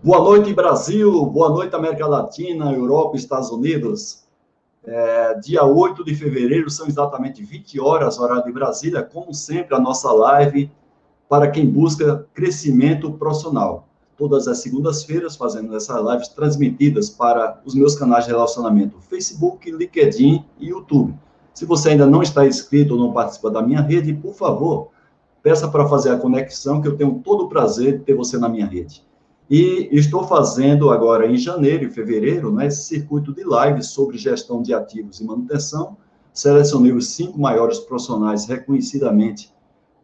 Boa 0.00 0.20
noite, 0.20 0.54
Brasil. 0.54 1.26
Boa 1.26 1.50
noite, 1.50 1.74
América 1.74 2.06
Latina, 2.06 2.72
Europa 2.72 3.16
Estados 3.16 3.50
Unidos. 3.50 4.22
É, 4.86 5.34
dia 5.40 5.64
8 5.64 6.04
de 6.04 6.14
fevereiro, 6.14 6.70
são 6.70 6.86
exatamente 6.86 7.42
20 7.42 7.80
horas, 7.80 8.16
horário 8.16 8.44
de 8.44 8.52
Brasília. 8.52 9.02
Como 9.02 9.34
sempre, 9.34 9.74
a 9.74 9.80
nossa 9.80 10.12
live 10.12 10.70
para 11.28 11.50
quem 11.50 11.68
busca 11.68 12.24
crescimento 12.32 13.10
profissional. 13.10 13.88
Todas 14.16 14.46
as 14.46 14.58
segundas-feiras, 14.58 15.34
fazendo 15.34 15.74
essas 15.74 16.00
lives 16.00 16.28
transmitidas 16.28 17.10
para 17.10 17.60
os 17.64 17.74
meus 17.74 17.96
canais 17.96 18.24
de 18.24 18.30
relacionamento 18.30 19.00
Facebook, 19.00 19.68
LinkedIn 19.68 20.44
e 20.60 20.68
YouTube. 20.68 21.12
Se 21.52 21.64
você 21.64 21.90
ainda 21.90 22.06
não 22.06 22.22
está 22.22 22.46
inscrito 22.46 22.94
ou 22.94 23.00
não 23.00 23.12
participa 23.12 23.50
da 23.50 23.60
minha 23.60 23.80
rede, 23.80 24.14
por 24.14 24.32
favor, 24.32 24.90
peça 25.42 25.66
para 25.66 25.88
fazer 25.88 26.10
a 26.10 26.18
conexão, 26.18 26.80
que 26.80 26.86
eu 26.86 26.96
tenho 26.96 27.20
todo 27.24 27.46
o 27.46 27.48
prazer 27.48 27.98
de 27.98 28.04
ter 28.04 28.14
você 28.14 28.38
na 28.38 28.48
minha 28.48 28.64
rede. 28.64 29.07
E 29.50 29.88
estou 29.92 30.24
fazendo 30.24 30.90
agora 30.90 31.26
em 31.26 31.38
janeiro 31.38 31.84
e 31.84 31.90
fevereiro 31.90 32.52
né, 32.52 32.66
esse 32.66 32.82
circuito 32.82 33.32
de 33.32 33.42
lives 33.42 33.86
sobre 33.86 34.18
gestão 34.18 34.60
de 34.60 34.74
ativos 34.74 35.20
e 35.20 35.24
manutenção. 35.24 35.96
Selecionei 36.34 36.92
os 36.92 37.08
cinco 37.08 37.40
maiores 37.40 37.78
profissionais 37.78 38.44
reconhecidamente 38.44 39.50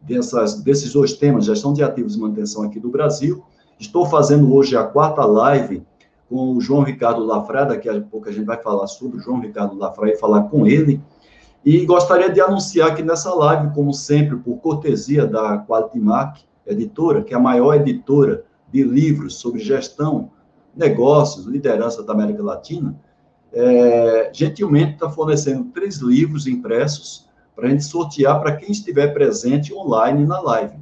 dessas, 0.00 0.62
desses 0.62 0.94
dois 0.94 1.12
temas, 1.12 1.44
gestão 1.44 1.74
de 1.74 1.82
ativos 1.82 2.16
e 2.16 2.20
manutenção 2.20 2.62
aqui 2.62 2.80
do 2.80 2.88
Brasil. 2.88 3.44
Estou 3.78 4.06
fazendo 4.06 4.54
hoje 4.54 4.78
a 4.78 4.84
quarta 4.84 5.26
live 5.26 5.84
com 6.26 6.56
o 6.56 6.60
João 6.60 6.82
Ricardo 6.82 7.22
Lafra, 7.22 7.66
daqui 7.66 7.86
a 7.86 8.00
pouco 8.00 8.30
a 8.30 8.32
gente 8.32 8.46
vai 8.46 8.60
falar 8.62 8.86
sobre 8.86 9.18
o 9.18 9.20
João 9.20 9.40
Ricardo 9.40 9.76
Lafra 9.76 10.10
e 10.10 10.16
falar 10.16 10.44
com 10.44 10.66
ele. 10.66 11.02
E 11.62 11.84
gostaria 11.84 12.30
de 12.30 12.40
anunciar 12.40 12.94
que 12.94 13.02
nessa 13.02 13.34
live, 13.34 13.74
como 13.74 13.92
sempre, 13.92 14.36
por 14.36 14.56
cortesia 14.56 15.26
da 15.26 15.58
Qualitymark 15.58 16.38
Editora, 16.66 17.22
que 17.22 17.34
é 17.34 17.36
a 17.36 17.40
maior 17.40 17.74
editora 17.74 18.44
de 18.74 18.82
livros 18.82 19.36
sobre 19.36 19.60
gestão, 19.60 20.32
negócios, 20.74 21.46
liderança 21.46 22.02
da 22.02 22.12
América 22.12 22.42
Latina, 22.42 22.98
é, 23.52 24.30
gentilmente 24.32 24.94
está 24.94 25.08
fornecendo 25.08 25.66
três 25.72 25.98
livros 25.98 26.48
impressos 26.48 27.28
para 27.54 27.68
a 27.68 27.70
gente 27.70 27.84
sortear 27.84 28.40
para 28.40 28.56
quem 28.56 28.72
estiver 28.72 29.14
presente 29.14 29.72
online 29.72 30.26
na 30.26 30.40
live. 30.40 30.76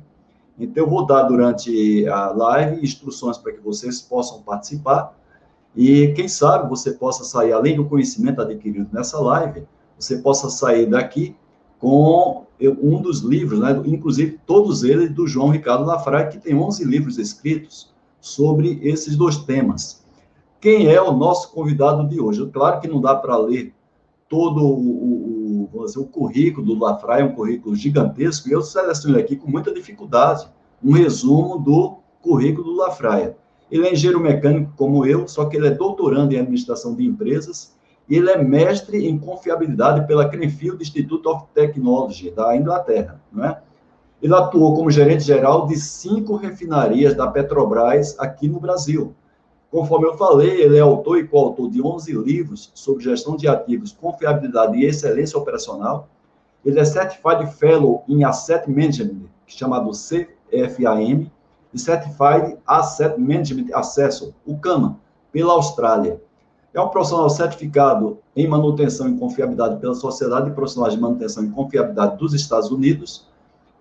Então, 0.58 0.84
eu 0.84 0.88
vou 0.88 1.04
dar 1.04 1.24
durante 1.24 2.08
a 2.08 2.30
live 2.30 2.82
instruções 2.82 3.36
para 3.36 3.52
que 3.52 3.60
vocês 3.60 4.00
possam 4.00 4.40
participar 4.40 5.14
e, 5.76 6.14
quem 6.14 6.28
sabe, 6.28 6.70
você 6.70 6.92
possa 6.92 7.24
sair, 7.24 7.52
além 7.52 7.76
do 7.76 7.84
conhecimento 7.84 8.40
adquirido 8.40 8.88
nessa 8.90 9.20
live, 9.20 9.66
você 9.98 10.16
possa 10.16 10.48
sair 10.48 10.86
daqui 10.86 11.36
com 11.78 12.41
um 12.68 13.00
dos 13.00 13.20
livros, 13.20 13.60
né, 13.60 13.82
inclusive 13.84 14.38
todos 14.46 14.82
eles 14.82 15.10
do 15.12 15.26
João 15.26 15.50
Ricardo 15.50 15.84
Lafraga, 15.84 16.30
que 16.30 16.38
tem 16.38 16.54
11 16.54 16.84
livros 16.84 17.18
escritos 17.18 17.92
sobre 18.20 18.78
esses 18.82 19.16
dois 19.16 19.36
temas. 19.38 20.02
Quem 20.60 20.86
é 20.86 21.02
o 21.02 21.12
nosso 21.12 21.50
convidado 21.52 22.08
de 22.08 22.20
hoje? 22.20 22.46
Claro 22.52 22.80
que 22.80 22.86
não 22.86 23.00
dá 23.00 23.16
para 23.16 23.36
ler 23.36 23.74
todo 24.28 24.64
o, 24.64 25.68
o, 25.72 25.84
dizer, 25.86 25.98
o 25.98 26.06
currículo 26.06 26.66
do 26.66 26.78
Lafraia, 26.78 27.22
é 27.22 27.24
um 27.24 27.34
currículo 27.34 27.74
gigantesco, 27.74 28.48
e 28.48 28.52
eu 28.52 28.62
selecionei 28.62 29.20
aqui 29.20 29.36
com 29.36 29.50
muita 29.50 29.74
dificuldade 29.74 30.48
um 30.82 30.92
resumo 30.92 31.58
do 31.58 31.98
currículo 32.20 32.64
do 32.64 32.76
Lafraia. 32.76 33.36
Ele 33.70 33.86
é 33.86 33.92
engenheiro 33.92 34.20
mecânico 34.20 34.72
como 34.76 35.04
eu, 35.04 35.26
só 35.26 35.46
que 35.46 35.56
ele 35.56 35.66
é 35.66 35.70
doutorando 35.70 36.34
em 36.34 36.38
administração 36.38 36.94
de 36.94 37.04
empresas 37.04 37.74
ele 38.08 38.30
é 38.30 38.42
mestre 38.42 39.06
em 39.08 39.18
confiabilidade 39.18 40.06
pela 40.06 40.28
Cranfield 40.28 40.82
Institute 40.82 41.26
of 41.26 41.44
Technology, 41.54 42.30
da 42.30 42.56
Inglaterra. 42.56 43.20
Né? 43.32 43.56
Ele 44.20 44.34
atuou 44.34 44.74
como 44.74 44.90
gerente 44.90 45.24
geral 45.24 45.66
de 45.66 45.76
cinco 45.76 46.36
refinarias 46.36 47.14
da 47.14 47.26
Petrobras 47.26 48.18
aqui 48.18 48.48
no 48.48 48.60
Brasil. 48.60 49.14
Conforme 49.70 50.06
eu 50.06 50.16
falei, 50.18 50.60
ele 50.60 50.76
é 50.76 50.80
autor 50.80 51.18
e 51.18 51.26
coautor 51.26 51.70
de 51.70 51.80
11 51.80 52.12
livros 52.12 52.70
sobre 52.74 53.04
gestão 53.04 53.36
de 53.36 53.48
ativos, 53.48 53.92
confiabilidade 53.92 54.76
e 54.76 54.84
excelência 54.84 55.38
operacional. 55.38 56.08
Ele 56.64 56.78
é 56.78 56.84
Certified 56.84 57.50
Fellow 57.54 58.04
em 58.06 58.22
Asset 58.22 58.68
Management, 58.70 59.22
chamado 59.46 59.90
CFAM, 59.90 61.30
e 61.72 61.78
Certified 61.78 62.58
Asset 62.66 63.18
Management 63.18 63.74
Assessor, 63.74 64.32
o 64.46 64.58
CAMA, 64.58 65.00
pela 65.32 65.54
Austrália. 65.54 66.20
É 66.74 66.80
um 66.80 66.88
profissional 66.88 67.28
certificado 67.28 68.18
em 68.34 68.46
manutenção 68.46 69.08
e 69.08 69.18
confiabilidade 69.18 69.78
pela 69.78 69.94
Sociedade 69.94 70.46
de 70.46 70.54
Profissionais 70.54 70.94
de 70.94 71.00
Manutenção 71.00 71.44
e 71.44 71.50
Confiabilidade 71.50 72.16
dos 72.16 72.32
Estados 72.32 72.70
Unidos. 72.70 73.28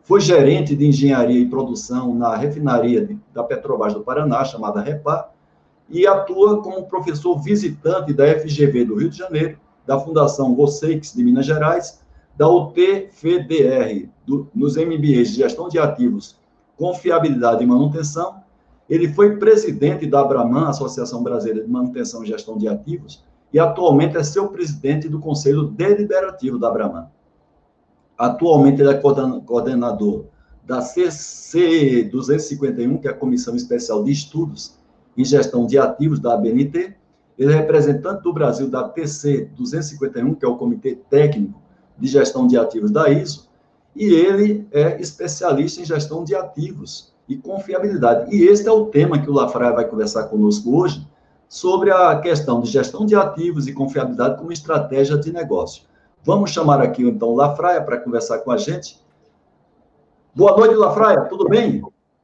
Foi 0.04 0.20
gerente 0.20 0.76
de 0.76 0.86
engenharia 0.86 1.40
e 1.40 1.46
produção 1.46 2.14
na 2.14 2.36
refinaria 2.36 3.06
de, 3.06 3.18
da 3.34 3.44
Petrobras 3.44 3.94
do 3.94 4.02
Paraná, 4.02 4.44
chamada 4.44 4.82
Repar, 4.82 5.32
e 5.90 6.06
atua 6.06 6.62
como 6.62 6.84
professor 6.84 7.42
visitante 7.42 8.14
da 8.14 8.28
FGV 8.40 8.86
do 8.86 8.96
Rio 8.96 9.10
de 9.10 9.18
Janeiro, 9.18 9.58
da 9.86 9.98
Fundação 9.98 10.54
Voceix 10.54 11.14
de 11.14 11.24
Minas 11.24 11.46
Gerais, 11.46 12.02
da 12.36 12.50
UTFDR, 12.50 14.10
do, 14.26 14.50
nos 14.54 14.76
MBAs 14.76 15.30
de 15.30 15.36
Gestão 15.36 15.70
de 15.70 15.80
Ativos, 15.80 16.36
Confiabilidade 16.78 17.64
e 17.64 17.68
Manutenção, 17.68 18.41
ele 18.92 19.14
foi 19.14 19.38
presidente 19.38 20.06
da 20.06 20.20
Abraman, 20.20 20.68
Associação 20.68 21.24
Brasileira 21.24 21.64
de 21.64 21.72
Manutenção 21.72 22.26
e 22.26 22.28
Gestão 22.28 22.58
de 22.58 22.68
Ativos, 22.68 23.24
e 23.54 23.58
atualmente 23.58 24.18
é 24.18 24.24
seu 24.24 24.50
presidente 24.50 25.08
do 25.08 25.18
Conselho 25.18 25.64
Deliberativo 25.64 26.60
da 26.60 26.68
Abraman. 26.68 27.08
Atualmente 28.18 28.82
ele 28.82 28.90
é 28.90 28.94
coordenador 28.96 30.26
da 30.66 30.82
CC 30.82 32.04
251, 32.12 32.98
que 32.98 33.08
é 33.08 33.12
a 33.12 33.14
Comissão 33.14 33.56
Especial 33.56 34.04
de 34.04 34.12
Estudos 34.12 34.76
em 35.18 35.24
Gestão 35.24 35.66
de 35.66 35.78
Ativos 35.78 36.20
da 36.20 36.34
ABNT. 36.34 36.94
Ele 37.40 37.54
é 37.54 37.56
representante 37.56 38.24
do 38.24 38.34
Brasil 38.34 38.70
da 38.70 38.90
TC 38.90 39.50
251, 39.56 40.36
que 40.36 40.44
é 40.44 40.50
o 40.50 40.58
Comitê 40.58 41.00
Técnico 41.10 41.62
de 41.98 42.10
Gestão 42.10 42.46
de 42.46 42.58
Ativos 42.58 42.92
da 42.92 43.10
ISO, 43.10 43.48
e 43.96 44.04
ele 44.04 44.68
é 44.70 45.00
especialista 45.00 45.80
em 45.80 45.86
gestão 45.86 46.26
de 46.26 46.36
ativos 46.36 47.11
e 47.28 47.38
confiabilidade. 47.38 48.36
E 48.36 48.44
esse 48.44 48.68
é 48.68 48.72
o 48.72 48.86
tema 48.86 49.20
que 49.20 49.30
o 49.30 49.34
Lafraia 49.34 49.74
vai 49.74 49.86
conversar 49.86 50.26
conosco 50.26 50.78
hoje, 50.78 51.08
sobre 51.48 51.92
a 51.92 52.18
questão 52.20 52.62
de 52.62 52.70
gestão 52.70 53.06
de 53.06 53.14
ativos 53.14 53.68
e 53.68 53.74
confiabilidade 53.74 54.38
como 54.38 54.54
estratégia 54.54 55.18
de 55.18 55.34
negócio. 55.34 55.84
Vamos 56.24 56.52
chamar 56.52 56.82
aqui, 56.82 57.04
então, 57.04 57.30
o 57.30 57.36
Lafraia 57.36 57.82
para 57.82 58.00
conversar 58.00 58.40
com 58.40 58.52
a 58.52 58.58
gente. 58.58 59.00
Boa 60.34 60.56
noite, 60.56 60.76
Lafraia, 60.76 61.26
tudo 61.26 61.50
bem? 61.50 61.84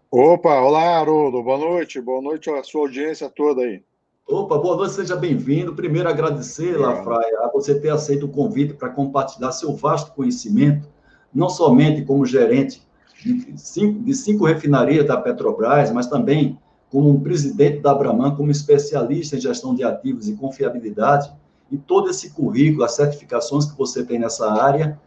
Opa, 0.09 0.61
olá, 0.61 0.99
Haroldo, 0.99 1.43
boa 1.43 1.57
noite, 1.57 1.99
boa 1.99 2.21
noite 2.21 2.49
à 2.49 2.63
sua 2.63 2.81
audiência 2.81 3.29
toda 3.29 3.63
aí. 3.63 3.83
Opa, 4.25 4.57
boa 4.57 4.77
noite, 4.77 4.93
seja 4.93 5.17
bem-vindo. 5.17 5.75
Primeiro, 5.75 6.07
agradecer, 6.07 6.75
é. 6.75 6.77
Lafraia, 6.77 7.39
a 7.41 7.51
você 7.51 7.77
ter 7.77 7.89
aceito 7.89 8.25
o 8.25 8.29
convite 8.29 8.75
para 8.75 8.89
compartilhar 8.89 9.51
seu 9.51 9.75
vasto 9.75 10.13
conhecimento, 10.13 10.87
não 11.33 11.49
somente 11.49 12.05
como 12.05 12.25
gerente 12.25 12.86
de 13.23 13.57
cinco, 13.57 14.03
de 14.03 14.13
cinco 14.13 14.45
refinarias 14.45 15.05
da 15.05 15.17
Petrobras, 15.17 15.91
mas 15.91 16.07
também 16.07 16.57
como 16.89 17.09
um 17.09 17.19
presidente 17.19 17.81
da 17.81 17.91
Abraman, 17.91 18.35
como 18.35 18.51
especialista 18.51 19.35
em 19.35 19.41
gestão 19.41 19.75
de 19.75 19.83
ativos 19.83 20.27
e 20.29 20.35
confiabilidade, 20.35 21.31
e 21.69 21.77
todo 21.77 22.09
esse 22.09 22.29
currículo, 22.29 22.85
as 22.85 22.95
certificações 22.95 23.65
que 23.65 23.77
você 23.77 24.03
tem 24.05 24.19
nessa 24.19 24.49
área, 24.51 24.97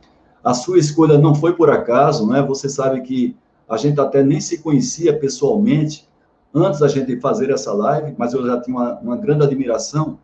a 0.45 0.53
sua 0.53 0.79
escolha 0.79 1.19
não 1.19 1.35
foi 1.35 1.55
por 1.55 1.71
acaso, 1.71 2.27
né? 2.27 2.43
Você 2.43 2.69
sabe 2.69 3.01
que 3.03 3.37
a 3.69 3.77
gente 3.77 3.99
até 4.01 4.23
nem 4.23 4.41
se 4.41 4.59
conhecia 4.59 5.17
pessoalmente 5.19 6.07
antes 6.55 6.81
da 6.81 6.89
gente 6.89 7.19
fazer 7.21 7.51
essa 7.51 7.73
live, 7.73 8.15
mas 8.19 8.35
eu 8.35 8.45
já 8.45 8.61
tinha 8.61 8.77
uma, 8.77 8.99
uma 8.99 9.17
grande 9.17 9.45
admiração, 9.45 10.19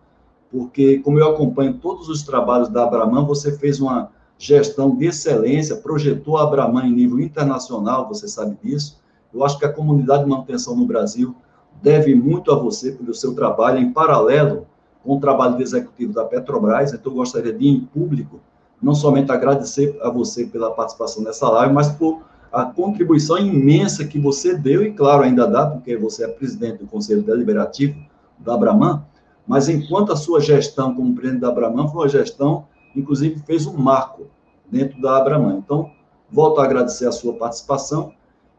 porque 0.50 0.98
como 0.98 1.18
eu 1.18 1.30
acompanho 1.30 1.74
todos 1.74 2.08
os 2.08 2.22
trabalhos 2.22 2.68
da 2.68 2.84
Abraman, 2.84 3.24
você 3.24 3.56
fez 3.56 3.80
uma 3.80 4.10
gestão 4.38 4.94
de 4.94 5.06
excelência, 5.06 5.76
projetou 5.76 6.36
a 6.36 6.42
Abraman 6.42 6.86
em 6.86 6.92
nível 6.92 7.20
internacional, 7.20 8.08
você 8.08 8.28
sabe 8.28 8.56
disso. 8.62 9.00
Eu 9.32 9.44
acho 9.44 9.58
que 9.58 9.64
a 9.64 9.72
comunidade 9.72 10.24
de 10.24 10.30
manutenção 10.30 10.76
no 10.76 10.86
Brasil 10.86 11.34
deve 11.82 12.14
muito 12.14 12.52
a 12.52 12.58
você 12.58 12.92
pelo 12.92 13.14
seu 13.14 13.34
trabalho 13.34 13.78
em 13.78 13.92
paralelo 13.92 14.66
com 15.02 15.16
o 15.16 15.20
trabalho 15.20 15.56
de 15.56 15.62
executivo 15.62 16.12
da 16.12 16.24
Petrobras. 16.24 16.92
Então, 16.92 17.12
eu 17.12 17.16
gostaria 17.16 17.52
de, 17.52 17.68
em 17.68 17.80
público, 17.80 18.40
não 18.82 18.94
somente 18.94 19.30
agradecer 19.30 19.96
a 20.02 20.10
você 20.10 20.44
pela 20.44 20.70
participação 20.72 21.22
nessa 21.22 21.48
live, 21.48 21.72
mas 21.72 21.88
por 21.88 22.22
a 22.52 22.64
contribuição 22.64 23.38
imensa 23.38 24.04
que 24.04 24.18
você 24.18 24.56
deu, 24.56 24.82
e 24.82 24.92
claro, 24.92 25.22
ainda 25.22 25.46
dá, 25.46 25.66
porque 25.66 25.96
você 25.96 26.24
é 26.24 26.28
presidente 26.28 26.78
do 26.78 26.86
Conselho 26.86 27.22
Deliberativo 27.22 27.98
da 28.38 28.54
Abraman, 28.54 29.02
mas 29.46 29.68
enquanto 29.68 30.12
a 30.12 30.16
sua 30.16 30.40
gestão 30.40 30.94
como 30.94 31.14
presidente 31.14 31.42
da 31.42 31.48
Abraman 31.48 31.88
foi 31.88 32.02
uma 32.02 32.08
gestão 32.08 32.66
inclusive 32.94 33.40
fez 33.46 33.66
um 33.66 33.76
marco 33.76 34.28
dentro 34.70 35.00
da 35.00 35.16
Abraman. 35.16 35.58
Então, 35.58 35.90
volto 36.30 36.60
a 36.60 36.64
agradecer 36.64 37.06
a 37.06 37.12
sua 37.12 37.34
participação 37.34 38.12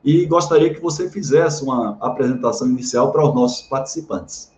e 0.04 0.26
gostaria 0.26 0.74
que 0.74 0.82
você 0.82 1.10
fizesse 1.10 1.64
uma 1.64 1.98
apresentação 2.00 2.68
inicial 2.68 3.12
para 3.12 3.28
os 3.28 3.36
nossos 3.36 3.68
participantes. 3.68 4.52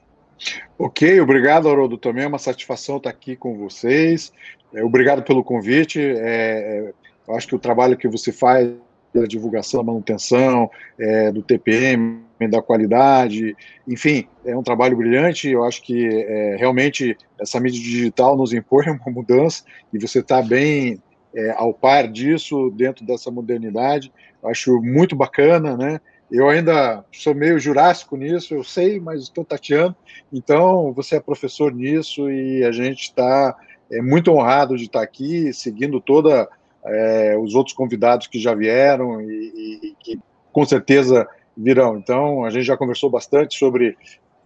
Ok, 0.77 1.19
obrigado, 1.19 1.67
Haroldo. 1.67 1.97
Também 1.97 2.23
é 2.23 2.27
uma 2.27 2.37
satisfação 2.37 2.97
estar 2.97 3.09
aqui 3.09 3.35
com 3.35 3.57
vocês. 3.57 4.31
É, 4.73 4.83
obrigado 4.83 5.23
pelo 5.23 5.43
convite. 5.43 5.99
É, 5.99 6.13
é, 6.13 6.93
eu 7.27 7.35
acho 7.35 7.47
que 7.47 7.55
o 7.55 7.59
trabalho 7.59 7.97
que 7.97 8.07
você 8.07 8.31
faz 8.31 8.71
pela 9.11 9.27
divulgação 9.27 9.83
manutenção, 9.83 10.69
é, 10.99 11.31
do 11.31 11.41
TPM, 11.41 12.21
da 12.49 12.61
qualidade, 12.61 13.55
enfim, 13.87 14.27
é 14.45 14.55
um 14.55 14.63
trabalho 14.63 14.95
brilhante. 14.95 15.49
Eu 15.49 15.63
acho 15.63 15.81
que 15.81 16.07
é, 16.07 16.55
realmente 16.57 17.17
essa 17.39 17.59
mídia 17.59 17.81
digital 17.81 18.37
nos 18.37 18.53
impõe 18.53 18.85
uma 18.89 18.99
mudança 19.11 19.63
e 19.91 19.99
você 19.99 20.19
está 20.19 20.41
bem 20.41 21.01
é, 21.35 21.51
ao 21.51 21.73
par 21.73 22.07
disso 22.07 22.71
dentro 22.71 23.05
dessa 23.05 23.29
modernidade. 23.29 24.11
Eu 24.41 24.49
acho 24.49 24.81
muito 24.81 25.15
bacana, 25.15 25.75
né? 25.75 25.99
Eu 26.31 26.47
ainda 26.47 27.03
sou 27.11 27.33
meio 27.33 27.59
jurássico 27.59 28.15
nisso, 28.15 28.53
eu 28.53 28.63
sei, 28.63 28.99
mas 28.99 29.23
estou 29.23 29.43
tateando. 29.43 29.95
Então, 30.31 30.93
você 30.93 31.15
é 31.15 31.19
professor 31.19 31.73
nisso 31.73 32.29
e 32.29 32.63
a 32.63 32.71
gente 32.71 33.01
está 33.01 33.55
é, 33.91 33.99
muito 33.99 34.31
honrado 34.31 34.77
de 34.77 34.83
estar 34.83 35.01
aqui, 35.01 35.51
seguindo 35.51 35.99
toda 35.99 36.47
é, 36.89 37.37
os 37.37 37.55
outros 37.55 37.75
convidados 37.75 38.27
que 38.27 38.39
já 38.39 38.53
vieram 38.53 39.21
e, 39.21 39.79
e, 39.83 39.95
que 39.99 40.19
com 40.51 40.65
certeza 40.65 41.27
virão. 41.55 41.97
Então, 41.97 42.43
a 42.43 42.49
gente 42.49 42.63
já 42.63 42.77
conversou 42.77 43.09
bastante 43.09 43.57
sobre. 43.57 43.97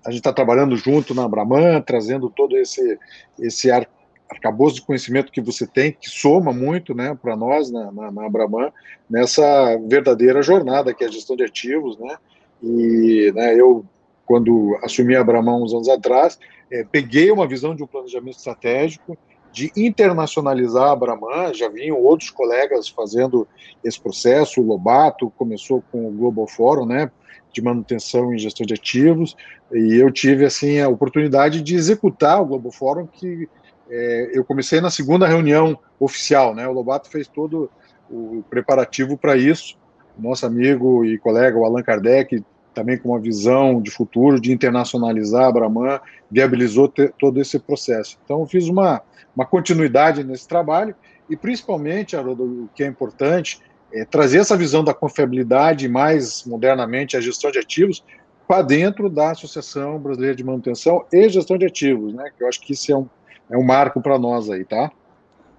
A 0.05 0.09
gente 0.09 0.19
está 0.19 0.33
trabalhando 0.33 0.75
junto 0.75 1.15
na 1.15 1.27
Brahman, 1.27 1.81
trazendo 1.81 2.29
todo 2.29 2.57
esse, 2.57 2.99
esse 3.39 3.71
ar, 3.71 3.87
arcabouço 4.29 4.75
de 4.75 4.81
conhecimento 4.81 5.31
que 5.31 5.39
você 5.39 5.65
tem, 5.65 5.93
que 5.93 6.09
soma 6.09 6.51
muito 6.51 6.93
né, 6.93 7.17
para 7.21 7.37
nós 7.37 7.71
na, 7.71 7.91
na, 7.91 8.11
na 8.11 8.29
Brahman, 8.29 8.71
nessa 9.09 9.77
verdadeira 9.87 10.41
jornada 10.41 10.93
que 10.93 11.05
é 11.05 11.07
a 11.07 11.11
gestão 11.11 11.37
de 11.37 11.43
ativos. 11.43 11.97
Né? 11.97 12.17
E 12.61 13.31
né, 13.33 13.55
eu, 13.57 13.85
quando 14.25 14.77
assumi 14.83 15.15
a 15.15 15.23
Brahman 15.23 15.63
uns 15.63 15.73
anos 15.73 15.87
atrás, 15.87 16.37
é, 16.69 16.83
peguei 16.83 17.31
uma 17.31 17.47
visão 17.47 17.73
de 17.73 17.83
um 17.83 17.87
planejamento 17.87 18.37
estratégico 18.37 19.17
de 19.53 19.71
internacionalizar 19.77 20.89
a 20.89 20.95
Brahman, 20.95 21.53
já 21.53 21.69
vinham 21.69 22.01
outros 22.01 22.31
colegas 22.31 22.89
fazendo 22.89 23.47
esse 23.83 24.01
processo, 24.01 24.59
o 24.59 24.65
Lobato 24.65 25.29
começou 25.37 25.83
com 25.91 26.07
o 26.07 26.11
Global 26.11 26.47
Forum, 26.47 26.87
né, 26.87 27.11
de 27.53 27.61
manutenção 27.61 28.33
e 28.33 28.39
gestão 28.39 28.65
de 28.65 28.73
ativos, 28.73 29.37
e 29.71 29.95
eu 29.95 30.11
tive, 30.11 30.43
assim, 30.43 30.79
a 30.79 30.89
oportunidade 30.89 31.61
de 31.61 31.75
executar 31.75 32.41
o 32.41 32.45
Global 32.47 32.71
Forum, 32.71 33.05
que 33.05 33.47
é, 33.91 34.31
eu 34.33 34.43
comecei 34.43 34.81
na 34.81 34.89
segunda 34.89 35.27
reunião 35.27 35.77
oficial, 35.99 36.55
né, 36.55 36.67
o 36.67 36.73
Lobato 36.73 37.07
fez 37.07 37.27
todo 37.27 37.69
o 38.09 38.43
preparativo 38.49 39.15
para 39.15 39.37
isso, 39.37 39.77
nosso 40.17 40.47
amigo 40.47 41.05
e 41.05 41.19
colega, 41.19 41.57
o 41.57 41.63
Allan 41.63 41.83
Kardec, 41.83 42.43
também 42.73 42.97
com 42.97 43.09
uma 43.09 43.19
visão 43.19 43.81
de 43.81 43.91
futuro, 43.91 44.39
de 44.39 44.51
internacionalizar 44.51 45.45
a 45.45 45.51
Brahman, 45.51 45.99
viabilizou 46.29 46.91
todo 47.19 47.39
esse 47.39 47.59
processo. 47.59 48.17
Então, 48.23 48.41
eu 48.41 48.47
fiz 48.47 48.67
uma, 48.67 49.01
uma 49.35 49.45
continuidade 49.45 50.23
nesse 50.23 50.47
trabalho 50.47 50.95
e, 51.29 51.37
principalmente, 51.37 52.15
Haroldo, 52.15 52.43
o 52.43 52.69
que 52.75 52.83
é 52.83 52.87
importante, 52.87 53.61
é 53.93 54.03
trazer 54.03 54.39
essa 54.39 54.57
visão 54.57 54.83
da 54.83 54.93
confiabilidade 54.93 55.87
mais 55.87 56.43
modernamente 56.45 57.15
a 57.15 57.21
gestão 57.21 57.51
de 57.51 57.59
ativos 57.59 58.03
para 58.47 58.61
dentro 58.61 59.09
da 59.09 59.31
Associação 59.31 59.99
Brasileira 59.99 60.35
de 60.35 60.43
Manutenção 60.43 61.05
e 61.11 61.29
Gestão 61.29 61.57
de 61.57 61.65
Ativos, 61.65 62.13
né? 62.13 62.29
Que 62.35 62.43
eu 62.43 62.47
acho 62.47 62.59
que 62.59 62.73
isso 62.73 62.91
é 62.91 62.97
um, 62.97 63.07
é 63.49 63.57
um 63.57 63.63
marco 63.63 64.01
para 64.01 64.19
nós 64.19 64.49
aí, 64.49 64.65
tá? 64.65 64.91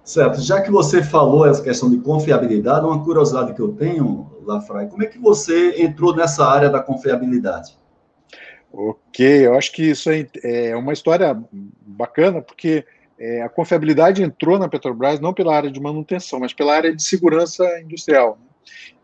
Certo. 0.05 0.39
Já 0.39 0.61
que 0.61 0.69
você 0.69 1.03
falou 1.03 1.47
essa 1.47 1.63
questão 1.63 1.89
de 1.89 1.97
confiabilidade, 1.97 2.85
uma 2.85 3.03
curiosidade 3.03 3.55
que 3.55 3.59
eu 3.59 3.73
tenho, 3.73 4.31
Lafray, 4.45 4.87
como 4.87 5.03
é 5.03 5.07
que 5.07 5.17
você 5.17 5.81
entrou 5.81 6.15
nessa 6.15 6.45
área 6.45 6.69
da 6.69 6.79
confiabilidade? 6.79 7.75
Ok, 8.71 9.47
eu 9.47 9.55
acho 9.55 9.71
que 9.71 9.89
isso 9.89 10.11
é, 10.11 10.27
é 10.43 10.75
uma 10.75 10.93
história 10.93 11.35
bacana, 11.87 12.39
porque 12.39 12.85
é, 13.17 13.41
a 13.41 13.49
confiabilidade 13.49 14.21
entrou 14.21 14.59
na 14.59 14.69
Petrobras 14.69 15.19
não 15.19 15.33
pela 15.33 15.55
área 15.55 15.71
de 15.71 15.79
manutenção, 15.79 16.39
mas 16.39 16.53
pela 16.53 16.75
área 16.75 16.95
de 16.95 17.01
segurança 17.01 17.65
industrial. 17.79 18.37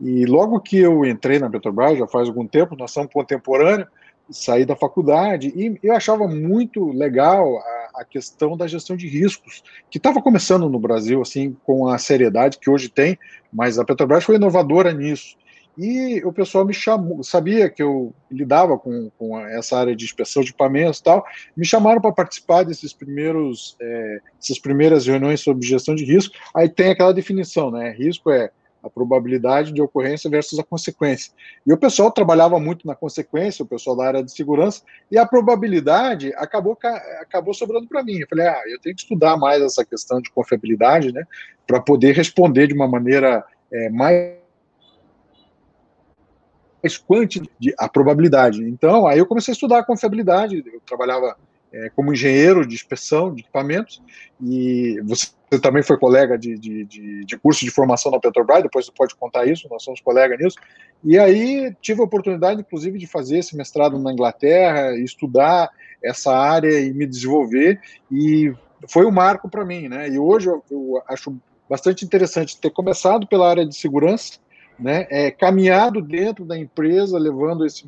E 0.00 0.24
logo 0.26 0.60
que 0.60 0.78
eu 0.78 1.04
entrei 1.04 1.40
na 1.40 1.50
Petrobras, 1.50 1.98
já 1.98 2.06
faz 2.06 2.28
algum 2.28 2.46
tempo, 2.46 2.76
nós 2.76 2.92
somos 2.92 3.12
contemporâneos, 3.12 3.88
saí 4.32 4.64
da 4.64 4.76
faculdade 4.76 5.52
e 5.54 5.78
eu 5.82 5.94
achava 5.94 6.26
muito 6.26 6.90
legal 6.90 7.58
a, 7.58 8.00
a 8.00 8.04
questão 8.04 8.56
da 8.56 8.66
gestão 8.66 8.96
de 8.96 9.06
riscos, 9.06 9.62
que 9.90 9.98
estava 9.98 10.22
começando 10.22 10.68
no 10.68 10.78
Brasil, 10.78 11.20
assim, 11.20 11.56
com 11.64 11.88
a 11.88 11.98
seriedade 11.98 12.58
que 12.58 12.70
hoje 12.70 12.88
tem, 12.88 13.18
mas 13.52 13.78
a 13.78 13.84
Petrobras 13.84 14.24
foi 14.24 14.36
inovadora 14.36 14.92
nisso. 14.92 15.36
E 15.76 16.22
o 16.24 16.32
pessoal 16.32 16.66
me 16.66 16.74
chamou, 16.74 17.22
sabia 17.22 17.70
que 17.70 17.82
eu 17.82 18.14
lidava 18.30 18.78
com, 18.78 19.10
com 19.16 19.40
essa 19.40 19.78
área 19.78 19.96
de 19.96 20.04
inspeção 20.04 20.42
de 20.42 20.50
equipamentos 20.50 20.98
e 20.98 21.02
tal, 21.02 21.24
me 21.56 21.64
chamaram 21.64 22.00
para 22.00 22.12
participar 22.12 22.62
desses 22.62 22.92
primeiros, 22.92 23.74
é, 23.80 24.20
essas 24.40 24.58
primeiras 24.58 25.06
reuniões 25.06 25.40
sobre 25.40 25.66
gestão 25.66 25.94
de 25.94 26.04
risco. 26.04 26.34
Aí 26.54 26.68
tem 26.68 26.90
aquela 26.90 27.14
definição, 27.14 27.70
né? 27.70 27.90
Risco 27.90 28.30
é 28.30 28.50
a 28.82 28.90
probabilidade 28.90 29.72
de 29.72 29.80
ocorrência 29.80 30.28
versus 30.28 30.58
a 30.58 30.64
consequência. 30.64 31.32
E 31.66 31.72
o 31.72 31.76
pessoal 31.76 32.10
trabalhava 32.10 32.58
muito 32.58 32.86
na 32.86 32.94
consequência, 32.94 33.62
o 33.62 33.66
pessoal 33.66 33.96
da 33.96 34.06
área 34.06 34.22
de 34.22 34.32
segurança, 34.32 34.82
e 35.10 35.16
a 35.16 35.26
probabilidade 35.26 36.32
acabou, 36.34 36.76
acabou 37.20 37.54
sobrando 37.54 37.86
para 37.86 38.02
mim. 38.02 38.18
Eu 38.18 38.28
falei, 38.28 38.46
ah, 38.46 38.62
eu 38.66 38.80
tenho 38.80 38.94
que 38.94 39.02
estudar 39.02 39.36
mais 39.36 39.62
essa 39.62 39.84
questão 39.84 40.20
de 40.20 40.30
confiabilidade, 40.30 41.12
né, 41.12 41.24
para 41.66 41.80
poder 41.80 42.14
responder 42.14 42.66
de 42.66 42.74
uma 42.74 42.88
maneira 42.88 43.44
é, 43.72 43.88
mais 43.88 44.36
quanti 47.06 47.40
de 47.58 47.72
a 47.78 47.88
probabilidade. 47.88 48.62
Então, 48.64 49.06
aí 49.06 49.18
eu 49.18 49.26
comecei 49.26 49.52
a 49.52 49.54
estudar 49.54 49.78
a 49.78 49.84
confiabilidade. 49.84 50.64
Eu 50.66 50.80
trabalhava 50.84 51.36
é, 51.72 51.90
como 51.90 52.12
engenheiro 52.12 52.66
de 52.66 52.74
inspeção 52.74 53.34
de 53.34 53.40
equipamentos 53.40 54.02
e 54.40 55.00
você 55.04 55.28
também 55.60 55.82
foi 55.82 55.98
colega 55.98 56.38
de, 56.38 56.58
de, 56.58 56.84
de, 56.84 57.24
de, 57.24 57.38
curso 57.38 57.64
de 57.64 57.70
formação 57.70 58.10
na 58.10 58.18
Petrobras, 58.18 58.62
depois 58.62 58.86
você 58.86 58.92
pode 58.92 59.14
contar 59.14 59.46
isso, 59.46 59.68
nós 59.70 59.82
somos 59.82 60.00
colegas 60.00 60.38
nisso. 60.38 60.56
E 61.04 61.18
aí 61.18 61.74
tive 61.80 62.00
a 62.00 62.04
oportunidade, 62.04 62.60
inclusive, 62.60 62.98
de 62.98 63.06
fazer 63.06 63.38
esse 63.38 63.56
mestrado 63.56 63.98
na 63.98 64.12
Inglaterra, 64.12 64.96
estudar 64.96 65.70
essa 66.02 66.34
área 66.34 66.80
e 66.80 66.92
me 66.92 67.06
desenvolver, 67.06 67.80
e 68.10 68.52
foi 68.88 69.04
um 69.04 69.10
marco 69.10 69.48
para 69.48 69.64
mim, 69.64 69.88
né? 69.88 70.08
E 70.08 70.18
hoje 70.18 70.48
eu, 70.48 70.62
eu 70.70 71.02
acho 71.06 71.36
bastante 71.68 72.04
interessante 72.04 72.60
ter 72.60 72.70
começado 72.70 73.26
pela 73.26 73.48
área 73.48 73.66
de 73.66 73.74
segurança, 73.76 74.38
né, 74.78 75.06
é, 75.10 75.30
caminhado 75.30 76.02
dentro 76.02 76.44
da 76.44 76.58
empresa, 76.58 77.18
levando 77.18 77.64
esse 77.64 77.86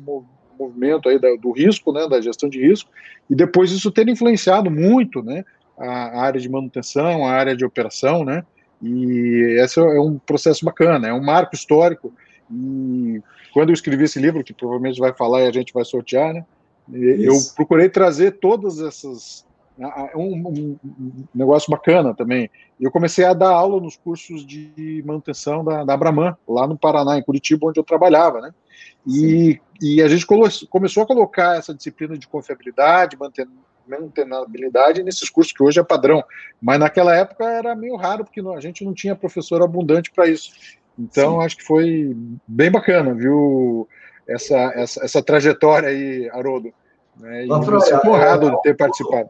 movimento 0.57 1.09
aí 1.09 1.19
do 1.37 1.51
risco, 1.51 1.91
né, 1.91 2.07
da 2.07 2.21
gestão 2.21 2.49
de 2.49 2.59
risco, 2.59 2.89
e 3.29 3.35
depois 3.35 3.71
isso 3.71 3.91
ter 3.91 4.07
influenciado 4.07 4.69
muito, 4.69 5.21
né, 5.23 5.43
a, 5.77 6.21
área 6.21 6.39
de 6.39 6.49
manutenção, 6.49 7.25
a 7.25 7.31
área 7.31 7.55
de 7.55 7.65
operação, 7.65 8.23
né, 8.23 8.43
e 8.81 9.57
esse 9.59 9.79
é 9.79 10.01
um 10.01 10.17
processo 10.17 10.65
bacana, 10.65 11.07
é 11.07 11.13
um 11.13 11.23
marco 11.23 11.55
histórico, 11.55 12.13
e 12.51 13.21
quando 13.53 13.69
eu 13.69 13.73
escrevi 13.73 14.03
esse 14.03 14.19
livro, 14.19 14.43
que 14.43 14.53
provavelmente 14.53 14.99
vai 14.99 15.13
falar 15.13 15.43
e 15.43 15.47
a 15.47 15.51
gente 15.51 15.73
vai 15.73 15.85
sortear, 15.85 16.33
né, 16.33 16.45
eu 16.91 17.33
procurei 17.55 17.89
trazer 17.89 18.33
todas 18.33 18.79
essas 18.79 19.44
é 19.77 20.17
um, 20.17 20.77
um, 20.87 21.25
negócio 21.33 21.69
bacana 21.69 22.13
também. 22.13 22.49
Eu 22.79 22.89
comecei 22.91 23.25
a 23.25 23.33
dar 23.33 23.49
aula 23.49 23.81
nos 23.81 23.97
cursos 23.97 24.45
de 24.45 25.03
manutenção 25.05 25.63
da, 25.63 25.83
da 25.83 25.93
Abraman, 25.93 26.35
lá 26.47 26.65
no 26.65 26.77
Paraná, 26.77 27.17
em 27.17 27.23
Curitiba, 27.23 27.67
onde 27.67 27.79
eu 27.79 27.83
trabalhava, 27.83 28.39
né? 28.39 28.53
E, 29.05 29.59
e 29.81 30.01
a 30.01 30.07
gente 30.07 30.25
começou 30.25 31.03
a 31.03 31.05
colocar 31.05 31.57
essa 31.57 31.73
disciplina 31.73 32.17
de 32.17 32.27
confiabilidade, 32.27 33.17
mantenabilidade 33.87 35.03
nesses 35.03 35.29
cursos 35.29 35.53
que 35.53 35.61
hoje 35.61 35.79
é 35.79 35.83
padrão. 35.83 36.23
Mas 36.61 36.79
naquela 36.79 37.15
época 37.15 37.45
era 37.45 37.75
meio 37.75 37.95
raro, 37.97 38.23
porque 38.23 38.41
a 38.41 38.59
gente 38.61 38.83
não 38.83 38.93
tinha 38.93 39.15
professor 39.15 39.61
abundante 39.61 40.11
para 40.11 40.27
isso. 40.27 40.51
Então, 40.97 41.39
Sim. 41.39 41.45
acho 41.45 41.57
que 41.57 41.63
foi 41.63 42.15
bem 42.47 42.71
bacana, 42.71 43.13
viu? 43.13 43.87
Essa, 44.27 44.57
essa, 44.75 45.03
essa 45.03 45.21
trajetória 45.21 45.89
aí, 45.89 46.29
Haroldo. 46.29 46.73
Né? 47.17 47.45
E 47.45 47.81
sinto 47.81 48.07
honrado 48.07 48.49
de 48.49 48.61
ter 48.61 48.75
participado. 48.75 49.29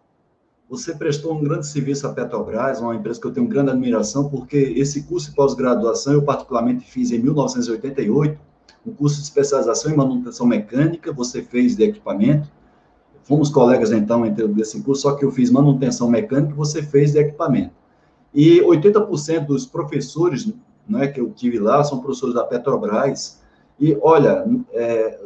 Você 0.68 0.96
prestou 0.96 1.34
um 1.34 1.44
grande 1.44 1.68
serviço 1.68 2.08
à 2.08 2.14
Petrobras, 2.14 2.82
uma 2.82 2.96
empresa 2.96 3.22
que 3.22 3.28
eu 3.28 3.32
tenho 3.32 3.48
grande 3.48 3.70
admiração, 3.70 4.30
porque 4.30 4.58
esse 4.58 5.04
curso 5.04 5.30
de 5.30 5.36
pós-graduação 5.36 6.14
eu 6.14 6.24
particularmente 6.24 6.84
fiz 6.86 7.12
em 7.12 7.20
1988, 7.20 8.40
um 8.86 8.94
curso 8.94 9.18
de 9.18 9.24
especialização 9.24 9.92
em 9.92 9.96
manutenção 9.96 10.46
mecânica, 10.46 11.14
você 11.14 11.44
fez 11.44 11.76
de 11.76 11.84
equipamento. 11.84 12.50
Fomos 13.24 13.50
colegas 13.50 13.92
então 13.92 14.26
entre 14.26 14.48
desse 14.48 14.82
curso, 14.82 15.04
só 15.04 15.14
que 15.14 15.24
eu 15.24 15.32
fiz 15.32 15.50
manutenção 15.52 16.10
mecânica 16.10 16.54
você 16.54 16.82
fez 16.82 17.12
de 17.12 17.20
equipamento. 17.20 17.74
E 18.34 18.60
80% 18.62 19.46
dos 19.46 19.66
professores 19.66 20.52
né, 20.88 21.08
que 21.08 21.20
eu 21.20 21.32
tive 21.32 21.60
lá 21.60 21.84
são 21.84 22.00
professores 22.00 22.36
da 22.36 22.44
Petrobras. 22.44 23.42
E 23.80 23.98
olha, 24.02 24.46
é, 24.72 25.20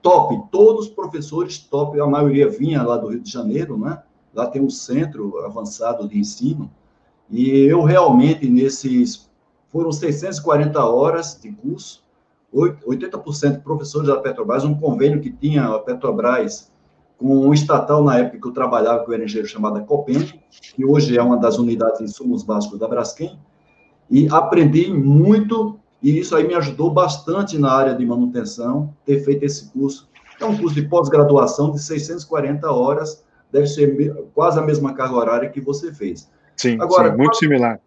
top, 0.00 0.48
todos 0.50 0.86
os 0.86 0.92
professores 0.92 1.58
top, 1.58 1.98
a 2.00 2.06
maioria 2.06 2.48
vinha 2.48 2.82
lá 2.82 2.96
do 2.96 3.08
Rio 3.08 3.20
de 3.20 3.30
Janeiro, 3.30 3.76
né? 3.78 4.02
Lá 4.34 4.46
tem 4.46 4.62
um 4.62 4.70
centro 4.70 5.38
avançado 5.44 6.08
de 6.08 6.18
ensino, 6.18 6.70
e 7.30 7.50
eu 7.50 7.82
realmente, 7.82 8.48
nesses, 8.48 9.30
foram 9.70 9.90
640 9.90 10.84
horas 10.84 11.38
de 11.40 11.50
curso, 11.52 12.02
80% 12.52 13.62
professores 13.62 14.08
da 14.08 14.16
Petrobras, 14.16 14.64
um 14.64 14.74
convênio 14.74 15.20
que 15.20 15.30
tinha 15.30 15.64
a 15.66 15.78
Petrobras 15.78 16.72
com 17.18 17.48
um 17.48 17.54
estatal 17.54 18.02
na 18.04 18.18
época 18.18 18.38
que 18.38 18.46
eu 18.46 18.52
trabalhava 18.52 19.04
com 19.04 19.10
o 19.10 19.14
engenheiro 19.14 19.48
chamada 19.48 19.80
Copem, 19.80 20.40
que 20.50 20.84
hoje 20.84 21.16
é 21.16 21.22
uma 21.22 21.36
das 21.36 21.58
unidades 21.58 21.98
de 21.98 22.04
insumos 22.04 22.42
básicos 22.42 22.78
da 22.78 22.86
Braskem, 22.86 23.38
e 24.10 24.28
aprendi 24.28 24.92
muito 24.92 25.80
e 26.04 26.18
isso 26.18 26.36
aí 26.36 26.46
me 26.46 26.54
ajudou 26.54 26.90
bastante 26.90 27.56
na 27.56 27.72
área 27.72 27.94
de 27.94 28.04
manutenção, 28.04 28.94
ter 29.06 29.24
feito 29.24 29.42
esse 29.42 29.70
curso. 29.70 30.06
É 30.38 30.44
um 30.44 30.54
curso 30.54 30.74
de 30.74 30.82
pós-graduação 30.82 31.70
de 31.70 31.80
640 31.80 32.70
horas, 32.70 33.23
deve 33.54 33.68
ser 33.68 34.12
quase 34.34 34.58
a 34.58 34.62
mesma 34.62 34.94
carga 34.94 35.14
horária 35.14 35.48
que 35.48 35.60
você 35.60 35.94
fez. 35.94 36.28
Sim, 36.56 36.76
agora, 36.80 37.12
sim, 37.12 37.16
muito 37.16 37.36
similar. 37.36 37.80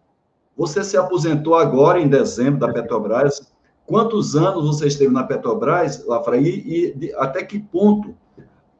Você 0.55 0.81
se 0.81 0.95
aposentou 0.95 1.55
agora 1.55 1.99
em 1.99 2.07
dezembro 2.07 2.61
da 2.61 2.71
Petrobras. 2.71 3.51
Quantos 3.85 4.35
anos 4.35 4.65
você 4.65 4.87
esteve 4.87 5.13
na 5.13 5.23
Petrobras, 5.23 6.05
Lafraí, 6.05 6.63
e 6.65 6.93
de, 6.93 7.13
até 7.15 7.43
que 7.43 7.59
ponto 7.59 8.15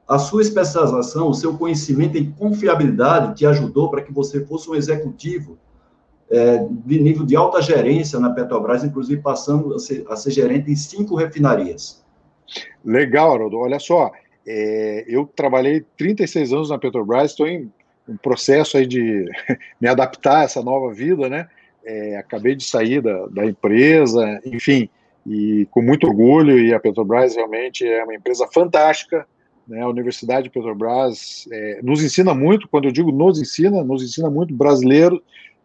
a 0.08 0.18
sua 0.18 0.42
especialização, 0.42 1.28
o 1.28 1.34
seu 1.34 1.58
conhecimento 1.58 2.18
em 2.18 2.32
confiabilidade 2.32 3.36
te 3.36 3.46
ajudou 3.46 3.92
para 3.92 4.02
que 4.02 4.14
você 4.14 4.46
fosse 4.46 4.70
um 4.70 4.76
executivo 4.76 5.58
é, 6.32 6.66
de 6.86 7.00
nível 7.00 7.26
de 7.26 7.36
alta 7.36 7.62
gerência 7.62 8.18
na 8.18 8.30
Petrobras, 8.30 8.86
inclusive 8.86 9.22
passando 9.22 9.76
a 9.76 9.80
ser, 9.80 10.06
a 10.10 10.16
ser 10.16 10.32
gerente 10.32 10.72
em 10.72 10.76
cinco 10.76 11.16
refinarias. 11.16 12.02
Legal, 12.84 13.34
Haroldo. 13.34 13.58
Olha 13.58 13.80
só, 13.80 14.10
é, 14.48 15.04
eu 15.08 15.30
trabalhei 15.36 15.84
36 15.98 16.54
anos 16.54 16.70
na 16.70 16.78
Petrobras, 16.78 17.32
estou 17.32 17.48
em 17.48 17.70
um 18.08 18.16
processo 18.16 18.78
aí 18.78 18.88
de 18.88 19.26
me 19.82 19.90
adaptar 19.90 20.40
a 20.40 20.44
essa 20.44 20.64
nova 20.64 20.94
vida, 20.94 21.28
né? 21.28 21.48
É, 21.86 22.18
acabei 22.18 22.56
de 22.56 22.64
sair 22.64 23.02
da, 23.02 23.28
da 23.28 23.46
empresa, 23.46 24.42
enfim, 24.46 24.90
e 25.26 25.68
com 25.72 25.82
muito 25.82 26.08
orgulho, 26.08 26.58
e 26.58 26.74
a 26.74 26.80
Petrobras 26.80 27.36
realmente 27.36 27.86
é 27.86 28.04
uma 28.04 28.16
empresa 28.16 28.48
fantástica, 28.48 29.28
né, 29.68 29.82
a 29.82 29.88
Universidade 29.90 30.50
Petrobras 30.50 31.48
é, 31.52 31.82
nos 31.84 32.02
ensina 32.02 32.34
muito, 32.34 32.68
quando 32.70 32.86
eu 32.86 32.92
digo 32.92 33.12
nos 33.12 33.40
ensina, 33.40 33.84
nos 33.84 34.02
ensina 34.02 34.30
muito 34.30 34.54
brasileiro, 34.54 35.22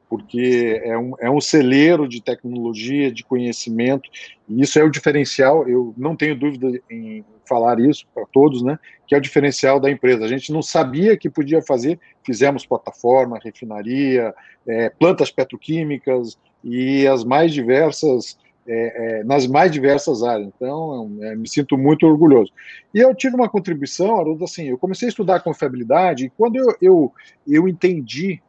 porque 0.08 0.80
é 0.84 0.98
um, 0.98 1.14
é 1.20 1.30
um 1.30 1.40
celeiro 1.40 2.08
de 2.08 2.20
tecnologia, 2.20 3.10
de 3.10 3.24
conhecimento, 3.24 4.10
e 4.48 4.60
isso 4.60 4.78
é 4.78 4.82
o 4.84 4.90
diferencial, 4.90 5.68
eu 5.68 5.94
não 5.96 6.16
tenho 6.16 6.36
dúvida 6.36 6.80
em 6.90 7.24
falar 7.52 7.78
isso 7.78 8.06
para 8.14 8.24
todos, 8.32 8.62
né, 8.62 8.78
que 9.06 9.14
é 9.14 9.18
o 9.18 9.20
diferencial 9.20 9.78
da 9.78 9.90
empresa. 9.90 10.24
A 10.24 10.28
gente 10.28 10.50
não 10.50 10.62
sabia 10.62 11.16
que 11.18 11.28
podia 11.28 11.60
fazer, 11.60 12.00
fizemos 12.24 12.64
plataforma, 12.64 13.38
refinaria, 13.42 14.34
é, 14.66 14.88
plantas 14.88 15.30
petroquímicas 15.30 16.38
e 16.64 17.06
as 17.06 17.24
mais 17.24 17.52
diversas 17.52 18.38
é, 18.66 19.18
é, 19.20 19.24
nas 19.24 19.46
mais 19.46 19.72
diversas 19.72 20.22
áreas. 20.22 20.48
Então, 20.56 21.18
é, 21.20 21.34
me 21.34 21.48
sinto 21.48 21.76
muito 21.76 22.06
orgulhoso. 22.06 22.52
E 22.94 23.00
eu 23.00 23.14
tive 23.14 23.34
uma 23.34 23.48
contribuição, 23.48 24.18
Haroldo, 24.18 24.44
assim, 24.44 24.68
eu 24.68 24.78
comecei 24.78 25.08
a 25.08 25.10
estudar 25.10 25.40
confiabilidade 25.40 26.26
e 26.26 26.30
quando 26.30 26.56
eu, 26.56 26.76
eu, 26.80 27.12
eu 27.46 27.68
entendi 27.68 28.40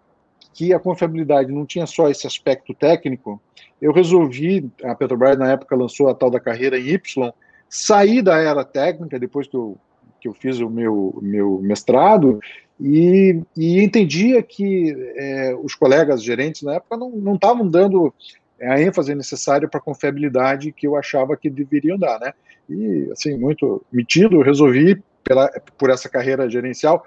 que 0.53 0.71
a 0.71 0.79
confiabilidade 0.79 1.51
não 1.51 1.65
tinha 1.65 1.87
só 1.87 2.09
esse 2.09 2.27
aspecto 2.27 2.75
técnico, 2.75 3.41
eu 3.81 3.91
resolvi, 3.91 4.69
a 4.83 4.93
Petrobras 4.93 5.37
na 5.37 5.51
época 5.51 5.75
lançou 5.75 6.07
a 6.09 6.13
tal 6.13 6.29
da 6.29 6.39
carreira 6.39 6.77
em 6.77 6.89
Y, 6.89 7.33
sair 7.73 8.21
da 8.21 8.37
era 8.37 8.63
técnica, 8.63 9.19
depois 9.19 9.47
que 9.47 9.57
eu, 9.57 9.75
que 10.21 10.27
eu 10.27 10.33
fiz 10.33 10.59
o 10.59 10.69
meu, 10.69 11.17
meu 11.23 11.59
mestrado, 11.59 12.39
e, 12.79 13.41
e 13.57 13.81
entendia 13.83 14.43
que 14.43 14.95
é, 15.15 15.55
os 15.55 15.73
colegas 15.73 16.23
gerentes 16.23 16.61
na 16.61 16.75
época 16.75 16.97
não 16.97 17.33
estavam 17.33 17.67
dando 17.67 18.13
é 18.59 18.69
a 18.71 18.79
ênfase 18.79 19.13
necessária 19.15 19.67
para 19.67 19.79
a 19.79 19.83
confiabilidade 19.83 20.71
que 20.71 20.87
eu 20.87 20.95
achava 20.95 21.35
que 21.35 21.49
deveriam 21.49 21.97
dar, 21.97 22.19
né? 22.19 22.31
E, 22.69 23.09
assim, 23.11 23.35
muito 23.37 23.83
metido, 23.91 24.41
resolvi 24.41 25.01
pela, 25.23 25.49
por 25.77 25.89
essa 25.89 26.07
carreira 26.07 26.49
gerencial, 26.49 27.03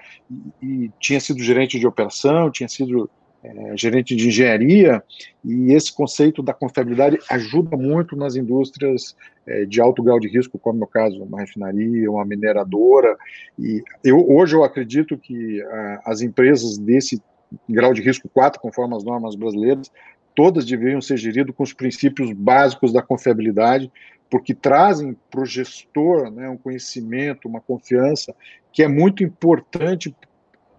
e, 0.60 0.66
e, 0.66 0.90
tinha 0.98 1.20
sido 1.20 1.40
gerente 1.42 1.78
de 1.78 1.86
operação, 1.86 2.50
tinha 2.50 2.68
sido 2.68 3.08
é, 3.46 3.76
gerente 3.76 4.16
de 4.16 4.28
engenharia, 4.28 5.02
e 5.44 5.72
esse 5.72 5.94
conceito 5.94 6.42
da 6.42 6.52
confiabilidade 6.52 7.18
ajuda 7.30 7.76
muito 7.76 8.16
nas 8.16 8.34
indústrias 8.34 9.16
é, 9.46 9.64
de 9.64 9.80
alto 9.80 10.02
grau 10.02 10.18
de 10.18 10.28
risco, 10.28 10.58
como 10.58 10.80
no 10.80 10.86
caso 10.86 11.22
uma 11.22 11.40
refinaria, 11.40 12.10
uma 12.10 12.24
mineradora, 12.24 13.16
e 13.58 13.82
eu, 14.02 14.28
hoje 14.28 14.56
eu 14.56 14.64
acredito 14.64 15.16
que 15.16 15.62
a, 15.62 16.02
as 16.06 16.20
empresas 16.22 16.76
desse 16.76 17.22
grau 17.68 17.94
de 17.94 18.02
risco 18.02 18.28
4, 18.28 18.60
conforme 18.60 18.96
as 18.96 19.04
normas 19.04 19.36
brasileiras, 19.36 19.90
todas 20.34 20.66
deveriam 20.66 21.00
ser 21.00 21.16
geridas 21.16 21.54
com 21.54 21.62
os 21.62 21.72
princípios 21.72 22.32
básicos 22.32 22.92
da 22.92 23.00
confiabilidade, 23.00 23.90
porque 24.28 24.52
trazem 24.52 25.16
para 25.30 25.40
o 25.40 25.46
gestor 25.46 26.30
né, 26.30 26.48
um 26.48 26.56
conhecimento, 26.56 27.48
uma 27.48 27.60
confiança 27.60 28.34
que 28.72 28.82
é 28.82 28.88
muito 28.88 29.24
importante, 29.24 30.14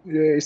é, 0.10 0.38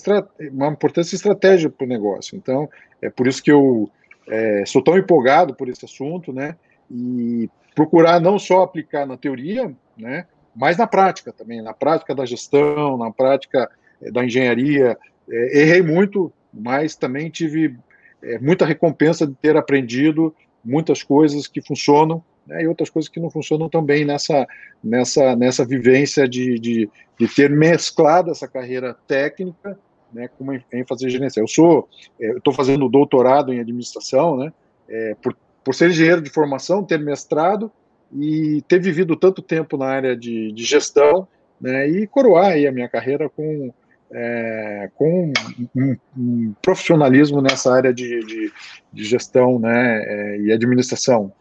uma 0.52 0.68
importância 0.68 1.16
estratégica 1.16 1.74
para 1.76 1.86
o 1.86 1.90
negócio. 1.90 2.36
Então, 2.36 2.70
é 3.02 3.10
por 3.10 3.28
isso 3.28 3.42
que 3.42 3.52
eu 3.52 3.90
é, 4.28 4.64
sou 4.66 4.84
tão 4.84 4.98
empolgado 4.98 5.54
por 5.54 5.70
esse 5.70 5.86
assunto, 5.86 6.32
né? 6.32 6.56
E 6.90 7.50
procurar 7.76 8.20
não 8.20 8.38
só 8.38 8.64
aplicar 8.64 9.06
na 9.06 9.18
teoria, 9.18 9.74
né? 9.98 10.26
Mas 10.56 10.78
na 10.78 10.86
prática 10.86 11.32
também, 11.32 11.62
na 11.62 11.74
prática 11.74 12.14
da 12.14 12.26
gestão, 12.26 12.98
na 12.98 13.12
prática 13.12 13.70
é, 14.02 14.12
da 14.12 14.26
engenharia. 14.26 14.98
É, 15.30 15.62
errei 15.62 15.82
muito, 15.82 16.32
mas 16.54 16.96
também 16.96 17.30
tive 17.30 17.78
é, 18.22 18.40
muita 18.40 18.66
recompensa 18.66 19.26
de 19.26 19.34
ter 19.36 19.56
aprendido 19.56 20.36
muitas 20.64 21.02
coisas 21.02 21.48
que 21.48 21.62
funcionam 21.62 22.24
né, 22.46 22.64
e 22.64 22.68
outras 22.68 22.90
coisas 22.90 23.10
que 23.10 23.20
não 23.20 23.30
funcionam 23.30 23.70
tão 23.70 23.84
bem 23.84 24.06
nessa, 24.06 24.48
nessa, 24.84 25.36
nessa 25.36 25.66
vivência 25.66 26.28
de, 26.28 26.60
de, 26.60 26.90
de 27.20 27.28
ter 27.28 27.50
mesclado 27.50 28.32
essa 28.32 28.48
carreira 28.48 28.96
técnica 29.08 29.78
né, 30.14 30.28
com 30.28 30.44
uma 30.44 30.62
ênfase 30.74 31.10
gerencial. 31.10 31.44
Eu 31.44 31.48
sou, 31.48 31.90
é, 32.20 32.38
estou 32.38 32.54
fazendo 32.54 32.90
doutorado 32.90 33.54
em 33.54 33.60
administração, 33.60 34.38
né, 34.38 34.54
é, 34.90 35.16
por, 35.22 35.36
por 35.64 35.74
ser 35.74 35.90
engenheiro 35.90 36.22
de 36.22 36.30
formação, 36.30 36.84
ter 36.84 37.00
mestrado 37.00 37.72
e 38.14 38.62
ter 38.68 38.80
vivido 38.80 39.16
tanto 39.16 39.42
tempo 39.42 39.78
na 39.78 39.86
área 39.86 40.16
de, 40.16 40.52
de 40.52 40.64
gestão, 40.64 41.28
né, 41.60 41.88
e 41.88 42.08
coroar 42.08 42.54
aí 42.54 42.68
a 42.68 42.72
minha 42.72 42.90
carreira 42.90 43.30
com 43.30 43.74
é, 44.14 44.90
com 44.96 45.32
um, 45.74 45.96
um, 46.18 46.54
profissionalismo 46.62 47.42
nessa 47.42 47.74
área 47.74 47.94
de, 47.94 48.20
de, 48.26 48.52
de 48.92 49.04
gestão 49.06 49.58
né, 49.58 50.04
é, 50.04 50.40
e 50.42 50.52
administração. 50.52 51.32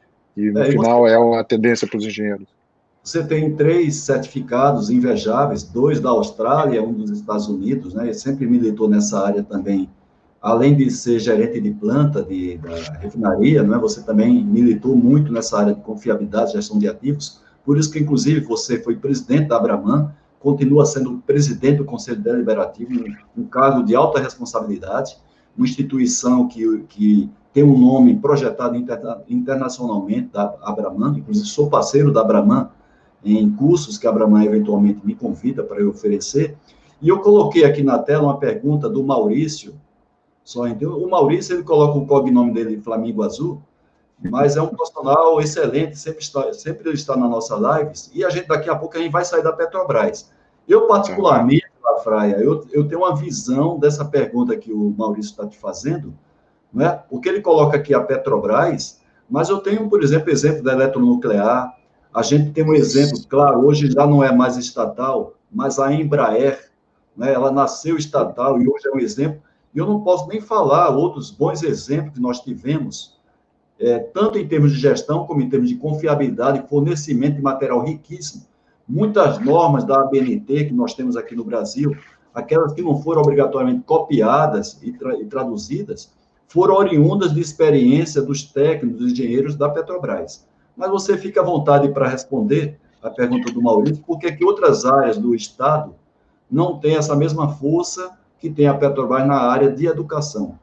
E 0.40 0.50
no 0.50 0.60
é, 0.60 0.70
final 0.70 1.02
você, 1.02 1.12
é 1.12 1.18
uma 1.18 1.44
tendência 1.44 1.86
para 1.86 1.98
os 1.98 2.04
engenheiros. 2.04 2.48
Você 3.02 3.22
tem 3.22 3.54
três 3.54 3.96
certificados 3.96 4.88
invejáveis, 4.88 5.62
dois 5.62 6.00
da 6.00 6.08
Austrália, 6.10 6.82
um 6.82 6.92
dos 6.92 7.10
Estados 7.10 7.46
Unidos, 7.46 7.92
né? 7.92 8.10
sempre 8.14 8.46
militou 8.46 8.88
nessa 8.88 9.20
área 9.24 9.42
também. 9.42 9.88
Além 10.40 10.74
de 10.74 10.90
ser 10.90 11.18
gerente 11.18 11.60
de 11.60 11.70
planta 11.70 12.22
de, 12.22 12.56
da 12.58 12.74
refinaria, 12.98 13.62
não 13.62 13.74
é? 13.74 13.78
você 13.78 14.02
também 14.02 14.42
militou 14.42 14.96
muito 14.96 15.30
nessa 15.30 15.58
área 15.58 15.74
de 15.74 15.80
confiabilidade, 15.82 16.52
gestão 16.52 16.78
de 16.78 16.88
ativos. 16.88 17.42
Por 17.62 17.76
isso 17.78 17.90
que, 17.90 17.98
inclusive, 17.98 18.40
você 18.40 18.82
foi 18.82 18.96
presidente 18.96 19.48
da 19.48 19.58
Abraman, 19.58 20.14
continua 20.38 20.86
sendo 20.86 21.18
presidente 21.26 21.78
do 21.78 21.84
Conselho 21.84 22.20
Deliberativo, 22.20 22.92
um, 22.92 23.42
um 23.42 23.44
cargo 23.44 23.82
de 23.82 23.94
alta 23.94 24.18
responsabilidade, 24.18 25.18
uma 25.56 25.66
instituição 25.66 26.48
que, 26.48 26.84
que 26.88 27.30
tem 27.52 27.64
um 27.64 27.76
nome 27.78 28.16
projetado 28.16 28.76
interna, 28.76 29.22
internacionalmente, 29.28 30.28
da 30.28 30.54
Abraman, 30.62 31.18
inclusive 31.18 31.46
sou 31.46 31.68
parceiro 31.68 32.12
da 32.12 32.20
Abraman 32.20 32.70
em 33.24 33.50
cursos 33.50 33.98
que 33.98 34.06
a 34.06 34.10
Abraman 34.10 34.44
eventualmente 34.44 35.04
me 35.04 35.14
convida 35.14 35.62
para 35.62 35.80
eu 35.80 35.90
oferecer, 35.90 36.56
e 37.02 37.08
eu 37.08 37.20
coloquei 37.20 37.64
aqui 37.64 37.82
na 37.82 37.98
tela 37.98 38.24
uma 38.24 38.38
pergunta 38.38 38.88
do 38.88 39.02
Maurício, 39.02 39.74
só 40.44 40.64
o 40.64 41.10
Maurício, 41.10 41.54
ele 41.54 41.62
coloca 41.62 41.98
o 41.98 42.06
cognome 42.06 42.52
dele 42.52 42.80
Flamingo 42.80 43.22
Azul, 43.22 43.62
mas 44.30 44.56
é 44.56 44.62
um 44.62 44.68
profissional 44.68 45.40
excelente, 45.40 45.98
sempre 45.98 46.22
está, 46.22 46.52
sempre 46.52 46.88
ele 46.88 46.96
está 46.96 47.16
na 47.16 47.28
nossa 47.28 47.56
lives, 47.56 48.10
e 48.14 48.24
a 48.24 48.30
gente 48.30 48.48
daqui 48.48 48.68
a 48.68 48.76
pouco 48.76 48.96
a 48.96 49.00
gente 49.00 49.12
vai 49.12 49.24
sair 49.24 49.42
da 49.42 49.52
Petrobras. 49.52 50.30
Eu, 50.68 50.86
particularmente, 50.86 51.64
Lafraia, 51.82 52.36
eu, 52.36 52.66
eu 52.70 52.86
tenho 52.86 53.00
uma 53.00 53.16
visão 53.16 53.78
dessa 53.78 54.04
pergunta 54.04 54.56
que 54.56 54.72
o 54.72 54.94
Maurício 54.96 55.30
está 55.30 55.46
te 55.46 55.58
fazendo, 55.58 56.14
né? 56.72 57.00
porque 57.08 57.28
ele 57.28 57.40
coloca 57.40 57.76
aqui 57.76 57.94
a 57.94 58.00
Petrobras, 58.00 59.00
mas 59.28 59.48
eu 59.48 59.58
tenho, 59.58 59.88
por 59.88 60.02
exemplo, 60.02 60.30
exemplo 60.30 60.62
da 60.62 60.72
eletronuclear, 60.72 61.76
a 62.12 62.22
gente 62.22 62.50
tem 62.50 62.64
um 62.64 62.74
exemplo, 62.74 63.20
claro, 63.28 63.64
hoje 63.64 63.90
já 63.90 64.06
não 64.06 64.22
é 64.22 64.32
mais 64.32 64.56
estatal, 64.56 65.34
mas 65.50 65.78
a 65.78 65.92
Embraer, 65.92 66.70
né, 67.16 67.32
ela 67.32 67.52
nasceu 67.52 67.96
estatal 67.96 68.60
e 68.60 68.68
hoje 68.68 68.88
é 68.88 68.90
um 68.90 68.98
exemplo, 68.98 69.40
e 69.72 69.78
eu 69.78 69.86
não 69.86 70.00
posso 70.00 70.26
nem 70.28 70.40
falar 70.40 70.90
outros 70.90 71.30
bons 71.30 71.62
exemplos 71.62 72.14
que 72.14 72.20
nós 72.20 72.40
tivemos, 72.40 73.18
é, 73.78 73.98
tanto 73.98 74.38
em 74.38 74.46
termos 74.46 74.72
de 74.72 74.78
gestão, 74.78 75.24
como 75.26 75.40
em 75.40 75.48
termos 75.48 75.68
de 75.68 75.76
confiabilidade, 75.76 76.68
fornecimento 76.68 77.36
de 77.36 77.42
material 77.42 77.82
riquíssimo. 77.84 78.44
Muitas 78.86 79.38
normas 79.38 79.84
da 79.84 80.00
ABNT 80.00 80.64
que 80.66 80.74
nós 80.74 80.94
temos 80.94 81.16
aqui 81.16 81.36
no 81.36 81.44
Brasil, 81.44 81.96
aquelas 82.34 82.72
que 82.72 82.82
não 82.82 83.00
foram 83.00 83.22
obrigatoriamente 83.22 83.82
copiadas 83.84 84.78
e, 84.82 84.92
tra 84.92 85.16
e 85.18 85.24
traduzidas, 85.26 86.12
foram 86.50 86.74
oriundas 86.74 87.32
de 87.32 87.40
experiência 87.40 88.20
dos 88.20 88.42
técnicos, 88.42 88.98
dos 88.98 89.12
engenheiros 89.12 89.54
da 89.54 89.68
Petrobras. 89.68 90.46
Mas 90.76 90.90
você 90.90 91.16
fica 91.16 91.40
à 91.40 91.44
vontade 91.44 91.88
para 91.90 92.08
responder 92.08 92.76
a 93.00 93.08
pergunta 93.08 93.52
do 93.52 93.62
Maurício, 93.62 94.02
por 94.04 94.18
que 94.18 94.44
outras 94.44 94.84
áreas 94.84 95.16
do 95.16 95.34
Estado 95.34 95.94
não 96.50 96.78
têm 96.78 96.96
essa 96.96 97.14
mesma 97.14 97.48
força 97.48 98.18
que 98.38 98.50
tem 98.50 98.66
a 98.66 98.74
Petrobras 98.74 99.26
na 99.26 99.36
área 99.36 99.70
de 99.70 99.86
educação? 99.86 100.58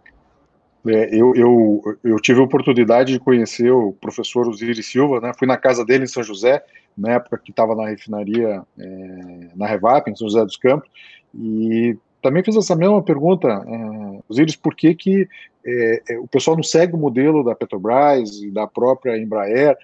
É, 0.86 1.16
eu, 1.16 1.34
eu, 1.36 1.82
eu, 2.04 2.18
tive 2.18 2.42
a 2.42 2.44
oportunidade 2.44 3.14
de 3.14 3.20
conhecer 3.20 3.72
o 3.72 3.94
professor 3.94 4.48
Osiris 4.48 4.86
Silva, 4.86 5.22
né? 5.22 5.32
fui 5.38 5.48
na 5.48 5.58
casa 5.58 5.86
dele 5.86 6.04
em 6.04 6.08
São 6.08 6.22
José, 6.22 6.64
na 6.98 7.14
época 7.14 7.38
que 7.38 7.52
estava 7.52 7.74
na 7.76 7.88
refinaria, 7.88 8.62
é, 8.78 9.48
na 9.56 9.68
Revap, 9.68 10.10
em 10.10 10.16
São 10.16 10.28
José 10.28 10.44
dos 10.44 10.58
Campos, 10.58 10.90
e 11.34 11.98
também 12.22 12.44
fiz 12.44 12.56
essa 12.56 12.76
mesma 12.76 13.02
pergunta, 13.02 13.48
é, 13.48 14.20
Osiris, 14.30 14.56
por 14.56 14.76
que, 14.76 14.94
que 14.96 15.28
é, 15.66 16.18
o 16.20 16.28
pessoal 16.28 16.56
não 16.56 16.64
segue 16.64 16.94
o 16.94 16.98
modelo 16.98 17.44
da 17.44 17.54
Petrobras 17.54 18.42
e 18.42 18.50
da 18.50 18.66
própria 18.66 19.18
Embraer, 19.18 19.78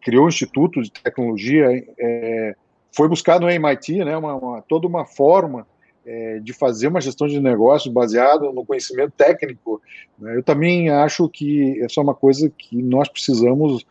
criou 0.00 0.26
um 0.26 0.28
instituto 0.28 0.82
de 0.82 0.90
tecnologia, 0.90 1.66
é, 1.98 2.54
foi 2.92 3.08
buscar 3.08 3.40
no 3.40 3.48
MIT 3.48 4.04
né, 4.04 4.16
uma, 4.16 4.34
uma, 4.34 4.62
toda 4.62 4.86
uma 4.86 5.04
forma 5.04 5.66
é, 6.04 6.40
de 6.40 6.52
fazer 6.52 6.88
uma 6.88 7.00
gestão 7.00 7.26
de 7.26 7.38
negócios 7.40 7.92
baseada 7.92 8.50
no 8.50 8.64
conhecimento 8.64 9.12
técnico. 9.16 9.80
Né? 10.18 10.36
Eu 10.36 10.42
também 10.42 10.90
acho 10.90 11.28
que 11.28 11.80
essa 11.82 12.00
é 12.00 12.02
uma 12.02 12.14
coisa 12.14 12.50
que 12.50 12.82
nós 12.82 13.08
precisamos 13.08 13.86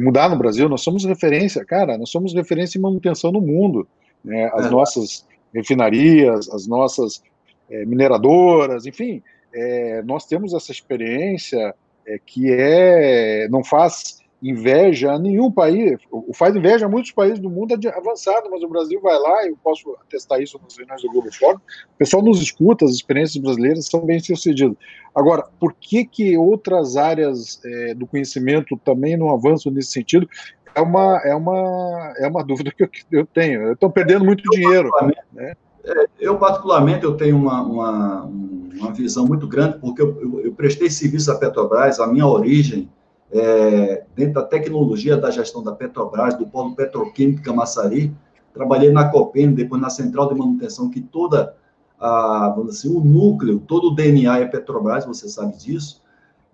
mudar 0.00 0.28
no 0.28 0.36
Brasil. 0.36 0.68
Nós 0.68 0.82
somos 0.82 1.04
referência, 1.06 1.64
cara, 1.64 1.96
nós 1.96 2.10
somos 2.10 2.34
referência 2.34 2.76
em 2.76 2.82
manutenção 2.82 3.32
no 3.32 3.40
mundo. 3.40 3.88
Né? 4.22 4.50
As 4.52 4.66
é. 4.66 4.70
nossas 4.70 5.26
refinarias, 5.56 6.48
as 6.50 6.66
nossas 6.66 7.22
é, 7.70 7.84
mineradoras, 7.84 8.86
enfim, 8.86 9.22
é, 9.52 10.02
nós 10.02 10.26
temos 10.26 10.52
essa 10.54 10.70
experiência 10.70 11.74
é, 12.06 12.20
que 12.24 12.52
é 12.52 13.48
não 13.48 13.64
faz 13.64 14.24
inveja 14.42 15.12
a 15.12 15.18
nenhum 15.18 15.50
país, 15.50 15.98
faz 16.34 16.54
inveja 16.54 16.86
a 16.86 16.88
muitos 16.88 17.10
países 17.10 17.38
do 17.38 17.48
mundo 17.48 17.74
avançado, 17.94 18.50
mas 18.50 18.62
o 18.62 18.68
Brasil 18.68 19.00
vai 19.00 19.18
lá, 19.18 19.46
eu 19.46 19.56
posso 19.62 19.96
atestar 20.02 20.40
isso 20.40 20.60
nos 20.62 20.76
reuniões 20.76 21.02
do 21.02 21.10
Globo 21.10 21.32
Fórum, 21.32 21.56
o 21.56 21.98
pessoal 21.98 22.22
nos 22.22 22.40
escuta, 22.40 22.84
as 22.84 22.92
experiências 22.92 23.42
brasileiras 23.42 23.86
são 23.86 24.04
bem 24.04 24.20
sucedidas. 24.20 24.76
Agora, 25.14 25.46
por 25.58 25.72
que 25.72 26.04
que 26.04 26.36
outras 26.36 26.96
áreas 26.96 27.58
é, 27.64 27.94
do 27.94 28.06
conhecimento 28.06 28.76
também 28.84 29.16
não 29.16 29.30
avançam 29.30 29.72
nesse 29.72 29.90
sentido? 29.90 30.28
É 30.76 30.80
uma, 30.82 31.18
é 31.24 31.34
uma, 31.34 32.14
é 32.18 32.28
uma 32.28 32.44
dúvida 32.44 32.70
que 32.70 32.82
eu, 32.82 32.90
eu 33.10 33.26
tenho. 33.26 33.72
Estão 33.72 33.90
perdendo 33.90 34.26
muito 34.26 34.44
eu, 34.44 34.50
dinheiro. 34.50 34.90
Particularmente, 34.90 35.26
né? 35.32 35.54
É, 35.82 36.06
eu, 36.20 36.38
particularmente, 36.38 37.04
eu 37.04 37.16
tenho 37.16 37.34
uma, 37.34 37.62
uma, 37.62 38.24
uma 38.24 38.92
visão 38.92 39.24
muito 39.24 39.48
grande, 39.48 39.78
porque 39.78 40.02
eu, 40.02 40.20
eu, 40.20 40.40
eu 40.40 40.52
prestei 40.52 40.90
serviço 40.90 41.32
à 41.32 41.36
Petrobras, 41.36 41.98
a 41.98 42.06
minha 42.06 42.26
origem 42.26 42.90
é, 43.32 44.04
dentro 44.14 44.34
da 44.34 44.42
tecnologia 44.42 45.16
da 45.16 45.30
gestão 45.30 45.62
da 45.62 45.72
Petrobras, 45.72 46.34
do 46.34 46.46
Polo 46.46 46.76
Petroquímico 46.76 47.42
Camaçari, 47.42 48.14
trabalhei 48.52 48.90
na 48.90 49.08
Copem, 49.08 49.54
depois 49.54 49.80
na 49.80 49.88
Central 49.88 50.28
de 50.28 50.34
Manutenção, 50.34 50.90
que 50.90 51.00
toda, 51.00 51.54
a, 51.98 52.52
vamos 52.54 52.74
dizer 52.74 52.88
assim, 52.88 52.98
o 52.98 53.00
núcleo, 53.00 53.60
todo 53.60 53.88
o 53.88 53.94
DNA 53.94 54.40
é 54.40 54.46
Petrobras, 54.46 55.06
você 55.06 55.26
sabe 55.26 55.56
disso, 55.56 56.02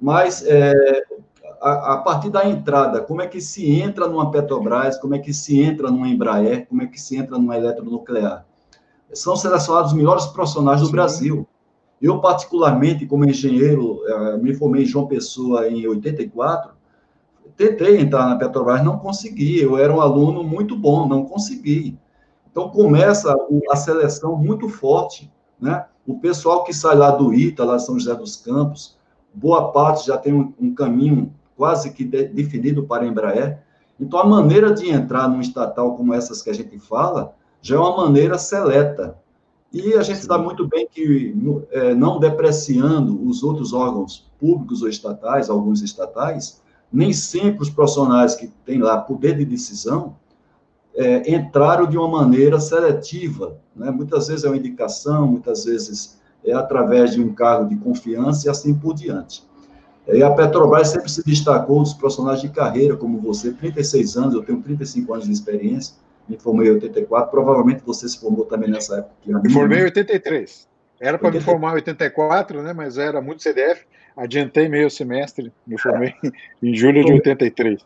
mas 0.01 0.45
é, 0.47 0.73
a, 1.63 1.93
a, 1.93 1.97
partir 1.99 2.29
da 2.29 2.49
entrada, 2.49 3.01
como 3.01 3.23
é 3.23 3.27
que 3.29 3.41
se 3.41 3.81
entra 3.81 4.09
numa 4.09 4.33
Petrobras, 4.33 4.99
como 4.99 5.15
é 5.15 5.21
que 5.21 5.33
se 5.33 5.61
entra 5.61 5.91
numa 5.91 6.09
Embraer, 6.09 6.67
como 6.69 6.83
é 6.83 6.87
que 6.89 7.01
se 7.01 7.17
entra 7.17 7.39
numa 7.39 7.57
eletronuclear? 7.57 8.45
São 9.15 9.37
selecionados 9.37 9.93
os 9.93 9.97
melhores 9.97 10.27
profissionais 10.27 10.81
do 10.81 10.87
Sim. 10.87 10.93
Brasil. 10.93 11.49
Eu, 12.01 12.21
particularmente, 12.21 13.07
como 13.07 13.25
engenheiro, 13.25 14.01
eh, 14.05 14.37
me 14.39 14.55
formei 14.55 14.83
em 14.83 14.87
João 14.87 15.07
Pessoa 15.07 15.69
em 15.69 15.87
84, 15.87 16.73
tentei 17.57 18.01
entrar 18.01 18.27
na 18.27 18.37
Petrobras, 18.37 18.83
não 18.83 18.99
consegui. 18.99 19.61
Eu 19.61 19.79
era 19.79 19.95
um 19.95 20.01
aluno 20.01 20.43
muito 20.43 20.75
bom, 20.75 21.07
não 21.07 21.25
consegui. 21.25 21.97
Então, 22.51 22.71
começa 22.71 23.37
a 23.71 23.77
seleção 23.77 24.37
muito 24.37 24.69
forte, 24.69 25.31
né? 25.61 25.87
O 26.05 26.19
pessoal 26.19 26.65
que 26.65 26.75
sai 26.75 26.97
lá 26.97 27.13
do 27.13 27.33
ITA, 27.33 27.65
lá 27.65 27.79
São 27.79 27.97
José 27.97 28.15
dos 28.17 28.35
Campos, 28.35 28.99
boa 29.33 29.71
parte 29.71 30.07
já 30.07 30.19
tem 30.19 30.33
um, 30.33 30.53
um 30.61 30.75
caminho 30.75 31.33
quase 31.57 31.93
que 31.93 32.05
de, 32.05 32.25
definido 32.25 32.85
para 32.85 33.05
a 33.05 33.07
Embraer. 33.07 33.61
Então, 34.01 34.19
a 34.19 34.27
maneira 34.27 34.73
de 34.73 34.91
entrar 34.91 35.29
num 35.29 35.41
estatal 35.41 35.97
como 35.97 36.15
essas 36.15 36.43
que 36.43 36.51
a 36.51 36.55
gente 36.55 36.79
fala, 36.79 37.35
já 37.61 37.77
é 37.77 37.79
uma 37.79 37.97
maneira 37.97 38.39
seleta. 38.39 39.17
E 39.73 39.95
a 39.95 40.03
gente 40.03 40.25
sabe 40.25 40.45
muito 40.45 40.67
bem 40.67 40.87
que, 40.91 41.35
é, 41.71 41.95
não 41.95 42.19
depreciando 42.19 43.27
os 43.27 43.43
outros 43.43 43.73
órgãos 43.73 44.31
públicos 44.39 44.83
ou 44.83 44.89
estatais, 44.89 45.49
alguns 45.49 45.83
estatais, 45.83 46.61
nem 46.93 47.13
sempre 47.13 47.63
os 47.63 47.71
profissionais 47.71 48.35
que 48.35 48.49
têm 48.67 48.79
lá 48.81 48.99
poder 48.99 49.37
de 49.37 49.45
decisão 49.45 50.17
é, 50.95 51.35
entraram 51.35 51.87
de 51.87 51.97
uma 51.97 52.09
maneira 52.09 52.61
seletiva. 52.61 53.57
Né? 53.75 53.91
Muitas 53.91 54.29
vezes 54.29 54.45
é 54.45 54.49
uma 54.49 54.57
indicação, 54.57 55.27
muitas 55.27 55.65
vezes 55.65 56.21
é 56.45 56.53
através 56.53 57.13
de 57.13 57.23
um 57.23 57.33
cargo 57.33 57.69
de 57.69 57.77
confiança 57.77 58.47
e 58.47 58.51
assim 58.51 58.75
por 58.75 58.95
diante. 58.95 59.45
E 60.09 60.23
a 60.23 60.31
Petrobras 60.31 60.89
sempre 60.89 61.11
se 61.11 61.25
destacou 61.25 61.81
dos 61.81 61.95
profissionais 61.95 62.41
de 62.41 62.49
carreira, 62.49 62.97
como 62.97 63.19
você, 63.19 63.53
36 63.53 64.17
anos, 64.17 64.35
eu 64.35 64.43
tenho 64.43 64.61
35 64.61 65.15
anos 65.15 65.27
de 65.27 65.33
experiência, 65.33 65.95
me 66.29 66.37
formei 66.37 66.69
em 66.69 66.73
84, 66.73 67.31
provavelmente 67.31 67.83
você 67.85 68.09
se 68.09 68.19
formou 68.19 68.45
também 68.45 68.71
nessa 68.71 68.99
época. 68.99 69.41
Me 69.43 69.53
formei 69.53 69.81
em 69.81 69.85
83. 69.85 70.69
Era 71.01 71.19
para 71.19 71.31
me 71.31 71.41
formar 71.41 71.73
em 71.73 71.75
84, 71.75 72.63
né, 72.63 72.73
mas 72.73 72.97
era 72.97 73.21
muito 73.21 73.43
CDF, 73.43 73.85
adiantei 74.17 74.69
meio 74.69 74.91
semestre, 74.91 75.53
me 75.67 75.79
formei 75.79 76.15
é. 76.25 76.31
em 76.63 76.75
julho 76.75 77.05
de 77.05 77.13
83. 77.13 77.85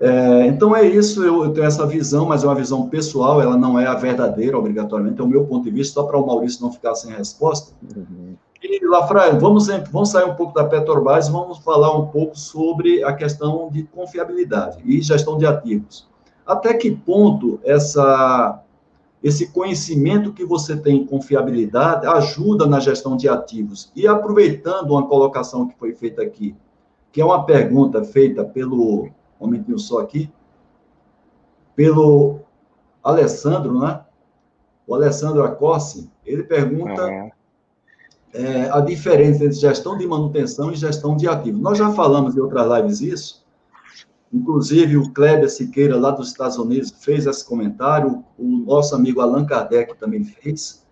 É, 0.00 0.46
então 0.46 0.74
é 0.74 0.84
isso, 0.84 1.22
eu, 1.24 1.44
eu, 1.44 1.52
tenho 1.52 1.66
essa 1.66 1.86
visão, 1.86 2.26
mas 2.26 2.42
é 2.42 2.46
uma 2.46 2.54
visão 2.54 2.88
pessoal, 2.88 3.40
ela 3.40 3.56
não 3.56 3.78
é 3.78 3.86
a 3.86 3.94
verdadeira, 3.94 4.58
obrigatoriamente, 4.58 5.20
é 5.20 5.24
o 5.24 5.28
meu 5.28 5.46
ponto 5.46 5.64
de 5.64 5.70
vista, 5.70 5.94
só 5.94 6.04
para 6.04 6.18
o 6.18 6.26
Maurício 6.26 6.62
não 6.62 6.72
ficar 6.72 6.94
sem 6.96 7.12
resposta. 7.12 7.72
Uhum. 7.96 8.34
E, 8.66 8.80
Lafraia, 8.82 9.38
vamos, 9.38 9.66
vamos 9.92 10.08
sair 10.08 10.24
um 10.24 10.34
pouco 10.34 10.54
da 10.54 10.64
Petrobras, 10.64 11.28
vamos 11.28 11.58
falar 11.58 11.94
um 11.94 12.06
pouco 12.06 12.34
sobre 12.38 13.04
a 13.04 13.12
questão 13.12 13.68
de 13.70 13.82
confiabilidade 13.82 14.78
e 14.86 15.02
gestão 15.02 15.36
de 15.36 15.44
ativos. 15.44 16.08
Até 16.46 16.72
que 16.72 16.90
ponto 16.90 17.60
essa, 17.62 18.62
esse 19.22 19.52
conhecimento 19.52 20.32
que 20.32 20.46
você 20.46 20.74
tem 20.74 20.96
em 20.96 21.06
confiabilidade 21.06 22.06
ajuda 22.06 22.66
na 22.66 22.80
gestão 22.80 23.18
de 23.18 23.28
ativos? 23.28 23.92
E 23.94 24.06
aproveitando 24.06 24.92
uma 24.92 25.06
colocação 25.06 25.68
que 25.68 25.76
foi 25.78 25.92
feita 25.92 26.22
aqui, 26.22 26.56
que 27.12 27.20
é 27.20 27.24
uma 27.24 27.44
pergunta 27.44 28.02
feita 28.02 28.46
pelo, 28.46 29.04
um 29.38 29.44
momentinho 29.44 29.78
só 29.78 30.00
aqui, 30.00 30.32
pelo 31.76 32.40
Alessandro, 33.02 33.78
né? 33.78 34.00
O 34.86 34.94
Alessandro 34.94 35.44
Acossi, 35.44 36.10
ele 36.24 36.44
pergunta. 36.44 37.30
É, 38.34 38.68
a 38.70 38.80
diferença 38.80 39.44
entre 39.44 39.56
gestão 39.56 39.96
de 39.96 40.06
manutenção 40.06 40.70
e 40.70 40.76
gestão 40.76 41.16
de 41.16 41.26
ativos. 41.26 41.60
Nós 41.60 41.78
já 41.78 41.90
falamos 41.92 42.36
em 42.36 42.40
outras 42.40 42.66
lives 42.78 43.00
isso, 43.00 43.44
Inclusive, 44.34 44.96
o 44.96 45.12
Kleber 45.12 45.48
Siqueira, 45.48 45.96
lá 45.96 46.10
dos 46.10 46.26
Estados 46.26 46.58
Unidos, 46.58 46.92
fez 46.98 47.24
esse 47.24 47.46
comentário, 47.46 48.24
o 48.36 48.44
nosso 48.66 48.92
amigo 48.92 49.20
Allan 49.20 49.46
Kardec 49.46 49.96
também 49.96 50.24
fez. 50.24 50.84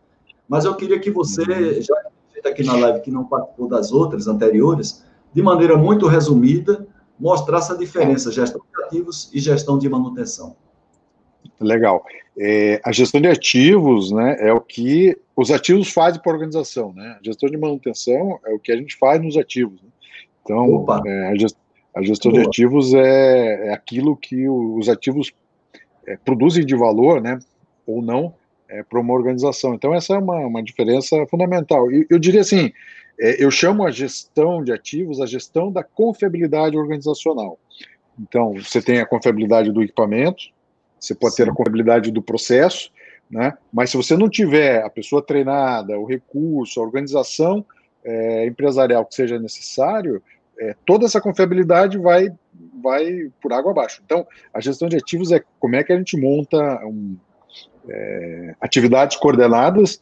Mas 0.48 0.64
eu 0.64 0.76
queria 0.76 1.00
que 1.00 1.10
você, 1.10 1.42
uhum. 1.42 1.82
já 1.82 1.94
feito 2.32 2.48
aqui 2.48 2.62
na 2.62 2.74
live, 2.74 3.00
que 3.00 3.10
não 3.10 3.24
participou 3.24 3.68
das 3.68 3.90
outras 3.90 4.28
anteriores, 4.28 5.04
de 5.34 5.42
maneira 5.42 5.76
muito 5.76 6.06
resumida, 6.06 6.86
mostrasse 7.18 7.72
a 7.72 7.74
diferença 7.74 8.30
gestão 8.30 8.60
de 8.60 8.84
ativos 8.84 9.28
e 9.34 9.40
gestão 9.40 9.76
de 9.76 9.88
manutenção. 9.88 10.54
Legal. 11.60 12.04
É, 12.38 12.80
a 12.84 12.92
gestão 12.92 13.20
de 13.20 13.28
ativos 13.28 14.10
né, 14.10 14.36
é 14.40 14.52
o 14.52 14.60
que 14.60 15.16
os 15.36 15.50
ativos 15.50 15.90
fazem 15.90 16.20
para 16.20 16.32
a 16.32 16.34
organização. 16.34 16.92
Né? 16.92 17.16
A 17.18 17.22
gestão 17.22 17.48
de 17.48 17.56
manutenção 17.56 18.38
é 18.46 18.52
o 18.52 18.58
que 18.58 18.72
a 18.72 18.76
gente 18.76 18.96
faz 18.96 19.22
nos 19.22 19.36
ativos. 19.36 19.80
Né? 19.82 19.88
Então, 20.42 20.84
é, 21.06 21.28
a, 21.28 21.36
gest, 21.36 21.56
a 21.94 22.02
gestão 22.02 22.32
Boa. 22.32 22.42
de 22.42 22.48
ativos 22.48 22.94
é, 22.94 23.68
é, 23.68 23.72
aquilo 23.72 24.16
que 24.16 24.48
os 24.48 24.88
ativos 24.88 25.32
é, 26.06 26.16
produzem 26.16 26.64
de 26.64 26.74
valor, 26.74 27.20
né, 27.20 27.38
ou 27.86 28.02
não, 28.02 28.34
é, 28.68 28.82
para 28.82 28.98
uma 28.98 29.14
organização. 29.14 29.74
Então, 29.74 29.94
essa 29.94 30.14
é 30.14 30.18
uma, 30.18 30.38
uma 30.46 30.62
diferença 30.62 31.24
fundamental. 31.26 31.92
E 31.92 32.06
eu 32.10 32.18
diria 32.18 32.40
assim, 32.40 32.72
é, 33.20 33.42
eu 33.42 33.50
chamo 33.50 33.84
a 33.84 33.90
gestão 33.90 34.64
de 34.64 34.72
ativos 34.72 35.20
a 35.20 35.26
gestão 35.26 35.70
da 35.70 35.84
confiabilidade 35.84 36.76
organizacional. 36.76 37.58
Então, 38.18 38.54
você 38.54 38.82
tem 38.82 38.98
a 38.98 39.06
confiabilidade 39.06 39.70
do 39.70 39.82
equipamento, 39.82 40.44
você 41.02 41.14
pode 41.14 41.34
Sim. 41.34 41.44
ter 41.44 41.50
a 41.50 41.54
confiabilidade 41.54 42.10
do 42.12 42.22
processo, 42.22 42.90
né? 43.28 43.52
Mas 43.72 43.90
se 43.90 43.96
você 43.96 44.16
não 44.16 44.28
tiver 44.28 44.82
a 44.84 44.90
pessoa 44.90 45.20
treinada, 45.20 45.98
o 45.98 46.04
recurso, 46.04 46.80
a 46.80 46.84
organização 46.84 47.64
é, 48.04 48.46
empresarial 48.46 49.04
que 49.04 49.14
seja 49.14 49.38
necessário, 49.38 50.22
é, 50.58 50.76
toda 50.86 51.06
essa 51.06 51.20
confiabilidade 51.20 51.98
vai, 51.98 52.28
vai 52.80 53.30
por 53.40 53.52
água 53.52 53.72
abaixo. 53.72 54.00
Então, 54.04 54.26
a 54.54 54.60
gestão 54.60 54.88
de 54.88 54.96
ativos 54.96 55.32
é 55.32 55.42
como 55.58 55.74
é 55.74 55.82
que 55.82 55.92
a 55.92 55.96
gente 55.96 56.16
monta 56.16 56.58
um, 56.86 57.16
é, 57.88 58.54
atividades 58.60 59.16
coordenadas 59.16 60.00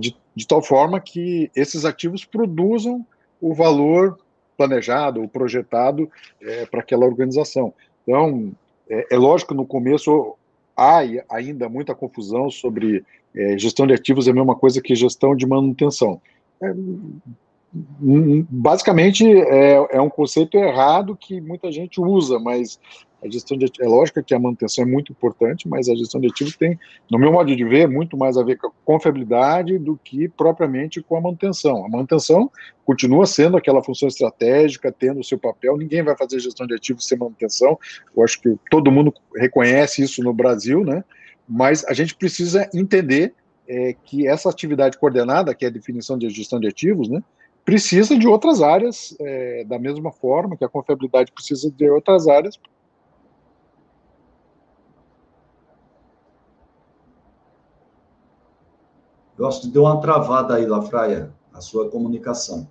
de, 0.00 0.16
de 0.34 0.46
tal 0.46 0.62
forma 0.62 0.98
que 1.00 1.50
esses 1.54 1.84
ativos 1.84 2.24
produzam 2.24 3.04
o 3.38 3.52
valor 3.52 4.16
planejado 4.56 5.20
ou 5.20 5.28
projetado 5.28 6.10
para 6.70 6.80
aquela 6.80 7.04
organização. 7.04 7.74
Então, 8.02 8.54
é, 8.90 9.06
é, 9.10 9.16
lógico 9.16 9.54
no 9.54 9.64
começo 9.64 10.34
há 10.76 10.98
ainda 11.30 11.68
muita 11.68 11.94
confusão 11.94 12.50
sobre 12.50 13.04
é, 13.34 13.56
gestão 13.56 13.86
de 13.86 13.94
ativos 13.94 14.26
é 14.26 14.30
a 14.32 14.34
mesma 14.34 14.56
coisa 14.56 14.82
que 14.82 14.94
gestão 14.94 15.36
de 15.36 15.46
manutenção. 15.46 16.20
É, 16.62 16.74
basicamente 18.50 19.24
é, 19.24 19.74
é, 19.90 20.00
um 20.00 20.10
conceito 20.10 20.56
errado 20.56 21.16
que 21.16 21.40
muita 21.40 21.70
gente 21.70 22.00
usa, 22.00 22.38
mas 22.38 22.80
a 23.22 23.28
gestão 23.28 23.56
de 23.56 23.70
é 23.80 23.86
lógico 23.86 24.22
que 24.22 24.34
a 24.34 24.38
manutenção 24.38 24.84
é 24.84 24.86
muito 24.86 25.12
importante, 25.12 25.68
mas 25.68 25.88
a 25.88 25.94
gestão 25.94 26.20
de 26.20 26.28
ativos 26.28 26.56
tem, 26.56 26.78
no 27.10 27.18
meu 27.18 27.32
modo 27.32 27.54
de 27.54 27.64
ver, 27.64 27.86
muito 27.88 28.16
mais 28.16 28.36
a 28.36 28.42
ver 28.42 28.56
com 28.56 28.68
a 28.68 28.72
confiabilidade 28.84 29.78
do 29.78 29.98
que 30.02 30.28
propriamente 30.28 31.02
com 31.02 31.16
a 31.16 31.20
manutenção. 31.20 31.84
A 31.84 31.88
manutenção 31.88 32.50
continua 32.84 33.26
sendo 33.26 33.56
aquela 33.56 33.82
função 33.82 34.08
estratégica, 34.08 34.90
tendo 34.90 35.20
o 35.20 35.24
seu 35.24 35.38
papel. 35.38 35.76
Ninguém 35.76 36.02
vai 36.02 36.16
fazer 36.16 36.40
gestão 36.40 36.66
de 36.66 36.74
ativos 36.74 37.06
sem 37.06 37.18
manutenção. 37.18 37.78
Eu 38.16 38.24
acho 38.24 38.40
que 38.40 38.56
todo 38.70 38.90
mundo 38.90 39.12
reconhece 39.36 40.02
isso 40.02 40.22
no 40.22 40.32
Brasil, 40.32 40.84
né? 40.84 41.04
Mas 41.48 41.84
a 41.84 41.92
gente 41.92 42.14
precisa 42.14 42.68
entender 42.72 43.34
é, 43.68 43.94
que 44.04 44.26
essa 44.26 44.48
atividade 44.48 44.98
coordenada, 44.98 45.54
que 45.54 45.64
é 45.64 45.68
a 45.68 45.72
definição 45.72 46.16
de 46.16 46.28
gestão 46.30 46.58
de 46.58 46.68
ativos, 46.68 47.08
né? 47.08 47.22
precisa 47.64 48.18
de 48.18 48.26
outras 48.26 48.62
áreas, 48.62 49.14
é, 49.20 49.64
da 49.64 49.78
mesma 49.78 50.10
forma 50.10 50.56
que 50.56 50.64
a 50.64 50.68
confiabilidade 50.68 51.30
precisa 51.32 51.70
de 51.70 51.88
outras 51.88 52.26
áreas. 52.26 52.58
Gosto 59.40 59.68
de 59.68 59.72
dar 59.72 59.80
uma 59.80 60.00
travada 60.02 60.56
aí, 60.56 60.66
Lafraia, 60.66 61.32
a 61.54 61.62
sua 61.62 61.88
comunicação. 61.88 62.68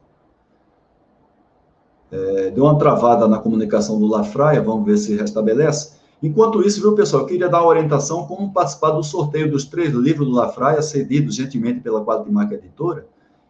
É, 2.11 2.51
deu 2.51 2.65
uma 2.65 2.77
travada 2.77 3.27
na 3.27 3.39
comunicação 3.39 3.99
do 3.99 4.05
Lafraia, 4.05 4.61
vamos 4.61 4.85
ver 4.85 4.99
se 4.99 5.15
restabelece. 5.15 5.97
Enquanto 6.21 6.61
isso, 6.61 6.79
viu, 6.79 6.93
pessoal, 6.93 7.23
eu 7.23 7.27
queria 7.27 7.49
dar 7.49 7.61
uma 7.61 7.69
orientação 7.69 8.27
como 8.27 8.53
participar 8.53 8.91
do 8.91 9.01
sorteio 9.01 9.49
dos 9.49 9.65
três 9.65 9.93
livros 9.93 10.27
do 10.27 10.33
Lafraia, 10.35 10.79
cedidos 10.83 11.33
gentilmente 11.33 11.79
pela 11.79 12.05
Quadra 12.05 12.25
de 12.25 12.31
Marca 12.31 12.53
Editora. 12.53 13.07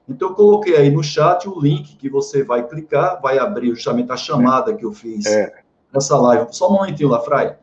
Então, 0.08 0.30
eu 0.30 0.34
coloquei 0.34 0.78
aí 0.78 0.90
no 0.90 1.04
chat 1.04 1.46
o 1.50 1.60
link 1.60 1.98
que 1.98 2.10
você 2.10 2.42
vai 2.42 2.66
clicar, 2.66 3.22
vai 3.22 3.38
abrir 3.38 3.76
justamente 3.76 4.14
a 4.14 4.16
chamada 4.16 4.74
que 4.74 4.86
eu 4.86 4.94
fiz 4.94 5.26
é. 5.26 5.52
nessa 5.94 6.18
live. 6.18 6.48
Só 6.52 6.70
um 6.70 6.76
momentinho, 6.76 7.10
Lafraia. 7.10 7.60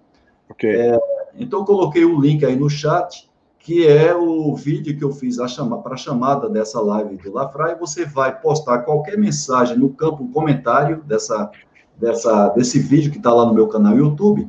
Ok. 0.51 0.69
É, 0.69 1.01
então, 1.35 1.61
eu 1.61 1.64
coloquei 1.64 2.05
o 2.05 2.21
link 2.21 2.45
aí 2.45 2.57
no 2.57 2.69
chat, 2.69 3.27
que 3.66 3.85
é 3.85 4.14
o 4.14 4.55
vídeo 4.55 4.96
que 4.96 5.02
eu 5.02 5.11
fiz 5.11 5.38
chama, 5.48 5.83
para 5.83 5.94
a 5.94 5.96
chamada 5.96 6.48
dessa 6.48 6.81
live 6.81 7.16
do 7.16 7.33
Lafraia. 7.33 7.76
Você 7.81 8.05
vai 8.05 8.40
postar 8.40 8.83
qualquer 8.83 9.18
mensagem 9.18 9.76
no 9.76 9.90
campo 9.90 10.29
comentário 10.29 11.02
dessa, 11.02 11.50
dessa, 11.98 12.50
desse 12.50 12.79
vídeo 12.79 13.11
que 13.11 13.18
está 13.18 13.35
lá 13.35 13.44
no 13.44 13.52
meu 13.52 13.66
canal 13.66 13.96
YouTube. 13.96 14.48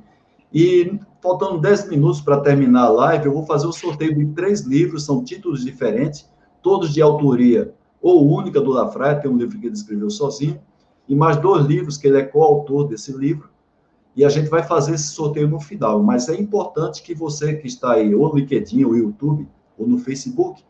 E 0.54 1.00
faltando 1.20 1.58
10 1.58 1.90
minutos 1.90 2.22
para 2.22 2.42
terminar 2.42 2.84
a 2.84 2.90
live, 2.90 3.26
eu 3.26 3.34
vou 3.34 3.44
fazer 3.44 3.66
o 3.66 3.72
sorteio 3.72 4.14
de 4.14 4.24
três 4.36 4.62
livros, 4.62 5.04
são 5.04 5.24
títulos 5.24 5.66
diferentes, 5.66 6.30
todos 6.62 6.94
de 6.94 7.02
autoria 7.02 7.74
ou 8.00 8.32
única 8.32 8.62
do 8.62 8.70
Lafraia, 8.70 9.20
tem 9.20 9.32
um 9.32 9.38
livro 9.38 9.58
que 9.58 9.66
ele 9.66 9.74
escreveu 9.74 10.12
sozinho, 10.12 10.62
e 11.10 11.16
mais 11.16 11.38
dois 11.38 11.66
livros 11.66 11.98
que 11.98 12.06
ele 12.06 12.20
é 12.20 12.24
coautor 12.24 12.88
desse 12.88 13.12
livro, 13.14 13.50
e 14.18 14.26
a 14.26 14.30
gente 14.30 14.50
vai 14.50 14.64
fazer 14.64 14.96
esse 14.96 15.10
sorteio 15.10 15.48
no 15.48 15.60
final. 15.60 16.02
Mas 16.02 16.28
é 16.28 16.36
importante 16.36 17.04
que 17.04 17.14
você 17.14 17.54
que 17.54 17.68
está 17.68 17.94
aí, 17.94 18.16
ou 18.16 18.30
no 18.30 18.36
LinkedIn, 18.36 18.84
ou 18.84 18.92
no 18.92 18.98
YouTube, 18.98 19.48
ou 19.78 19.88
no 19.88 20.00
Facebook, 20.00 20.64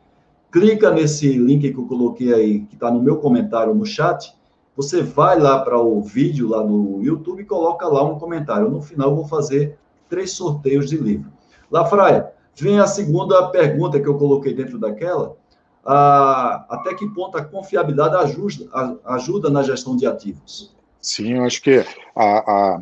clica 0.51 0.91
nesse 0.91 1.31
link 1.38 1.71
que 1.71 1.79
eu 1.79 1.86
coloquei 1.86 2.33
aí, 2.33 2.60
que 2.65 2.75
está 2.75 2.91
no 2.91 3.01
meu 3.01 3.17
comentário 3.17 3.73
no 3.73 3.86
chat, 3.86 4.36
você 4.75 5.01
vai 5.01 5.39
lá 5.39 5.60
para 5.60 5.79
o 5.79 6.01
vídeo 6.01 6.49
lá 6.49 6.62
no 6.62 7.01
YouTube 7.01 7.41
e 7.41 7.45
coloca 7.45 7.88
lá 7.88 8.03
um 8.03 8.19
comentário. 8.19 8.69
No 8.69 8.81
final 8.81 9.12
eu 9.12 9.15
vou 9.15 9.25
fazer 9.25 9.77
três 10.10 10.31
sorteios 10.31 10.89
de 10.89 10.97
livro. 10.97 11.31
Lafraia, 11.71 12.33
vem 12.53 12.79
a 12.79 12.86
segunda 12.86 13.47
pergunta 13.47 13.99
que 13.99 14.07
eu 14.07 14.17
coloquei 14.17 14.53
dentro 14.53 14.77
daquela, 14.77 15.38
a, 15.86 16.65
até 16.69 16.93
que 16.93 17.07
ponto 17.07 17.38
a 17.38 17.45
confiabilidade 17.45 18.15
ajuda, 18.17 18.99
ajuda 19.05 19.49
na 19.49 19.63
gestão 19.63 19.95
de 19.95 20.05
ativos? 20.05 20.75
Sim, 21.07 21.35
eu 21.35 21.43
acho 21.45 21.61
que 21.61 21.85
a, 22.13 22.25
a 22.25 22.81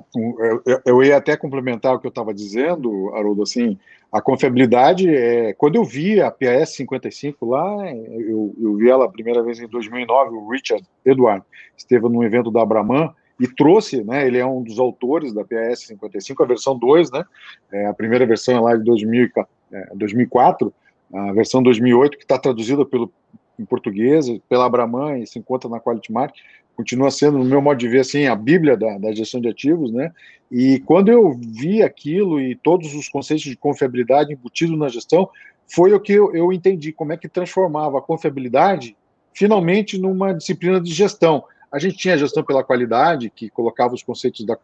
eu, 0.65 0.81
eu, 0.83 1.03
ia 1.03 1.15
até 1.15 1.38
complementar 1.38 1.93
o 1.93 1.99
que 1.99 2.07
eu 2.07 2.09
estava 2.09 2.33
dizendo, 2.33 3.13
Haroldo, 3.13 3.43
assim, 3.43 3.77
a 4.11 4.19
confiabilidade, 4.19 5.07
é, 5.07 5.53
quando 5.53 5.75
eu 5.75 5.83
vi 5.83 6.19
a 6.19 6.31
PAS 6.31 6.75
55 6.75 7.45
lá, 7.45 7.88
eu, 7.93 8.55
eu 8.59 8.75
vi 8.77 8.89
ela 8.89 9.05
a 9.05 9.11
primeira 9.11 9.43
vez 9.43 9.59
em 9.59 9.67
2009, 9.67 10.38
o 10.38 10.49
Richard 10.49 10.83
Edward 11.05 11.45
esteve 11.77 12.09
num 12.09 12.23
evento 12.23 12.49
da 12.49 12.63
Abraman 12.63 13.13
e 13.39 13.47
trouxe, 13.47 14.03
né, 14.03 14.25
ele 14.25 14.39
é 14.39 14.45
um 14.45 14.63
dos 14.63 14.79
autores 14.79 15.31
da 15.31 15.45
PAS 15.45 15.81
55, 15.81 16.41
a 16.41 16.47
versão 16.47 16.79
2, 16.79 17.11
né, 17.11 17.23
é, 17.71 17.85
a 17.85 17.93
primeira 17.93 18.25
versão 18.25 18.57
é 18.57 18.59
lá 18.59 18.75
de 18.75 18.83
2000, 18.83 19.29
é, 19.71 19.89
2004, 19.93 20.73
a 21.13 21.31
versão 21.31 21.61
2008, 21.61 22.17
que 22.17 22.23
está 22.23 22.39
traduzida 22.39 22.83
pelo, 22.83 23.13
em 23.59 23.65
português, 23.65 24.25
pela 24.49 24.65
Abraman 24.65 25.19
e 25.19 25.27
se 25.27 25.38
encontra 25.38 25.69
na 25.69 25.79
Quality 25.79 26.11
Mark, 26.11 26.35
continua 26.75 27.09
sendo, 27.09 27.38
no 27.38 27.45
meu 27.45 27.61
modo 27.61 27.77
de 27.77 27.88
ver, 27.88 28.01
assim, 28.01 28.25
a 28.27 28.35
bíblia 28.35 28.75
da, 28.75 28.97
da, 28.97 29.13
gestão 29.13 29.39
de 29.39 29.47
ativos, 29.47 29.91
né? 29.91 30.11
E 30.51 30.79
quando 30.81 31.09
eu 31.09 31.31
vi 31.33 31.81
aquilo 31.81 32.39
e 32.39 32.55
todos 32.55 32.93
os 32.93 33.09
conceitos 33.09 33.45
de 33.45 33.55
confiabilidade 33.55 34.33
embutidos 34.33 34.77
na 34.77 34.89
gestão, 34.89 35.29
foi 35.67 35.93
o 35.93 35.99
que 35.99 36.13
eu, 36.13 36.35
eu 36.35 36.53
entendi, 36.53 36.91
como 36.91 37.13
é 37.13 37.17
que 37.17 37.27
transformava 37.27 37.97
a 37.97 38.01
confiabilidade 38.01 38.95
finalmente 39.33 39.97
numa 39.97 40.33
disciplina 40.33 40.79
de 40.79 40.93
gestão. 40.93 41.43
A 41.71 41.79
gente 41.79 41.97
tinha 41.97 42.13
a 42.13 42.17
gestão 42.17 42.43
pela 42.43 42.63
qualidade, 42.63 43.29
que 43.29 43.49
colocava 43.49 43.93
os 43.93 44.03
conceitos 44.03 44.45
da, 44.45 44.57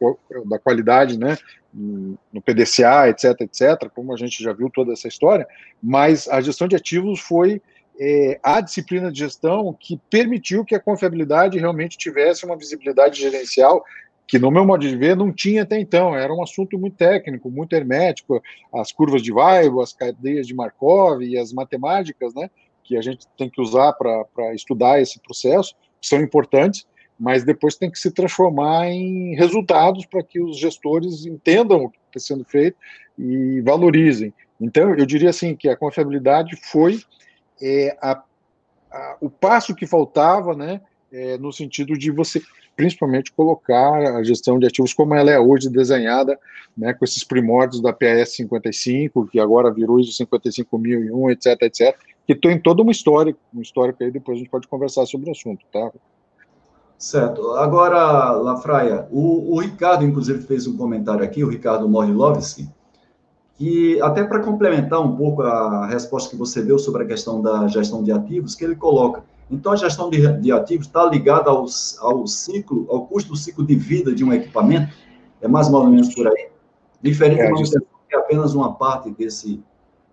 da 0.46 0.58
qualidade 0.58 1.20
né, 1.20 1.38
no 1.74 2.42
PDCA, 2.42 3.10
etc, 3.10 3.42
etc, 3.42 3.90
como 3.94 4.14
a 4.14 4.18
gente 4.18 4.42
já 4.42 4.54
viu 4.54 4.70
toda 4.70 4.94
essa 4.94 5.08
história, 5.08 5.46
mas 5.84 6.30
a 6.30 6.40
gestão 6.40 6.68
de 6.68 6.76
ativos 6.76 7.20
foi 7.20 7.62
é, 8.04 8.40
a 8.42 8.60
disciplina 8.62 9.12
de 9.12 9.20
gestão 9.20 9.78
que 9.80 9.96
permitiu 10.10 10.66
que 10.66 10.74
a 10.74 10.80
confiabilidade 10.80 11.60
realmente 11.60 12.00
tivesse 12.00 12.44
uma 12.44 12.58
visibilidade 12.58 13.22
gerencial 13.22 13.86
que, 14.26 14.40
no 14.40 14.50
meu 14.50 14.66
modo 14.66 14.82
de 14.88 14.98
ver, 14.98 15.16
não 15.16 15.32
tinha 15.32 15.62
até 15.62 15.80
então. 15.80 16.16
Era 16.16 16.34
um 16.34 16.42
assunto 16.42 16.80
muito 16.80 16.96
técnico, 16.96 17.52
muito 17.52 17.74
hermético, 17.74 18.42
as 18.74 18.92
curvas 18.92 19.22
de 19.22 19.32
Weibull, 19.32 19.84
as 19.84 19.94
cadeias 19.94 20.48
de 20.48 20.56
Markov 20.56 21.22
e 21.22 21.38
as 21.38 21.54
matemáticas, 21.54 22.34
né, 22.34 22.50
que 22.84 22.98
a 22.98 23.02
gente 23.04 23.28
tem 23.38 23.48
que 23.48 23.62
usar 23.62 23.94
para 23.94 24.56
estudar 24.56 25.00
esse 25.00 25.20
processo, 25.20 25.76
são 26.02 26.20
importantes, 26.22 26.88
mas 27.20 27.44
depois 27.44 27.76
tem 27.76 27.92
que 27.92 28.00
se 28.00 28.10
transformar 28.10 28.88
em 28.90 29.36
resultados 29.36 30.08
para 30.08 30.24
que 30.24 30.42
os 30.42 30.58
gestores 30.58 31.28
entendam 31.28 31.84
o 31.84 31.90
que 31.92 32.00
está 32.08 32.34
sendo 32.34 32.44
feito 32.46 32.78
e 33.16 33.62
valorizem. 33.62 34.34
Então, 34.60 34.96
eu 34.96 35.06
diria 35.06 35.30
assim 35.30 35.56
que 35.56 35.70
a 35.70 35.78
confiabilidade 35.78 36.56
foi 36.56 37.00
é, 37.62 37.98
a, 38.02 38.22
a, 38.92 39.18
o 39.22 39.30
passo 39.30 39.76
que 39.76 39.86
faltava, 39.86 40.56
né, 40.56 40.82
é, 41.12 41.38
no 41.38 41.52
sentido 41.52 41.98
de 41.98 42.12
você 42.12 42.42
principalmente 42.76 43.32
colocar 43.34 44.16
a 44.16 44.24
gestão 44.24 44.58
de 44.58 44.66
ativos 44.66 44.94
como 44.94 45.14
ela 45.14 45.30
é 45.30 45.40
hoje 45.40 45.70
desenhada, 45.70 46.40
né, 46.76 46.94
com 46.94 47.04
esses 47.04 47.24
primórdios 47.24 47.82
da 47.82 47.94
PAS 47.94 48.36
55, 48.36 49.28
que 49.28 49.40
agora 49.40 49.72
virou 49.72 50.00
ISO 50.00 50.14
55001, 50.14 51.30
etc, 51.32 51.62
etc, 51.64 51.96
que 52.26 52.34
tem 52.34 52.60
toda 52.60 52.82
uma 52.82 52.92
história, 52.92 53.36
uma 53.54 53.62
história 53.62 53.94
que 53.94 54.04
aí 54.04 54.12
depois 54.12 54.38
a 54.38 54.40
gente 54.40 54.50
pode 54.50 54.68
conversar 54.68 55.06
sobre 55.06 55.30
o 55.30 55.32
assunto, 55.32 55.66
tá? 55.72 55.92
Certo. 56.98 57.52
Agora, 57.56 58.32
Lafraia, 58.32 59.08
o, 59.12 59.56
o 59.56 59.60
Ricardo, 59.60 60.06
inclusive, 60.06 60.44
fez 60.44 60.68
um 60.68 60.78
comentário 60.78 61.24
aqui, 61.24 61.44
o 61.44 61.50
Ricardo 61.50 61.90
Morilovski, 61.90 62.70
que 63.58 64.02
até 64.02 64.24
para 64.24 64.40
complementar 64.40 65.02
um 65.02 65.16
pouco 65.16 65.42
a 65.42 65.86
resposta 65.88 66.30
que 66.30 66.36
você 66.36 66.62
deu 66.62 66.80
sobre 66.80 67.04
a 67.04 67.06
questão 67.06 67.42
da 67.42 67.68
gestão 67.68 68.04
de 68.04 68.12
ativos, 68.12 68.56
que 68.56 68.64
ele 68.64 68.76
coloca, 68.76 69.24
então 69.50 69.72
a 69.72 69.76
gestão 69.76 70.10
de, 70.10 70.26
de 70.40 70.52
ativos 70.52 70.88
está 70.88 71.06
ligada 71.06 71.50
ao, 71.50 71.66
ao 72.00 72.28
ciclo, 72.28 72.88
ao 72.90 73.06
custo 73.06 73.32
do 73.32 73.36
ciclo 73.36 73.66
de 73.66 73.76
vida 73.76 74.16
de 74.16 74.24
um 74.24 74.32
equipamento? 74.32 74.94
É 75.42 75.48
mais 75.48 75.72
ou 75.72 75.86
menos 75.86 76.14
por 76.14 76.28
aí? 76.28 76.48
Diferente 77.02 77.42
é, 77.42 77.52
de 77.52 77.78
é 78.12 78.18
apenas 78.18 78.54
uma 78.54 78.74
parte 78.74 79.12
desse, 79.12 79.62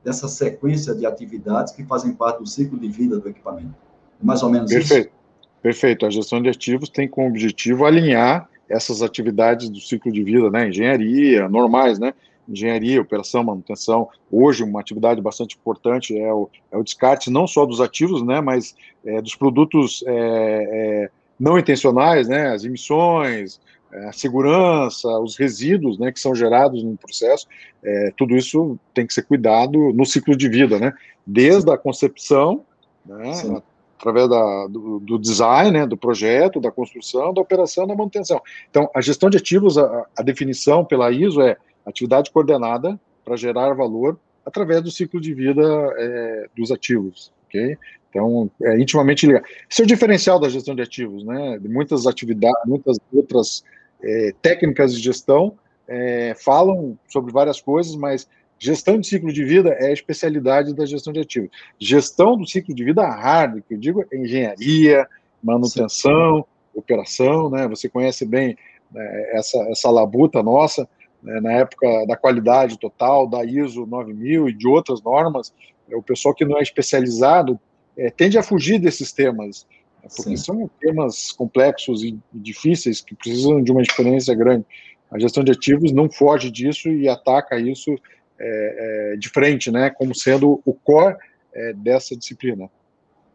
dessa 0.03 0.27
sequência 0.27 0.95
de 0.95 1.07
atividades 1.07 1.73
que 1.73 1.85
fazem 1.85 2.13
parte 2.13 2.39
do 2.39 2.47
ciclo 2.47 2.79
de 2.79 2.89
vida 2.89 3.19
do 3.19 3.29
equipamento. 3.29 3.75
É 4.21 4.25
mais 4.25 4.43
ou 4.43 4.51
menos 4.51 4.71
Perfeito. 4.71 5.09
isso? 5.09 5.19
Perfeito. 5.63 6.07
A 6.07 6.11
gestão 6.11 6.41
de 6.41 6.49
ativos 6.49 6.89
tem 6.89 7.07
como 7.07 7.29
objetivo 7.29 7.85
alinhar 7.85 8.49
essas 8.69 9.03
atividades 9.03 9.69
do 9.69 9.81
ciclo 9.81 10.13
de 10.13 10.23
vida, 10.23 10.51
né? 10.51 10.69
Engenharia, 10.69 11.49
normais, 11.49 11.99
né? 11.99 12.15
Engenharia, 12.49 13.01
operação, 13.01 13.45
manutenção. 13.45 14.09
Hoje, 14.31 14.65
uma 14.65 14.81
atividade 14.81 15.21
bastante 15.21 15.57
importante 15.57 16.19
é 16.19 16.33
o, 16.33 16.49
é 16.73 16.79
o 16.79 16.83
descarte 16.83 17.31
não 17.31 17.47
só 17.47 17.67
dos 17.67 17.81
ativos, 17.81 18.23
né? 18.23 18.41
Mas 18.41 18.75
é, 19.05 19.21
dos 19.21 19.35
produtos 19.35 20.03
é, 20.07 20.13
é, 20.13 21.11
não 21.39 21.59
intencionais, 21.59 22.27
né? 22.27 22.49
As 22.49 22.65
emissões, 22.65 23.61
é, 23.93 24.09
a 24.09 24.13
segurança, 24.13 25.09
os 25.21 25.37
resíduos, 25.37 25.99
né? 25.99 26.11
Que 26.11 26.19
são 26.19 26.35
gerados 26.35 26.83
no 26.83 26.97
processo. 26.97 27.47
É, 27.83 28.13
tudo 28.17 28.35
isso 28.35 28.79
tem 28.95 29.07
que 29.07 29.13
ser 29.13 29.23
cuidado 29.23 29.93
no 29.93 30.07
ciclo 30.07 30.35
de 30.35 30.49
vida, 30.49 30.79
né? 30.79 30.95
Desde 31.27 31.71
a 31.71 31.77
concepção, 31.77 32.65
né? 33.05 33.61
através 33.99 34.29
da, 34.29 34.67
do, 34.69 35.01
do, 35.01 35.19
design, 35.19 35.73
né, 35.73 35.87
do 35.87 35.97
projeto, 35.97 36.61
da 36.61 36.71
construção, 36.71 37.35
da 37.35 37.41
operação, 37.41 37.87
da 37.87 37.97
manutenção. 37.97 38.41
Então, 38.71 38.89
a 38.95 39.01
gestão 39.01 39.29
de 39.29 39.37
ativos, 39.37 39.77
a, 39.77 40.07
a 40.17 40.23
definição 40.23 40.85
pela 40.85 41.11
ISO 41.11 41.43
é 41.43 41.57
atividade 41.89 42.31
coordenada 42.31 42.99
para 43.25 43.37
gerar 43.37 43.75
valor 43.75 44.19
através 44.45 44.83
do 44.83 44.91
ciclo 44.91 45.21
de 45.21 45.35
vida 45.35 45.63
é, 45.99 46.49
dos 46.57 46.71
ativos. 46.71 47.33
ok? 47.47 47.77
Então, 48.11 48.51
é 48.63 48.79
intimamente 48.81 49.27
ligado. 49.27 49.45
Esse 49.71 49.83
é 49.83 49.85
o 49.85 49.89
diferencial 49.89 50.41
da 50.41 50.49
gestão 50.49 50.75
de 50.75 50.83
ativos, 50.83 51.25
né? 51.25 51.59
De 51.59 51.69
muitas 51.69 52.07
atividades, 52.07 52.61
muitas 52.67 52.97
outras 53.13 53.63
é, 54.03 54.35
técnicas 54.41 54.95
de 54.95 55.01
gestão 55.01 55.59
é, 55.87 56.35
falam 56.35 56.99
sobre 57.09 57.33
várias 57.33 57.61
coisas, 57.61 57.95
mas 57.95 58.27
gestão 58.59 58.99
de 58.99 59.07
ciclo 59.07 59.33
de 59.33 59.45
vida 59.45 59.71
é 59.71 59.89
a 59.89 59.93
especialidade 59.93 60.75
da 60.75 60.87
gestão 60.87 61.13
de 61.13 61.21
ativos. 61.21 61.51
Gestão 61.79 62.37
do 62.37 62.47
ciclo 62.47 62.75
de 62.75 62.85
vida 62.85 63.07
hard, 63.07 63.63
que 63.69 63.75
eu 63.75 63.79
digo 63.79 64.05
é 64.11 64.17
engenharia, 64.17 65.07
manutenção, 65.43 66.39
Sim. 66.39 66.79
operação, 66.79 67.51
né? 67.51 67.69
Você 67.69 67.89
conhece 67.89 68.25
bem 68.25 68.57
né, 68.91 69.31
essa, 69.33 69.59
essa 69.71 69.91
labuta 69.91 70.43
nossa, 70.43 70.89
né, 71.23 71.41
na 71.41 71.53
época 71.53 72.07
da 72.07 72.17
qualidade 72.17 72.79
total, 72.79 73.27
da 73.27 73.45
ISO 73.45 73.87
9000 73.87 74.49
e 74.49 74.53
de 74.53 74.67
outras 74.67 75.03
normas, 75.03 75.53
o 75.91 76.03
pessoal 76.03 76.35
que 76.35 76.45
não 76.45 76.59
é 76.59 76.63
especializado 76.63 77.59
é, 77.97 78.11
tende 78.11 78.39
a 78.39 78.43
fugir 78.43 78.79
desses 78.79 79.13
temas, 79.13 79.67
né, 80.03 80.09
porque 80.15 80.37
Sim. 80.37 80.45
são 80.45 80.71
temas 80.81 81.33
complexos 81.33 82.03
e 82.03 82.19
difíceis 82.33 83.01
que 83.01 83.15
precisam 83.15 83.63
de 83.63 83.73
uma 83.73 83.83
experiência 83.83 84.35
grande. 84.35 84.65
A 85.11 85.19
gestão 85.19 85.43
de 85.43 85.53
ativos 85.53 85.91
não 85.93 86.11
foge 86.11 86.51
disso 86.51 86.89
e 86.89 87.09
ataca 87.09 87.59
isso 87.59 87.95
é, 88.39 89.13
é, 89.13 89.17
de 89.17 89.29
frente, 89.29 89.71
né, 89.71 89.91
como 89.91 90.15
sendo 90.15 90.61
o 90.65 90.73
core 90.73 91.17
é, 91.55 91.73
dessa 91.73 92.17
disciplina. 92.17 92.71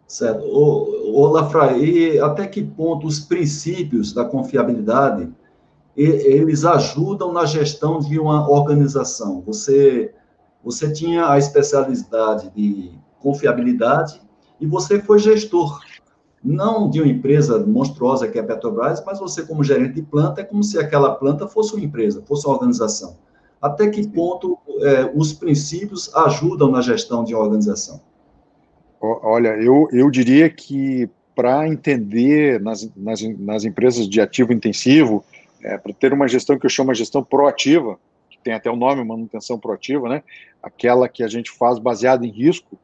Certo. 0.07 0.43
Ô, 0.45 1.21
ô 1.21 1.27
Lafra, 1.27 1.75
e 1.77 2.19
até 2.19 2.45
que 2.45 2.61
ponto 2.61 3.07
os 3.07 3.19
princípios 3.19 4.13
da 4.13 4.23
confiabilidade 4.23 5.27
eles 5.95 6.65
ajudam 6.65 7.31
na 7.31 7.45
gestão 7.45 7.99
de 7.99 8.19
uma 8.19 8.49
organização? 8.49 9.41
Você, 9.45 10.13
você 10.63 10.91
tinha 10.91 11.29
a 11.29 11.37
especialidade 11.37 12.49
de 12.55 12.91
confiabilidade 13.19 14.21
e 14.59 14.65
você 14.65 14.99
foi 14.99 15.19
gestor, 15.19 15.79
não 16.43 16.89
de 16.89 17.01
uma 17.01 17.11
empresa 17.11 17.65
monstruosa 17.65 18.27
que 18.27 18.37
é 18.37 18.41
a 18.41 18.45
Petrobras, 18.45 19.03
mas 19.05 19.19
você, 19.19 19.43
como 19.43 19.63
gerente 19.63 19.93
de 19.93 20.01
planta, 20.01 20.41
é 20.41 20.43
como 20.43 20.63
se 20.63 20.77
aquela 20.77 21.15
planta 21.15 21.47
fosse 21.47 21.73
uma 21.73 21.83
empresa, 21.83 22.21
fosse 22.25 22.45
uma 22.45 22.55
organização. 22.55 23.17
Até 23.61 23.89
que 23.89 24.05
ponto 24.07 24.57
é, 24.81 25.09
os 25.15 25.31
princípios 25.31 26.13
ajudam 26.13 26.69
na 26.69 26.81
gestão 26.81 27.23
de 27.23 27.33
uma 27.33 27.43
organização? 27.43 28.01
Olha, 28.99 29.49
eu, 29.49 29.87
eu 29.91 30.09
diria 30.09 30.49
que 30.49 31.09
para 31.35 31.67
entender 31.67 32.61
nas, 32.61 32.89
nas, 32.95 33.21
nas, 33.37 33.65
empresas 33.65 34.07
de 34.07 34.21
ativo 34.21 34.53
intensivo, 34.53 35.23
é, 35.63 35.77
para 35.77 35.93
ter 35.93 36.13
uma 36.13 36.27
gestão 36.27 36.59
que 36.59 36.65
eu 36.65 36.69
chamo 36.69 36.91
de 36.91 36.99
gestão 36.99 37.23
proativa, 37.23 37.97
que 38.29 38.37
tem 38.43 38.53
até 38.53 38.69
o 38.69 38.75
nome 38.75 39.03
manutenção 39.03 39.57
proativa, 39.57 40.09
né? 40.09 40.23
aquela 40.61 41.07
que 41.07 41.23
a 41.23 41.27
gente 41.27 41.51
faz 41.51 41.79
baseada 41.79 42.25
em 42.25 42.29
risco, 42.29 42.77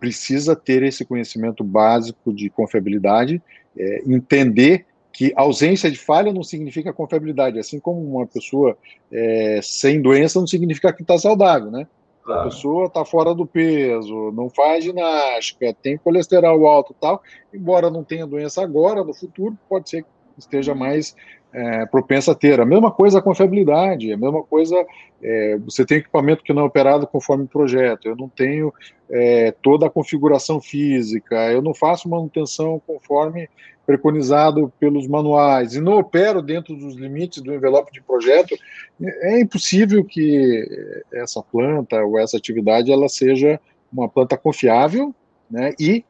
precisa 0.00 0.56
ter 0.56 0.82
esse 0.82 1.04
conhecimento 1.04 1.62
básico 1.62 2.32
de 2.32 2.50
confiabilidade, 2.50 3.42
é, 3.76 4.02
entender 4.06 4.86
que 5.12 5.32
ausência 5.34 5.90
de 5.90 5.96
falha 5.96 6.32
não 6.32 6.42
significa 6.42 6.92
confiabilidade, 6.92 7.58
assim 7.58 7.80
como 7.80 8.02
uma 8.02 8.26
pessoa 8.26 8.76
é, 9.10 9.60
sem 9.62 10.00
doença 10.02 10.38
não 10.38 10.46
significa 10.46 10.92
que 10.92 11.02
está 11.02 11.16
saudável, 11.16 11.70
né? 11.70 11.86
Claro. 12.22 12.40
A 12.40 12.44
pessoa 12.44 12.86
está 12.86 13.04
fora 13.04 13.34
do 13.34 13.46
peso, 13.46 14.32
não 14.32 14.50
faz 14.50 14.84
ginástica, 14.84 15.72
tem 15.80 15.96
colesterol 15.96 16.66
alto 16.66 16.92
e 16.92 17.00
tal, 17.00 17.22
embora 17.54 17.88
não 17.88 18.02
tenha 18.02 18.26
doença 18.26 18.62
agora, 18.62 19.04
no 19.04 19.14
futuro, 19.14 19.56
pode 19.68 19.88
ser 19.88 20.02
que 20.02 20.08
esteja 20.36 20.74
mais 20.74 21.14
é, 21.56 21.86
propensa 21.86 22.32
a 22.32 22.34
ter. 22.34 22.60
A 22.60 22.66
mesma 22.66 22.90
coisa 22.90 23.18
a 23.18 23.22
confiabilidade, 23.22 24.12
a 24.12 24.16
mesma 24.16 24.42
coisa, 24.42 24.76
é, 25.22 25.56
você 25.64 25.86
tem 25.86 25.98
equipamento 25.98 26.44
que 26.44 26.52
não 26.52 26.62
é 26.62 26.64
operado 26.66 27.06
conforme 27.06 27.44
o 27.44 27.48
projeto, 27.48 28.06
eu 28.06 28.14
não 28.14 28.28
tenho 28.28 28.72
é, 29.10 29.54
toda 29.62 29.86
a 29.86 29.90
configuração 29.90 30.60
física, 30.60 31.50
eu 31.50 31.62
não 31.62 31.72
faço 31.72 32.10
manutenção 32.10 32.80
conforme 32.86 33.48
preconizado 33.86 34.70
pelos 34.78 35.06
manuais 35.06 35.74
e 35.74 35.80
não 35.80 35.96
opero 35.96 36.42
dentro 36.42 36.76
dos 36.76 36.94
limites 36.94 37.40
do 37.40 37.54
envelope 37.54 37.90
de 37.90 38.02
projeto, 38.02 38.54
é 39.00 39.40
impossível 39.40 40.04
que 40.04 40.68
essa 41.12 41.40
planta 41.40 42.04
ou 42.04 42.18
essa 42.18 42.36
atividade 42.36 42.92
ela 42.92 43.08
seja 43.08 43.58
uma 43.90 44.08
planta 44.08 44.36
confiável 44.36 45.14
né, 45.50 45.72
e, 45.78 46.04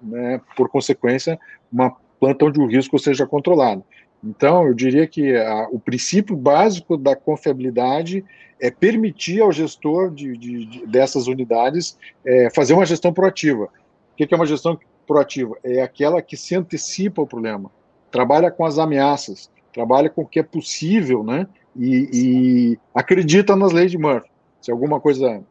né, 0.00 0.40
por 0.56 0.70
consequência, 0.70 1.38
uma 1.70 1.94
planta 2.18 2.44
onde 2.44 2.60
o 2.60 2.66
risco 2.66 2.98
seja 2.98 3.26
controlado. 3.26 3.84
Então, 4.22 4.66
eu 4.66 4.74
diria 4.74 5.06
que 5.06 5.36
a, 5.36 5.68
o 5.70 5.78
princípio 5.78 6.36
básico 6.36 6.96
da 6.96 7.14
confiabilidade 7.14 8.24
é 8.60 8.70
permitir 8.70 9.40
ao 9.40 9.52
gestor 9.52 10.10
de, 10.10 10.36
de, 10.36 10.64
de 10.64 10.86
dessas 10.86 11.26
unidades 11.26 11.98
é, 12.24 12.48
fazer 12.50 12.74
uma 12.74 12.86
gestão 12.86 13.12
proativa. 13.12 13.64
O 13.64 14.16
que 14.16 14.32
é 14.32 14.36
uma 14.36 14.46
gestão 14.46 14.78
proativa? 15.06 15.56
É 15.62 15.82
aquela 15.82 16.22
que 16.22 16.36
se 16.36 16.54
antecipa 16.54 17.20
ao 17.20 17.26
problema, 17.26 17.70
trabalha 18.10 18.50
com 18.50 18.64
as 18.64 18.78
ameaças, 18.78 19.50
trabalha 19.72 20.08
com 20.08 20.22
o 20.22 20.26
que 20.26 20.40
é 20.40 20.42
possível, 20.42 21.22
né? 21.22 21.46
E, 21.76 22.08
e 22.12 22.78
acredita 22.94 23.54
nas 23.54 23.72
leis 23.72 23.90
de 23.90 23.98
Murphy. 23.98 24.30
Se 24.62 24.72
alguma 24.72 24.98
coisa 24.98 25.42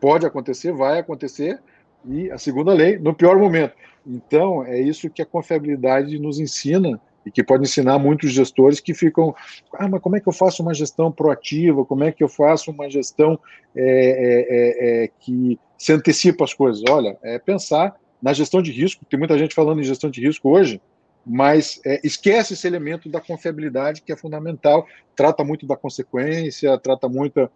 pode 0.00 0.24
acontecer, 0.24 0.72
vai 0.72 1.00
acontecer, 1.00 1.60
e 2.06 2.30
a 2.30 2.38
segunda 2.38 2.72
lei, 2.72 2.96
no 2.98 3.12
pior 3.12 3.36
momento. 3.36 3.74
Então, 4.06 4.64
é 4.64 4.80
isso 4.80 5.10
que 5.10 5.20
a 5.20 5.26
confiabilidade 5.26 6.18
nos 6.20 6.38
ensina 6.38 7.00
e 7.28 7.30
que 7.30 7.44
pode 7.44 7.62
ensinar 7.64 7.98
muitos 7.98 8.32
gestores 8.32 8.80
que 8.80 8.94
ficam, 8.94 9.34
ah, 9.74 9.86
mas 9.86 10.00
como 10.00 10.16
é 10.16 10.20
que 10.20 10.28
eu 10.28 10.32
faço 10.32 10.62
uma 10.62 10.72
gestão 10.72 11.12
proativa, 11.12 11.84
como 11.84 12.02
é 12.02 12.10
que 12.10 12.24
eu 12.24 12.28
faço 12.28 12.70
uma 12.70 12.88
gestão 12.88 13.38
é, 13.76 13.84
é, 13.84 15.04
é, 15.04 15.10
que 15.20 15.60
se 15.76 15.92
antecipa 15.92 16.44
as 16.44 16.54
coisas? 16.54 16.82
Olha, 16.88 17.18
é 17.22 17.38
pensar 17.38 17.94
na 18.20 18.32
gestão 18.32 18.62
de 18.62 18.72
risco, 18.72 19.04
tem 19.04 19.18
muita 19.18 19.38
gente 19.38 19.54
falando 19.54 19.80
em 19.80 19.84
gestão 19.84 20.10
de 20.10 20.24
risco 20.24 20.48
hoje, 20.48 20.80
mas 21.24 21.78
é, 21.84 22.00
esquece 22.02 22.54
esse 22.54 22.66
elemento 22.66 23.10
da 23.10 23.20
confiabilidade 23.20 24.00
que 24.00 24.10
é 24.10 24.16
fundamental, 24.16 24.86
trata 25.14 25.44
muito 25.44 25.66
da 25.66 25.76
consequência, 25.76 26.78
trata 26.78 27.10
muito, 27.10 27.50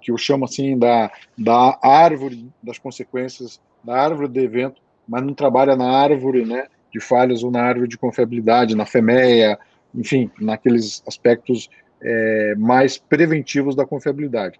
que 0.00 0.12
eu 0.12 0.16
chamo 0.16 0.44
assim, 0.44 0.78
da, 0.78 1.10
da 1.36 1.76
árvore 1.82 2.48
das 2.62 2.78
consequências, 2.78 3.60
da 3.82 4.00
árvore 4.00 4.28
do 4.28 4.38
evento, 4.38 4.80
mas 5.08 5.24
não 5.24 5.34
trabalha 5.34 5.74
na 5.74 5.90
árvore, 5.90 6.46
né, 6.46 6.68
de 6.92 7.00
falhas 7.00 7.42
ou 7.42 7.50
na 7.50 7.62
árvore 7.62 7.88
de 7.88 7.98
confiabilidade, 7.98 8.74
na 8.74 8.86
FEMEA, 8.86 9.58
enfim, 9.94 10.30
naqueles 10.40 11.02
aspectos 11.06 11.68
é, 12.02 12.54
mais 12.56 12.98
preventivos 12.98 13.74
da 13.74 13.86
confiabilidade. 13.86 14.58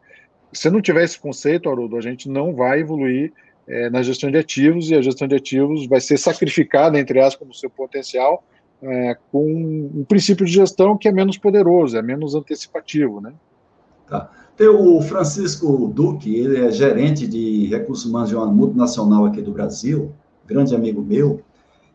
Se 0.53 0.69
não 0.71 0.81
tiver 0.81 1.05
esse 1.05 1.19
conceito, 1.19 1.69
Haroldo, 1.69 1.97
a 1.97 2.01
gente 2.01 2.29
não 2.29 2.55
vai 2.55 2.81
evoluir 2.81 3.33
é, 3.67 3.89
na 3.89 4.03
gestão 4.03 4.31
de 4.31 4.39
ativos 4.39 4.91
e 4.91 4.95
a 4.95 5.03
gestão 5.03 5.29
de 5.29 5.37
ativos 5.37 5.87
vai 5.87 6.01
ser 6.01 6.19
sacrificada, 6.19 6.99
entre 6.99 7.21
aspas, 7.21 7.47
no 7.47 7.55
seu 7.55 7.71
potencial, 7.71 8.45
é, 8.83 9.17
com 9.31 9.47
um 9.95 10.05
princípio 10.05 10.45
de 10.45 10.53
gestão 10.53 10.97
que 10.97 11.07
é 11.07 11.13
menos 11.13 11.39
poderoso, 11.39 11.97
é 11.97 12.03
menos 12.03 12.35
antecipativo, 12.35 13.21
né? 13.21 13.33
Tá. 14.09 14.31
Tem 14.57 14.69
o 14.69 15.01
Francisco 15.01 15.87
Duque, 15.89 16.35
ele 16.35 16.59
é 16.59 16.71
gerente 16.71 17.27
de 17.27 17.67
recursos 17.69 18.05
humanos 18.05 18.29
de 18.29 18.37
uma 18.37 18.47
multinacional 18.47 19.25
aqui 19.25 19.41
do 19.41 19.53
Brasil, 19.53 20.13
grande 20.47 20.75
amigo 20.75 21.01
meu, 21.01 21.41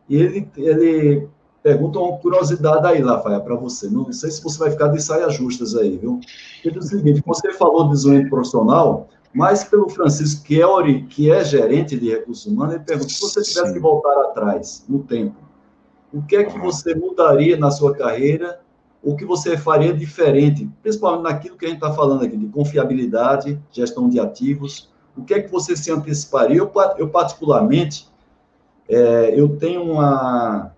e 0.07 0.15
ele, 0.15 0.49
ele 0.57 1.27
pergunta 1.63 1.97
uma 1.97 2.17
curiosidade 2.19 2.85
aí, 2.85 3.01
Rafael, 3.01 3.41
para 3.41 3.55
você. 3.55 3.89
Não 3.89 4.11
sei 4.13 4.29
se 4.29 4.43
você 4.43 4.59
vai 4.59 4.71
ficar 4.71 4.89
de 4.89 5.01
saia 5.01 5.29
justas 5.29 5.75
aí, 5.75 5.97
viu? 5.97 6.19
Ele 6.63 6.77
diz 6.77 6.85
o 6.85 6.89
seguinte: 6.89 7.23
você 7.25 7.51
falou 7.53 7.85
de 7.85 7.91
desenvolvimento 7.91 8.29
profissional, 8.29 9.07
mas 9.33 9.63
pelo 9.63 9.89
Francisco, 9.89 10.43
que 10.43 10.61
é, 10.61 11.01
que 11.09 11.31
é 11.31 11.43
gerente 11.43 11.99
de 11.99 12.11
recursos 12.11 12.45
humanos, 12.45 12.75
ele 12.75 12.83
pergunta: 12.83 13.09
se 13.09 13.19
você 13.19 13.41
tivesse 13.41 13.67
Sim. 13.67 13.73
que 13.73 13.79
voltar 13.79 14.13
atrás 14.21 14.85
no 14.87 14.99
tempo, 14.99 15.35
o 16.13 16.21
que 16.21 16.35
é 16.35 16.43
que 16.43 16.57
você 16.59 16.93
mudaria 16.93 17.57
na 17.57 17.71
sua 17.71 17.95
carreira? 17.95 18.61
O 19.03 19.15
que 19.15 19.25
você 19.25 19.57
faria 19.57 19.93
diferente, 19.93 20.67
principalmente 20.81 21.23
naquilo 21.23 21.57
que 21.57 21.65
a 21.65 21.67
gente 21.67 21.77
está 21.77 21.93
falando 21.93 22.23
aqui, 22.23 22.37
de 22.37 22.47
confiabilidade, 22.47 23.61
gestão 23.71 24.09
de 24.09 24.19
ativos? 24.19 24.89
O 25.15 25.23
que 25.23 25.33
é 25.33 25.41
que 25.41 25.51
você 25.51 25.75
se 25.75 25.91
anteciparia? 25.91 26.57
Eu, 26.57 26.71
eu 26.97 27.09
particularmente, 27.09 28.07
é, 28.87 29.39
eu 29.39 29.57
tenho 29.57 29.83
uma, 29.83 30.71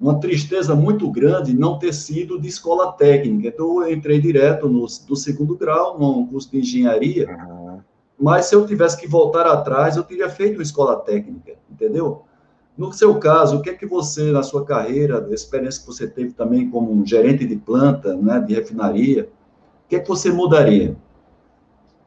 uma 0.00 0.18
tristeza 0.20 0.74
muito 0.74 1.10
grande 1.10 1.54
não 1.54 1.78
ter 1.78 1.92
sido 1.92 2.40
de 2.40 2.48
escola 2.48 2.92
técnica. 2.92 3.48
Então, 3.48 3.82
eu 3.82 3.92
entrei 3.92 4.20
direto 4.20 4.68
no, 4.68 4.86
do 5.06 5.16
segundo 5.16 5.56
grau, 5.56 5.98
no 5.98 6.26
curso 6.26 6.50
de 6.50 6.58
engenharia, 6.58 7.28
uhum. 7.28 7.80
mas 8.18 8.46
se 8.46 8.54
eu 8.54 8.66
tivesse 8.66 8.98
que 8.98 9.06
voltar 9.06 9.46
atrás, 9.46 9.96
eu 9.96 10.02
teria 10.02 10.28
feito 10.28 10.62
escola 10.62 10.96
técnica, 10.96 11.54
entendeu? 11.70 12.22
No 12.76 12.92
seu 12.92 13.18
caso, 13.18 13.58
o 13.58 13.60
que 13.60 13.70
é 13.70 13.74
que 13.74 13.86
você, 13.86 14.30
na 14.30 14.44
sua 14.44 14.64
carreira, 14.64 15.26
a 15.26 15.34
experiência 15.34 15.80
que 15.80 15.86
você 15.88 16.06
teve 16.06 16.32
também 16.32 16.70
como 16.70 16.92
um 16.92 17.04
gerente 17.04 17.44
de 17.44 17.56
planta, 17.56 18.14
né, 18.14 18.38
de 18.38 18.54
refinaria, 18.54 19.28
o 19.84 19.88
que 19.88 19.96
é 19.96 20.00
que 20.00 20.08
você 20.08 20.30
mudaria? 20.30 20.94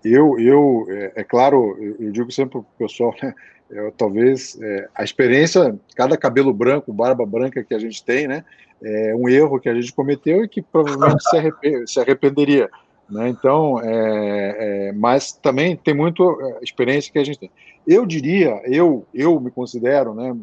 Eu, 0.04 0.40
eu 0.40 0.86
é, 0.88 1.12
é 1.18 1.24
claro, 1.26 1.76
eu, 1.78 1.98
eu 2.00 2.12
digo 2.12 2.32
sempre 2.32 2.52
para 2.52 2.60
o 2.62 2.66
pessoal, 2.78 3.14
né, 3.22 3.36
eu, 3.72 3.92
talvez 3.92 4.60
é, 4.62 4.90
a 4.94 5.04
experiência, 5.04 5.76
cada 5.96 6.18
cabelo 6.18 6.54
branco, 6.54 6.92
barba 6.92 7.26
branca 7.26 7.64
que 7.64 7.74
a 7.74 7.80
gente 7.80 8.04
tem, 8.04 8.28
né, 8.28 8.44
é 8.84 9.16
um 9.16 9.30
erro 9.30 9.60
que 9.60 9.70
a 9.70 9.74
gente 9.74 9.94
cometeu 9.94 10.44
e 10.44 10.48
que 10.48 10.62
provavelmente 10.62 11.24
se, 11.24 11.38
arrepend, 11.38 11.92
se 11.92 12.00
arrependeria. 12.00 12.70
Né? 13.10 13.30
Então, 13.30 13.80
é, 13.82 14.90
é, 14.90 14.92
mas 14.94 15.34
também 15.34 15.76
tem 15.76 15.94
muita 15.94 16.24
é, 16.24 16.64
experiência 16.64 17.12
que 17.12 17.20
a 17.20 17.24
gente 17.24 17.40
tem. 17.40 17.52
Eu 17.88 18.06
diria, 18.06 18.62
eu, 18.66 19.06
eu 19.14 19.40
me 19.40 19.52
considero, 19.52 20.14
né, 20.14 20.36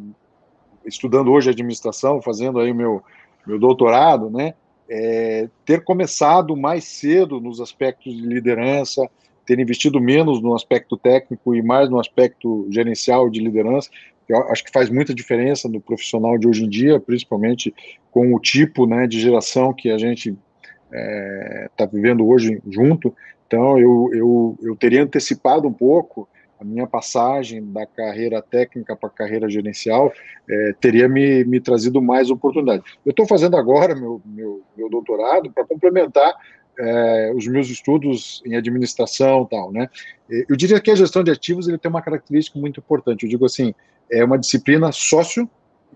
estudando 0.85 1.31
hoje 1.31 1.51
administração, 1.51 2.23
fazendo 2.23 2.59
aí 2.61 2.73
meu, 2.73 3.03
meu 3.47 3.59
doutorado, 3.59 4.31
né, 4.31 4.55
é, 4.89 5.49
ter 5.65 5.83
começado 5.85 6.57
mais 6.57 6.85
cedo 6.85 7.41
nos 7.41 7.61
aspectos 7.61 8.15
de 8.15 8.23
liderança, 8.23 9.09
ter 9.49 9.59
investido 9.59 9.99
menos 9.99 10.43
no 10.43 10.55
aspecto 10.55 10.95
técnico 10.95 11.55
e 11.55 11.63
mais 11.63 11.89
no 11.89 11.99
aspecto 11.99 12.69
gerencial 12.71 13.31
de 13.31 13.41
liderança, 13.41 13.89
eu 14.29 14.37
acho 14.51 14.63
que 14.63 14.71
faz 14.71 14.91
muita 14.91 15.15
diferença 15.15 15.67
no 15.71 15.81
profissional 15.81 16.37
de 16.37 16.47
hoje 16.47 16.67
em 16.67 16.69
dia, 16.69 17.01
principalmente 17.01 17.75
com 18.11 18.35
o 18.35 18.39
tipo 18.39 18.87
né, 18.87 19.07
de 19.07 19.19
geração 19.19 19.73
que 19.73 19.91
a 19.91 19.97
gente 19.97 20.29
está 20.29 20.93
é, 20.93 21.71
tá 21.75 21.87
vivendo 21.87 22.29
hoje 22.29 22.61
junto. 22.69 23.15
Então, 23.47 23.79
eu, 23.79 24.11
eu, 24.13 24.59
eu 24.63 24.77
teria 24.77 25.03
antecipado 25.03 25.67
um 25.67 25.73
pouco 25.73 26.29
a 26.61 26.65
minha 26.65 26.87
passagem 26.87 27.65
da 27.73 27.87
carreira 27.87 28.43
técnica 28.43 28.95
para 28.95 29.09
a 29.09 29.13
carreira 29.13 29.49
gerencial 29.49 30.13
é, 30.51 30.75
teria 30.81 31.09
me, 31.09 31.45
me 31.45 31.61
trazido 31.61 32.03
mais 32.03 32.31
oportunidade. 32.31 32.83
Eu 33.07 33.11
estou 33.11 33.27
fazendo 33.27 33.57
agora 33.57 33.95
meu, 33.95 34.21
meu, 34.27 34.63
meu 34.77 34.91
doutorado 34.91 35.51
para 35.53 35.65
complementar 35.65 36.35
é, 36.79 37.33
os 37.35 37.47
meus 37.47 37.69
estudos 37.69 38.43
em 38.47 38.55
administração 38.57 39.45
tal, 39.45 39.73
né? 39.73 39.89
Eu 40.29 40.57
diria 40.57 40.81
que 40.81 40.91
a 40.91 40.95
gestão 40.95 41.25
de 41.25 41.31
ativos 41.31 41.67
ele 41.67 41.79
tem 41.79 41.91
uma 41.91 42.03
característica 42.03 42.59
muito 42.59 42.81
importante. 42.81 43.25
Eu 43.25 43.31
digo 43.31 43.47
assim, 43.47 43.75
é 44.11 44.25
uma 44.25 44.39
disciplina 44.39 44.93
sócio 44.93 45.49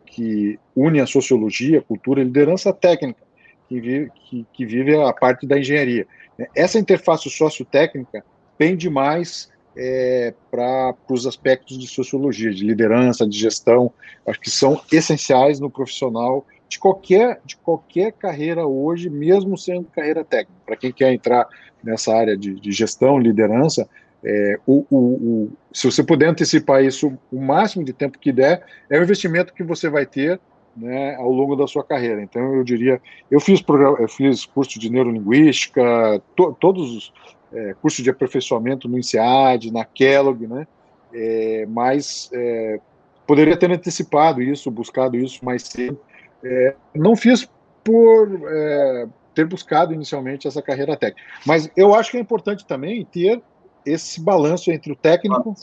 que 0.07 0.59
une 0.75 1.01
a 1.01 1.07
sociologia, 1.07 1.83
cultura 1.83 2.21
e 2.21 2.25
liderança 2.25 2.73
técnica, 2.73 3.23
que 3.69 3.81
vive, 3.81 4.11
que, 4.15 4.47
que 4.53 4.67
vive 4.67 4.97
a 4.97 5.13
parte 5.13 5.47
da 5.47 5.59
engenharia. 5.59 6.07
Essa 6.55 6.79
interface 6.79 7.31
sócio-técnica 7.31 8.25
pende 8.59 8.91
mais 8.91 9.51
é, 9.77 10.35
para 10.51 10.95
os 11.09 11.27
aspectos 11.27 11.79
de 11.79 11.87
sociologia, 11.87 12.53
de 12.53 12.65
liderança, 12.65 13.27
de 13.27 13.39
gestão, 13.39 13.93
acho 14.27 14.41
que 14.41 14.51
são 14.51 14.81
essenciais 14.93 15.59
no 15.59 15.71
profissional 15.71 16.47
de 16.73 16.79
qualquer, 16.79 17.39
de 17.45 17.55
qualquer 17.57 18.13
carreira 18.13 18.67
hoje, 18.67 19.11
mesmo 19.11 19.59
sendo 19.59 19.85
carreira 19.95 20.25
técnica. 20.25 20.59
Para 20.65 20.77
quem 20.77 20.91
quer 20.91 21.13
entrar 21.13 21.47
nessa 21.85 22.15
área 22.15 22.35
de, 22.35 22.55
de 22.55 22.73
gestão, 22.73 23.19
liderança, 23.19 23.87
é, 24.25 24.59
o, 24.67 24.87
o, 24.91 24.97
o, 24.97 25.53
se 25.71 25.91
você 25.91 26.03
puder 26.03 26.31
antecipar 26.31 26.83
isso 26.83 27.13
o 27.31 27.41
máximo 27.43 27.85
de 27.85 27.93
tempo 27.93 28.19
que 28.19 28.33
der, 28.33 28.65
é 28.89 28.99
o 28.99 29.03
investimento 29.03 29.53
que 29.53 29.63
você 29.63 29.91
vai 29.91 30.07
ter 30.07 30.41
né, 30.75 31.15
ao 31.17 31.31
longo 31.31 31.55
da 31.55 31.67
sua 31.67 31.85
carreira. 31.85 32.23
Então, 32.23 32.55
eu 32.55 32.65
diria, 32.65 33.03
eu 33.31 33.39
fiz, 33.39 33.63
eu 33.99 34.09
fiz 34.09 34.47
curso 34.47 34.79
de 34.79 34.89
neurolinguística, 34.89 36.23
to, 36.35 36.57
todos 36.59 36.91
os 36.91 37.13
é, 37.53 37.75
cursos 37.83 38.03
de 38.03 38.09
aperfeiçoamento 38.09 38.89
no 38.89 38.99
INSEAD, 38.99 39.71
na 39.71 39.85
Kellogg, 39.85 40.47
né, 40.47 40.67
é, 41.13 41.67
mas 41.69 42.31
é, 42.33 42.81
poderia 43.27 43.59
ter 43.59 43.71
antecipado 43.71 44.41
isso, 44.41 44.71
buscado 44.71 45.19
isso 45.19 45.45
mais 45.45 45.65
cedo. 45.65 46.01
É, 46.45 46.75
não 46.95 47.15
fiz 47.15 47.49
por 47.85 48.29
é, 48.49 49.07
ter 49.35 49.47
buscado 49.47 49.93
inicialmente 49.95 50.47
essa 50.47 50.63
carreira 50.63 50.97
técnica, 50.97 51.23
mas 51.47 51.71
eu 51.77 51.95
acho 51.95 52.11
que 52.11 52.17
é 52.17 52.21
importante 52.21 52.67
também 52.67 53.05
ter 53.05 53.43
esse 53.85 54.21
balanço 54.21 54.71
entre 54.71 54.93
o 54.93 54.97
técnico 54.97 55.55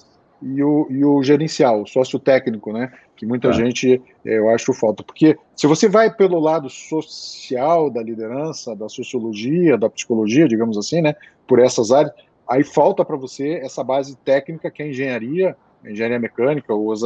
e 0.42 0.64
o, 0.64 0.88
e 0.90 1.04
o 1.04 1.22
gerencial, 1.22 1.82
o 1.82 1.88
sócio-técnico, 1.88 2.72
né? 2.72 2.92
Que 3.16 3.26
muita 3.26 3.50
é. 3.50 3.54
gente, 3.54 4.02
é, 4.26 4.38
eu 4.38 4.50
acho, 4.50 4.74
falta. 4.74 5.04
Porque 5.04 5.38
se 5.56 5.68
você 5.68 5.90
vai 5.90 6.14
pelo 6.14 6.40
lado 6.40 6.70
social 6.70 7.90
da 7.90 8.02
liderança, 8.02 8.76
da 8.76 8.88
sociologia, 8.88 9.78
da 9.78 9.90
psicologia, 9.90 10.48
digamos 10.48 10.78
assim, 10.78 11.02
né? 11.02 11.14
Por 11.46 11.60
essas 11.60 11.92
áreas, 11.92 12.14
aí 12.48 12.64
falta 12.64 13.04
para 13.04 13.18
você 13.18 13.60
essa 13.64 13.84
base 13.84 14.16
técnica 14.18 14.72
que 14.72 14.82
é 14.82 14.86
a 14.86 14.90
engenharia, 14.90 15.58
engenharia 15.86 16.20
mecânica 16.20 16.74
ou 16.74 16.92
as, 16.92 17.02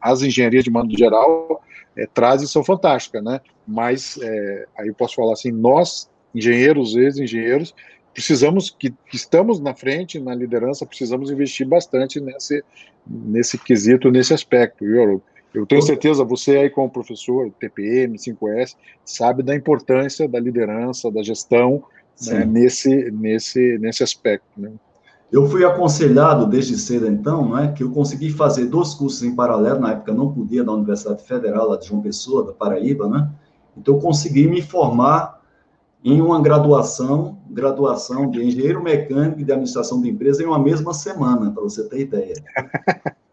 as 0.00 0.22
engenharias 0.22 0.64
de 0.64 0.70
modo 0.70 0.96
geral 0.96 1.62
é, 1.96 2.06
trazem 2.06 2.46
são 2.46 2.62
fantásticas, 2.64 3.22
né? 3.22 3.40
Mas 3.66 4.18
é, 4.22 4.66
aí 4.78 4.88
eu 4.88 4.94
posso 4.94 5.14
falar 5.14 5.32
assim, 5.32 5.50
nós 5.50 6.10
engenheiros, 6.34 6.96
ex-engenheiros, 6.96 7.74
precisamos 8.12 8.70
que, 8.70 8.90
que, 8.90 9.16
estamos 9.16 9.60
na 9.60 9.74
frente, 9.74 10.18
na 10.18 10.34
liderança, 10.34 10.86
precisamos 10.86 11.30
investir 11.30 11.66
bastante 11.66 12.20
nesse, 12.20 12.64
nesse 13.06 13.58
quesito, 13.58 14.10
nesse 14.10 14.32
aspecto, 14.32 14.84
viu, 14.84 15.22
Eu 15.54 15.66
tenho 15.66 15.82
certeza, 15.82 16.24
você 16.24 16.56
aí 16.56 16.70
como 16.70 16.90
professor, 16.90 17.50
TPM, 17.58 18.16
5S, 18.16 18.76
sabe 19.04 19.42
da 19.42 19.54
importância 19.54 20.26
da 20.28 20.40
liderança, 20.40 21.10
da 21.10 21.22
gestão 21.22 21.84
né, 22.26 22.44
nesse, 22.44 23.10
nesse, 23.10 23.78
nesse 23.78 24.02
aspecto. 24.02 24.48
Né? 24.56 24.72
Eu 25.32 25.46
fui 25.46 25.64
aconselhado 25.64 26.44
desde 26.44 26.76
cedo, 26.76 27.06
então, 27.06 27.54
né, 27.54 27.72
que 27.74 27.82
eu 27.82 27.90
consegui 27.90 28.30
fazer 28.30 28.66
dois 28.66 28.92
cursos 28.92 29.22
em 29.22 29.34
paralelo, 29.34 29.80
na 29.80 29.92
época 29.92 30.12
não 30.12 30.30
podia, 30.30 30.62
da 30.62 30.72
Universidade 30.72 31.22
Federal 31.22 31.70
lá 31.70 31.78
de 31.78 31.86
João 31.86 32.02
Pessoa, 32.02 32.44
da 32.44 32.52
Paraíba, 32.52 33.08
né? 33.08 33.30
Então, 33.74 33.94
eu 33.94 34.00
consegui 34.00 34.46
me 34.46 34.60
formar 34.60 35.40
em 36.04 36.20
uma 36.20 36.38
graduação, 36.42 37.38
graduação 37.48 38.30
de 38.30 38.44
engenheiro 38.44 38.82
mecânico 38.82 39.40
e 39.40 39.44
de 39.44 39.52
administração 39.52 40.02
de 40.02 40.10
empresa 40.10 40.42
em 40.42 40.46
uma 40.46 40.58
mesma 40.58 40.92
semana, 40.92 41.50
para 41.50 41.62
você 41.62 41.88
ter 41.88 42.00
ideia. 42.00 42.34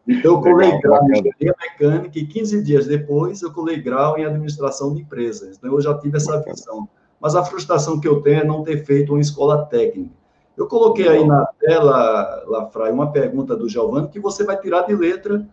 Então, 0.07 0.35
eu 0.35 0.39
colei 0.41 0.79
grau 0.79 1.03
em 1.03 1.19
engenharia 1.19 1.55
mecânica 1.59 2.17
e 2.17 2.25
15 2.25 2.63
dias 2.63 2.87
depois 2.87 3.41
eu 3.41 3.51
colei 3.51 3.81
grau 3.81 4.17
em 4.17 4.23
administração 4.23 4.93
de 4.93 5.01
empresas. 5.01 5.57
Então, 5.57 5.73
eu 5.73 5.81
já 5.81 5.97
tive 5.97 6.15
essa 6.15 6.41
visão. 6.43 6.87
Mas 7.19 7.35
a 7.35 7.43
frustração 7.43 7.99
que 7.99 8.07
eu 8.07 8.21
tenho 8.21 8.39
é 8.39 8.45
não 8.45 8.63
ter 8.63 8.85
feito 8.85 9.11
uma 9.11 9.19
escola 9.19 9.65
técnica. 9.65 10.18
Eu 10.59 10.67
coloquei 10.67 11.07
aí 11.07 11.25
na 11.25 11.45
tela, 11.57 12.43
Lafray, 12.45 12.91
uma 12.91 13.13
pergunta 13.13 13.55
do 13.55 13.69
Giovanni 13.69 14.09
que 14.09 14.19
você 14.19 14.43
vai 14.43 14.59
tirar 14.59 14.81
de 14.81 14.93
letra, 14.93 15.47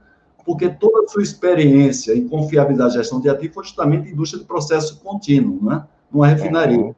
porque 0.45 0.69
toda 0.69 1.05
a 1.05 1.09
sua 1.09 1.23
experiência 1.23 2.13
em 2.13 2.27
confiabilidade 2.27 2.95
e 2.95 2.97
gestão 2.99 3.21
de 3.21 3.29
ativos 3.29 3.55
foi 3.55 3.63
justamente 3.63 4.11
indústria 4.11 4.41
de 4.43 4.49
processo 4.49 5.01
contínuo, 5.01 5.63
né? 5.63 5.87
numa 6.11 6.27
refinaria. 6.27 6.93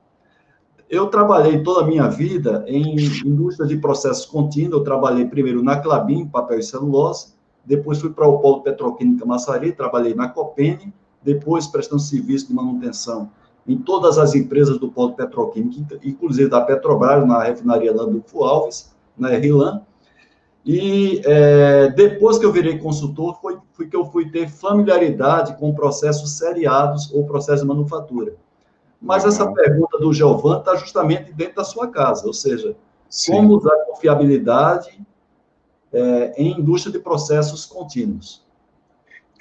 Eu 0.89 1.09
trabalhei 1.09 1.63
toda 1.63 1.83
a 1.83 1.87
minha 1.87 2.09
vida 2.09 2.65
em 2.67 2.97
indústria 3.27 3.69
de 3.69 3.77
processos 3.77 4.25
contínuos. 4.25 4.79
Eu 4.79 4.85
trabalhei 4.85 5.27
primeiro 5.27 5.63
na 5.63 5.79
Clabin, 5.79 6.27
papel 6.27 6.61
e 6.61 6.63
celulose, 6.63 7.35
depois 7.63 8.01
fui 8.01 8.09
para 8.09 8.27
o 8.27 8.39
Polo 8.39 8.63
Petroquímica 8.63 9.27
Massari, 9.27 9.73
trabalhei 9.73 10.15
na 10.15 10.31
Copene, 10.31 10.95
depois 11.23 11.67
prestando 11.67 12.01
serviço 12.01 12.49
de 12.49 12.55
manutenção 12.55 13.31
em 13.69 13.77
todas 13.77 14.17
as 14.17 14.35
empresas 14.35 14.79
do 14.79 14.91
Polo 14.91 15.13
Petroquímico, 15.13 15.95
inclusive 16.03 16.49
da 16.49 16.63
Petrobras, 16.63 17.27
na 17.29 17.43
refinaria 17.43 17.95
Landulfo 17.95 18.43
Alves, 18.43 18.91
na 19.17 19.29
RLAN. 19.29 19.83
E 20.65 21.21
é, 21.25 21.91
depois 21.91 22.39
que 22.39 22.47
eu 22.47 22.53
virei 22.53 22.79
consultor, 22.79 23.39
foi, 23.41 23.59
foi 23.73 23.87
que 23.87 23.97
eu 23.97 24.07
fui 24.07 24.31
ter 24.31 24.49
familiaridade 24.49 25.57
com 25.59 25.75
processos 25.75 26.33
seriados 26.33 27.13
ou 27.13 27.27
processos 27.27 27.61
de 27.61 27.69
manufatura. 27.69 28.35
Mas 29.01 29.25
essa 29.25 29.47
pergunta 29.53 29.99
do 29.99 30.13
Giovanni 30.13 30.61
está 30.61 30.75
justamente 30.75 31.33
dentro 31.33 31.57
da 31.57 31.65
sua 31.65 31.89
casa, 31.89 32.27
ou 32.27 32.33
seja, 32.33 32.75
Sim. 33.09 33.33
como 33.33 33.57
usar 33.57 33.77
confiabilidade 33.87 35.01
é, 35.93 36.35
em 36.37 36.59
indústria 36.59 36.93
de 36.93 36.99
processos 36.99 37.65
contínuos. 37.65 38.43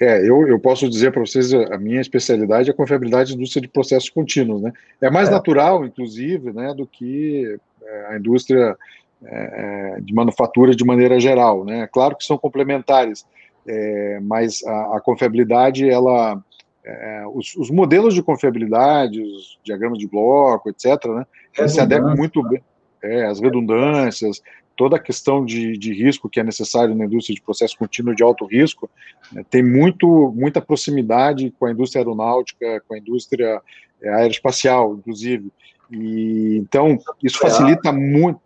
É, 0.00 0.20
eu, 0.28 0.46
eu 0.46 0.58
posso 0.60 0.88
dizer 0.88 1.10
para 1.10 1.20
vocês, 1.20 1.52
a 1.52 1.76
minha 1.76 2.00
especialidade 2.00 2.70
é 2.70 2.72
a 2.72 2.76
confiabilidade 2.76 3.30
da 3.30 3.36
indústria 3.36 3.62
de 3.62 3.68
processos 3.68 4.08
contínuos, 4.08 4.62
né? 4.62 4.72
É 5.00 5.10
mais 5.10 5.28
é. 5.28 5.32
natural, 5.32 5.84
inclusive, 5.84 6.52
né, 6.52 6.72
do 6.72 6.86
que 6.86 7.58
é, 7.82 8.06
a 8.06 8.16
indústria 8.16 8.76
é, 9.24 9.96
é, 9.96 10.00
de 10.00 10.14
manufatura 10.14 10.74
de 10.74 10.84
maneira 10.84 11.18
geral, 11.18 11.64
né? 11.64 11.88
Claro 11.92 12.16
que 12.16 12.24
são 12.24 12.38
complementares, 12.38 13.26
é, 13.66 14.20
mas 14.22 14.62
a, 14.64 14.96
a 14.96 15.00
confiabilidade, 15.00 15.88
ela 15.88 16.40
é, 16.84 17.24
os, 17.34 17.54
os, 17.56 17.70
modelos 17.70 18.14
de 18.14 18.22
confiabilidade, 18.22 19.20
os 19.20 19.58
diagramas 19.64 19.98
de 19.98 20.06
bloco, 20.06 20.70
etc., 20.70 21.04
né, 21.06 21.68
se 21.68 21.80
adequam 21.80 22.14
muito 22.14 22.42
bem 22.42 22.62
é, 23.02 23.26
as 23.26 23.40
redundâncias, 23.40 24.40
toda 24.78 24.94
a 24.94 25.00
questão 25.00 25.44
de, 25.44 25.76
de, 25.76 25.92
risco 25.92 26.28
que 26.28 26.38
é 26.38 26.44
necessário 26.44 26.94
na 26.94 27.04
indústria 27.04 27.34
de 27.34 27.42
processo 27.42 27.76
contínuo 27.76 28.14
de 28.14 28.22
alto 28.22 28.46
risco, 28.46 28.88
né, 29.32 29.44
tem 29.50 29.60
muito, 29.60 30.32
muita 30.36 30.60
proximidade 30.60 31.52
com 31.58 31.66
a 31.66 31.72
indústria 31.72 32.00
aeronáutica, 32.00 32.80
com 32.86 32.94
a 32.94 32.98
indústria 32.98 33.60
é, 34.00 34.08
aeroespacial, 34.08 34.94
inclusive. 34.94 35.50
E, 35.90 36.58
então, 36.58 36.96
isso 37.20 37.40
facilita 37.40 37.90
muito, 37.90 38.40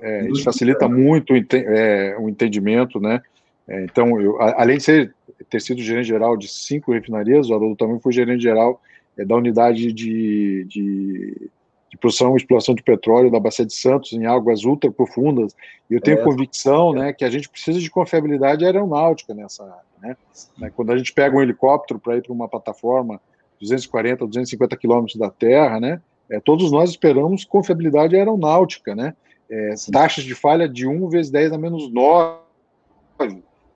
é, 0.00 0.28
isso 0.30 0.42
facilita 0.42 0.88
muito 0.88 1.32
é, 1.36 2.16
o 2.18 2.28
entendimento, 2.28 2.98
né? 2.98 3.22
É, 3.68 3.84
então, 3.84 4.20
eu, 4.20 4.42
além 4.42 4.78
de 4.78 4.82
ser 4.82 5.14
ter 5.48 5.60
sido 5.60 5.80
gerente 5.80 6.06
geral 6.06 6.36
de 6.36 6.48
cinco 6.48 6.92
refinarias, 6.92 7.48
o 7.48 7.54
Haroldo 7.54 7.76
também 7.76 8.00
foi 8.00 8.12
gerente 8.12 8.42
geral 8.42 8.80
é, 9.16 9.24
da 9.24 9.36
unidade 9.36 9.92
de, 9.92 10.64
de, 10.64 11.50
de, 11.92 11.98
produção 11.98 12.32
e 12.32 12.38
exploração 12.38 12.74
de 12.74 12.82
petróleo 12.82 13.30
da 13.30 13.38
Bacia 13.38 13.66
de 13.66 13.74
Santos, 13.74 14.12
em 14.14 14.24
águas 14.24 14.64
ultra 14.64 14.90
profundas, 14.90 15.54
e 15.90 15.94
eu 15.94 16.00
tenho 16.00 16.18
é, 16.18 16.24
convicção 16.24 16.94
né, 16.94 17.12
que 17.12 17.24
a 17.24 17.30
gente 17.30 17.50
precisa 17.50 17.78
de 17.78 17.90
confiabilidade 17.90 18.64
aeronáutica 18.64 19.34
nessa 19.34 19.62
área. 19.62 20.16
Né? 20.58 20.70
Quando 20.74 20.90
a 20.90 20.96
gente 20.96 21.12
pega 21.12 21.36
um 21.36 21.42
helicóptero 21.42 22.00
para 22.00 22.16
ir 22.16 22.22
para 22.22 22.32
uma 22.32 22.48
plataforma 22.48 23.20
240, 23.60 24.26
250 24.26 24.76
quilômetros 24.76 25.16
da 25.16 25.30
Terra, 25.30 25.78
né, 25.78 26.00
é, 26.30 26.40
todos 26.40 26.72
nós 26.72 26.88
esperamos 26.88 27.44
confiabilidade 27.44 28.16
aeronáutica, 28.16 28.94
né? 28.94 29.14
É, 29.50 29.74
taxas 29.92 30.24
de 30.24 30.34
falha 30.34 30.66
de 30.66 30.86
1 30.86 31.08
vezes 31.10 31.30
10 31.30 31.52
a 31.52 31.58
menos 31.58 31.92
9. 31.92 32.38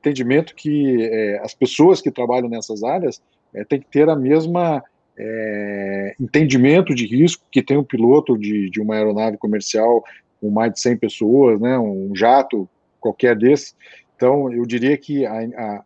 Entendimento 0.00 0.54
que 0.54 1.02
é, 1.02 1.38
as 1.44 1.52
pessoas 1.52 2.00
que 2.00 2.10
trabalham 2.10 2.48
nessas 2.48 2.82
áreas 2.82 3.20
é, 3.52 3.62
têm 3.62 3.80
que 3.80 3.88
ter 3.88 4.08
a 4.08 4.16
mesma 4.16 4.82
é, 5.18 6.14
entendimento 6.20 6.94
de 6.94 7.06
risco 7.06 7.44
que 7.50 7.62
tem 7.62 7.76
um 7.76 7.84
piloto 7.84 8.36
de, 8.36 8.68
de 8.70 8.80
uma 8.80 8.94
aeronave 8.94 9.38
comercial 9.38 10.04
com 10.40 10.50
mais 10.50 10.72
de 10.72 10.80
100 10.80 10.96
pessoas, 10.98 11.60
né, 11.60 11.78
um 11.78 12.14
jato 12.14 12.68
qualquer 13.00 13.36
desse. 13.36 13.74
Então, 14.14 14.52
eu 14.52 14.64
diria 14.66 14.96
que 14.96 15.24
a, 15.26 15.32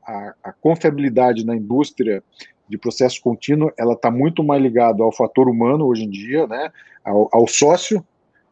a, 0.07 0.35
a 0.45 0.53
confiabilidade 0.53 1.45
na 1.45 1.55
indústria 1.55 2.22
de 2.68 2.78
processo 2.78 3.20
contínuo, 3.20 3.72
ela 3.76 3.95
está 3.95 4.11
muito 4.11 4.45
mais 4.45 4.62
ligada 4.62 5.03
ao 5.03 5.12
fator 5.12 5.49
humano 5.49 5.87
hoje 5.87 6.05
em 6.05 6.11
dia, 6.11 6.47
né, 6.47 6.70
ao, 7.05 7.28
ao 7.33 7.47
sócio. 7.47 8.05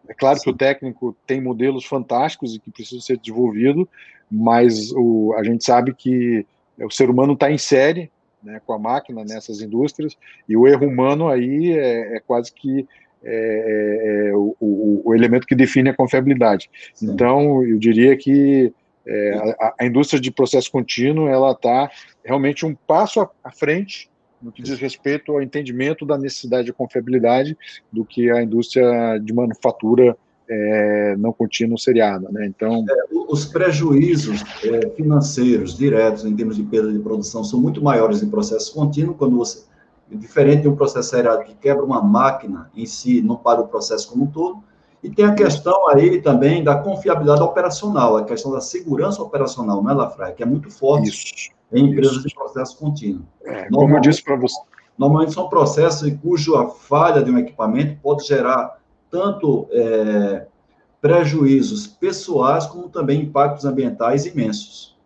É 0.09 0.15
claro 0.15 0.39
Sim. 0.39 0.45
que 0.45 0.51
o 0.51 0.57
técnico 0.57 1.17
tem 1.27 1.41
modelos 1.41 1.85
fantásticos 1.85 2.55
e 2.55 2.59
que 2.59 2.71
precisam 2.71 3.01
ser 3.01 3.19
desenvolvidos, 3.19 3.87
mas 4.31 4.93
o, 4.93 5.35
a 5.35 5.45
gente 5.45 5.65
sabe 5.65 5.95
que 5.95 6.45
o 6.79 6.91
ser 6.91 7.11
humano 7.11 7.35
está 7.35 7.51
em 7.51 7.59
série 7.59 8.11
né, 8.43 8.61
com 8.65 8.73
a 8.73 8.79
máquina 8.79 9.25
nessas 9.25 9.61
indústrias, 9.61 10.17
e 10.49 10.57
o 10.57 10.67
erro 10.67 10.87
humano 10.87 11.29
aí 11.29 11.73
é, 11.73 12.17
é 12.17 12.21
quase 12.21 12.53
que 12.53 12.87
é, 13.23 14.29
é, 14.29 14.29
é 14.31 14.37
o, 14.37 14.57
o, 14.61 15.03
o, 15.07 15.15
elemento 15.15 15.47
que 15.47 15.55
define 15.55 15.91
a 15.91 15.95
confiabilidade. 15.95 16.71
Sim. 16.95 17.11
Então, 17.11 17.65
eu 17.65 17.79
diria 17.79 18.17
que 18.17 18.73
é, 19.07 19.55
a, 19.59 19.75
a, 19.81 19.87
indústria 19.87 20.21
de 20.21 20.31
processo 20.31 20.71
contínuo 20.71 21.29
ela 21.29 21.53
está 21.53 21.91
realmente 22.25 22.65
um 22.65 22.75
passo 22.75 23.21
à, 23.21 23.31
à 23.43 23.51
frente 23.51 24.09
no 24.41 24.53
que 24.53 24.63
diz 24.63 24.79
respeito 24.79 25.33
ao 25.33 25.43
entendimento 25.43 26.07
da 26.07 26.17
necessidade 26.17 26.67
de 26.67 26.73
confiabilidade 26.73 27.57
do 27.93 28.05
que 28.05 28.31
a 28.31 28.43
indústria 28.43 29.19
de 29.19 29.33
manufatura 29.33 30.17
é, 30.49 31.17
não 31.17 31.33
contínua 31.33 31.77
seriada. 31.77 32.29
Né? 32.31 32.47
Então, 32.47 32.85
é, 32.89 32.95
os 33.29 33.45
prejuízos 33.45 34.43
é, 34.65 34.89
financeiros 34.91 35.77
diretos 35.77 36.25
em 36.25 36.35
termos 36.35 36.57
de 36.57 36.63
perda 36.63 36.93
de 36.93 36.99
produção 36.99 37.45
são 37.45 37.61
muito 37.61 37.83
maiores 37.83 38.23
em 38.23 38.31
processo 38.31 38.73
contínuo 38.73 39.15
quando 39.15 39.37
você 39.37 39.67
diferente 40.11 40.63
de 40.63 40.69
um 40.69 40.77
processo 40.77 41.11
seriado 41.11 41.45
que 41.45 41.55
quebra 41.55 41.85
uma 41.85 42.03
máquina 42.03 42.71
em 42.75 42.87
si, 42.87 43.21
não 43.21 43.37
para 43.37 43.61
o 43.61 43.69
processo 43.69 44.09
como 44.09 44.25
um 44.25 44.27
todo. 44.27 44.63
E 45.03 45.11
tem 45.11 45.25
a 45.25 45.35
questão 45.35 45.89
aí 45.89 46.21
também 46.21 46.65
da 46.65 46.77
confiabilidade 46.77 47.43
operacional, 47.43 48.17
a 48.17 48.25
questão 48.25 48.51
da 48.51 48.61
segurança 48.61 49.23
operacional, 49.23 49.83
não 49.83 49.91
é, 49.91 49.95
Lafraia? 49.95 50.35
Que 50.35 50.43
é 50.43 50.47
muito 50.47 50.71
forte 50.71 51.09
Isso. 51.09 51.51
em 51.73 51.91
empresas 51.91 52.17
Isso. 52.17 52.29
de 52.29 52.35
processo 52.35 52.79
contínuo. 52.79 53.23
É, 53.45 53.69
como 53.69 53.97
eu 53.97 54.01
disse 54.01 54.25
para 54.25 54.37
você. 54.37 54.59
Normalmente 54.97 55.33
são 55.33 55.49
processos 55.49 56.13
cuja 56.21 56.67
falha 56.69 57.23
de 57.23 57.31
um 57.31 57.39
equipamento 57.39 58.01
pode 58.03 58.27
gerar 58.27 58.78
tanto 59.11 59.69
é, 59.71 60.47
prejuízos 61.01 61.87
pessoais 61.87 62.67
como 62.67 62.89
também 62.89 63.23
impactos 63.23 63.65
ambientais 63.65 64.27
imensos 64.27 64.99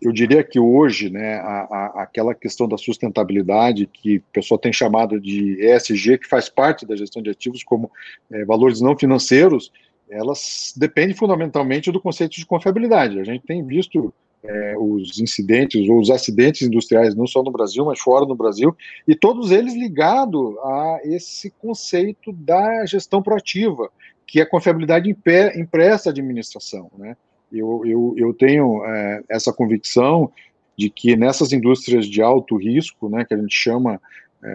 eu 0.00 0.12
diria 0.12 0.44
que 0.44 0.58
hoje, 0.58 1.10
né, 1.10 1.36
a, 1.36 1.66
a, 1.70 2.02
aquela 2.02 2.34
questão 2.34 2.68
da 2.68 2.76
sustentabilidade, 2.76 3.88
que 3.92 4.18
o 4.18 4.22
pessoal 4.32 4.58
tem 4.58 4.72
chamado 4.72 5.20
de 5.20 5.56
ESG, 5.60 6.18
que 6.18 6.28
faz 6.28 6.48
parte 6.48 6.86
da 6.86 6.96
gestão 6.96 7.22
de 7.22 7.30
ativos 7.30 7.62
como 7.62 7.90
é, 8.30 8.44
valores 8.44 8.80
não 8.80 8.96
financeiros, 8.96 9.72
elas 10.08 10.72
dependem 10.76 11.14
fundamentalmente 11.14 11.90
do 11.90 12.00
conceito 12.00 12.36
de 12.36 12.46
confiabilidade. 12.46 13.18
A 13.18 13.24
gente 13.24 13.44
tem 13.44 13.64
visto 13.64 14.12
é, 14.48 14.74
os 14.78 15.18
incidentes 15.20 15.88
ou 15.88 16.00
os 16.00 16.10
acidentes 16.10 16.62
industriais, 16.62 17.14
não 17.14 17.26
só 17.26 17.42
no 17.42 17.50
Brasil, 17.50 17.84
mas 17.84 18.00
fora 18.00 18.24
do 18.24 18.34
Brasil, 18.34 18.76
e 19.06 19.14
todos 19.14 19.50
eles 19.50 19.74
ligados 19.74 20.56
a 20.58 21.00
esse 21.04 21.50
conceito 21.50 22.32
da 22.32 22.84
gestão 22.86 23.22
proativa, 23.22 23.90
que 24.26 24.40
a 24.40 24.48
confiabilidade 24.48 25.08
empresta 25.08 26.08
à 26.08 26.12
administração, 26.12 26.90
né? 26.98 27.16
Eu, 27.52 27.82
eu, 27.86 28.14
eu 28.16 28.34
tenho 28.34 28.84
é, 28.84 29.22
essa 29.28 29.52
convicção 29.52 30.32
de 30.76 30.90
que 30.90 31.16
nessas 31.16 31.52
indústrias 31.52 32.06
de 32.06 32.20
alto 32.20 32.56
risco, 32.56 33.08
né, 33.08 33.24
que 33.24 33.32
a 33.32 33.36
gente 33.36 33.54
chama 33.54 34.00
é, 34.42 34.48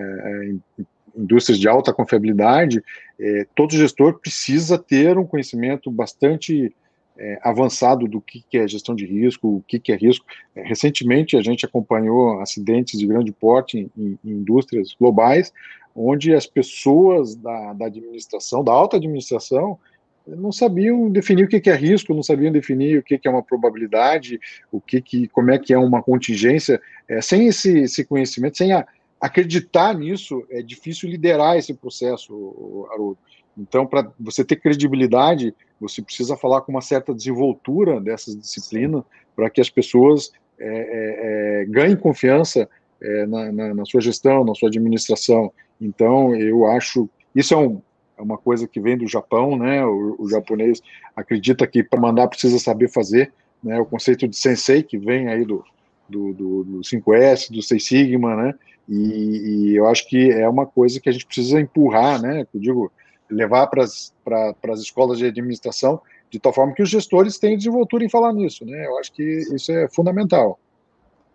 é 0.80 0.84
indústrias 1.16 1.60
de 1.60 1.68
alta 1.68 1.94
confiabilidade, 1.94 2.82
é, 3.20 3.46
todo 3.56 3.76
gestor 3.76 4.20
precisa 4.20 4.78
ter 4.78 5.18
um 5.18 5.26
conhecimento 5.26 5.92
bastante 5.92 6.74
é, 7.18 7.40
avançado 7.44 8.08
do 8.08 8.22
que, 8.22 8.44
que, 8.50 8.58
é 8.58 8.68
gestão 8.68 8.96
de 8.96 9.06
risco, 9.06 9.58
o 9.58 9.64
que, 9.68 9.80
que 9.80 9.92
é 9.92 9.96
risco. 9.96 10.26
É, 10.56 10.64
recentemente 10.64 11.38
a 11.38 11.42
gente 11.42 11.66
acompanhou 11.66 12.40
acidentes 12.42 13.00
de 13.00 13.08
grande 13.08 13.32
porte 13.32 13.78
em, 13.78 13.92
em, 13.98 14.20
em 14.24 14.32
indústrias 14.32 14.96
globais, 15.00 15.54
onde 15.96 16.34
as 16.34 16.46
pessoas 16.46 17.36
da, 17.36 17.74
da 17.74 17.86
administração, 17.86 18.64
da 18.64 18.72
alta 18.72 18.98
administração, 18.98 19.78
não 20.26 20.52
sabiam 20.52 21.10
definir 21.10 21.46
o 21.46 21.48
que 21.48 21.70
é 21.70 21.76
risco, 21.76 22.14
não 22.14 22.24
sabiam 22.24 22.52
definir 22.52 23.00
o 23.00 23.04
que 23.04 23.20
é 23.24 23.30
uma 23.30 23.44
probabilidade, 23.44 24.40
o 24.72 24.80
que, 24.80 25.02
que 25.02 25.28
como 25.28 25.52
é 25.52 25.58
que 25.58 25.74
é 25.74 25.78
uma 25.78 26.02
contingência. 26.02 26.80
É, 27.08 27.22
sem 27.22 27.48
esse, 27.48 27.80
esse 27.80 28.06
conhecimento, 28.06 28.58
sem 28.58 28.72
a, 28.72 28.86
acreditar 29.20 29.94
nisso, 29.94 30.46
é 30.50 30.62
difícil 30.62 31.10
liderar 31.10 31.58
esse 31.58 31.74
processo, 31.74 32.88
Haroldo. 32.92 33.18
Então, 33.58 33.86
para 33.86 34.12
você 34.20 34.44
ter 34.44 34.56
credibilidade, 34.56 35.54
você 35.80 36.02
precisa 36.02 36.38
falar 36.38 36.62
com 36.62 36.72
uma 36.72 36.82
certa 36.82 37.14
desenvoltura 37.14 38.00
dessas 38.00 38.36
disciplinas 38.36 39.04
para 39.36 39.50
que 39.50 39.60
as 39.60 39.70
pessoas 39.70 40.32
é, 40.60 40.68
é, 40.68 41.62
é, 41.62 41.66
ganhem 41.66 41.96
confiança 41.96 42.70
é, 43.02 43.26
na, 43.26 43.52
na, 43.52 43.74
na, 43.74 43.86
sua 43.86 44.00
gestão, 44.00 44.46
na 44.46 44.54
sua 44.54 44.70
administração. 44.70 45.52
Então, 45.80 46.36
eu 46.36 46.66
acho 46.68 47.10
isso 47.36 47.54
é 47.54 47.58
um, 47.58 47.82
é 48.18 48.22
uma 48.22 48.38
coisa 48.38 48.68
que 48.68 48.80
vem 48.80 48.98
do 48.98 49.08
Japão, 49.08 49.58
né? 49.58 49.84
O, 49.86 50.16
o 50.20 50.30
japonês 50.30 50.82
acredita 51.16 51.66
que 51.66 51.84
para 51.84 52.00
mandar 52.00 52.28
precisa 52.28 52.60
saber 52.60 52.90
fazer, 52.90 53.34
né? 53.64 53.80
O 53.80 53.86
conceito 53.86 54.28
de 54.28 54.38
sensei 54.38 54.84
que 54.84 54.98
vem 54.98 55.28
aí 55.28 55.46
do, 55.46 55.64
do, 56.08 56.34
do, 56.34 56.64
do 56.64 56.80
5S, 56.82 57.52
do 57.52 57.62
Seis 57.62 57.86
Sigma, 57.86 58.36
né? 58.36 58.54
E, 58.88 59.72
e, 59.72 59.76
eu 59.76 59.88
acho 59.88 60.08
que 60.08 60.32
é 60.32 60.48
uma 60.48 60.66
coisa 60.66 61.00
que 61.00 61.08
a 61.08 61.12
gente 61.12 61.26
precisa 61.26 61.60
empurrar, 61.60 62.22
né? 62.22 62.46
Eu 62.54 62.60
digo, 62.60 62.92
levar 63.32 63.68
para 63.68 63.84
as 63.84 64.80
escolas 64.80 65.18
de 65.18 65.26
administração 65.26 66.02
de 66.30 66.40
tal 66.40 66.54
forma 66.54 66.74
que 66.74 66.82
os 66.82 66.90
gestores 66.90 67.38
tenham 67.38 67.58
desenvoltura 67.58 68.06
em 68.06 68.10
falar 68.10 68.32
nisso, 68.32 68.66
né? 68.66 68.86
Eu 68.86 68.98
acho 68.98 69.12
que 69.12 69.24
isso 69.24 69.72
é 69.72 69.90
fundamental. 69.90 70.58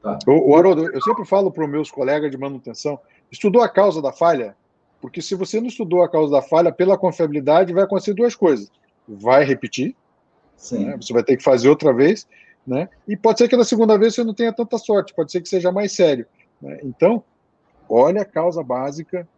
Tá. 0.02 0.18
O, 0.26 0.52
o 0.52 0.56
Haroldo, 0.56 0.90
eu 0.90 1.02
sempre 1.02 1.24
falo 1.26 1.50
para 1.50 1.64
os 1.64 1.70
meus 1.70 1.90
colegas 1.90 2.30
de 2.30 2.38
manutenção, 2.38 2.98
estudou 3.30 3.62
a 3.62 3.68
causa 3.68 4.00
da 4.00 4.12
falha? 4.12 4.56
Porque 5.00 5.20
se 5.20 5.34
você 5.34 5.60
não 5.60 5.66
estudou 5.66 6.02
a 6.02 6.08
causa 6.08 6.32
da 6.32 6.42
falha, 6.42 6.72
pela 6.72 6.96
confiabilidade, 6.96 7.74
vai 7.74 7.84
acontecer 7.84 8.14
duas 8.14 8.34
coisas. 8.34 8.70
Vai 9.06 9.44
repetir, 9.44 9.94
né? 10.72 10.96
você 10.98 11.12
vai 11.12 11.22
ter 11.22 11.36
que 11.36 11.42
fazer 11.42 11.68
outra 11.68 11.92
vez, 11.92 12.26
né? 12.66 12.88
e 13.06 13.16
pode 13.16 13.38
ser 13.38 13.48
que 13.48 13.56
na 13.56 13.64
segunda 13.64 13.98
vez 13.98 14.14
você 14.14 14.24
não 14.24 14.34
tenha 14.34 14.52
tanta 14.52 14.78
sorte, 14.78 15.14
pode 15.14 15.30
ser 15.30 15.40
que 15.42 15.48
seja 15.48 15.70
mais 15.70 15.92
sério. 15.92 16.26
Né? 16.60 16.78
Então, 16.82 17.22
olhe 17.88 18.18
a 18.18 18.24
causa 18.24 18.62
básica 18.62 19.28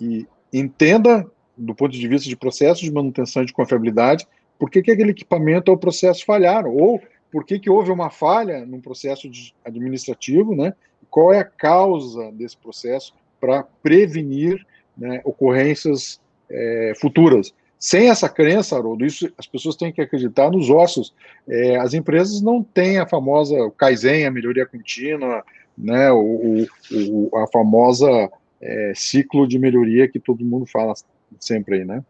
e 0.00 0.26
entenda, 0.52 1.26
do 1.58 1.74
ponto 1.74 1.92
de 1.92 2.08
vista 2.08 2.28
de 2.28 2.36
processo 2.36 2.82
de 2.82 2.92
manutenção 2.92 3.44
de 3.44 3.52
confiabilidade, 3.52 4.26
por 4.58 4.70
que, 4.70 4.82
que 4.82 4.90
aquele 4.90 5.10
equipamento 5.10 5.70
ou 5.70 5.76
processo 5.76 6.24
falharam, 6.24 6.74
ou 6.74 7.00
por 7.30 7.44
que, 7.44 7.58
que 7.58 7.68
houve 7.68 7.90
uma 7.90 8.10
falha 8.10 8.64
no 8.64 8.80
processo 8.80 9.28
administrativo, 9.64 10.54
né? 10.54 10.72
qual 11.10 11.32
é 11.32 11.40
a 11.40 11.44
causa 11.44 12.30
desse 12.32 12.56
processo 12.56 13.14
para 13.40 13.62
prevenir 13.82 14.64
né, 14.96 15.20
ocorrências 15.24 16.20
é, 16.50 16.92
futuras. 17.00 17.54
Sem 17.78 18.10
essa 18.10 18.28
crença, 18.28 18.76
Haroldo, 18.76 19.04
isso, 19.06 19.32
as 19.38 19.46
pessoas 19.46 19.76
têm 19.76 19.92
que 19.92 20.00
acreditar 20.00 20.50
nos 20.50 20.68
ossos. 20.68 21.14
É, 21.48 21.76
as 21.76 21.94
empresas 21.94 22.40
não 22.42 22.62
têm 22.62 22.98
a 22.98 23.06
famosa 23.06 23.56
Kaizen, 23.76 24.26
a 24.26 24.30
melhoria 24.30 24.66
contínua, 24.66 25.44
né, 25.76 26.10
o, 26.10 26.66
o 26.90 27.36
a 27.36 27.46
famosa 27.46 28.30
é, 28.60 28.92
ciclo 28.96 29.46
de 29.46 29.58
melhoria 29.58 30.08
que 30.08 30.18
todo 30.18 30.44
mundo 30.44 30.66
fala 30.66 30.92
sempre 31.38 31.76
aí, 31.76 31.84
né? 31.84 32.04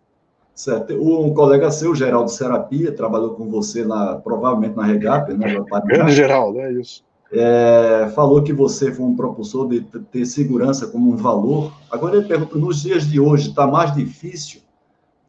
Certo. 0.54 0.94
Um 0.94 1.32
colega 1.32 1.70
seu, 1.70 1.94
Geraldo 1.94 2.30
Serapia, 2.30 2.90
trabalhou 2.92 3.34
com 3.34 3.48
você 3.48 3.84
na, 3.84 4.16
provavelmente 4.16 4.76
na 4.76 4.84
Regap, 4.84 5.32
né? 5.32 5.56
Grande 5.86 6.12
Geraldo, 6.12 6.60
é 6.60 6.72
isso 6.72 7.04
é, 7.32 8.10
falou 8.14 8.42
que 8.42 8.52
você 8.52 8.92
foi 8.92 9.04
um 9.04 9.16
propulsor 9.16 9.68
de 9.68 9.80
ter 9.80 10.24
segurança 10.24 10.86
como 10.86 11.12
um 11.12 11.16
valor. 11.16 11.72
Agora 11.90 12.16
ele 12.16 12.26
pergunta: 12.26 12.56
nos 12.56 12.82
dias 12.82 13.06
de 13.06 13.20
hoje, 13.20 13.50
está 13.50 13.66
mais 13.66 13.94
difícil 13.94 14.60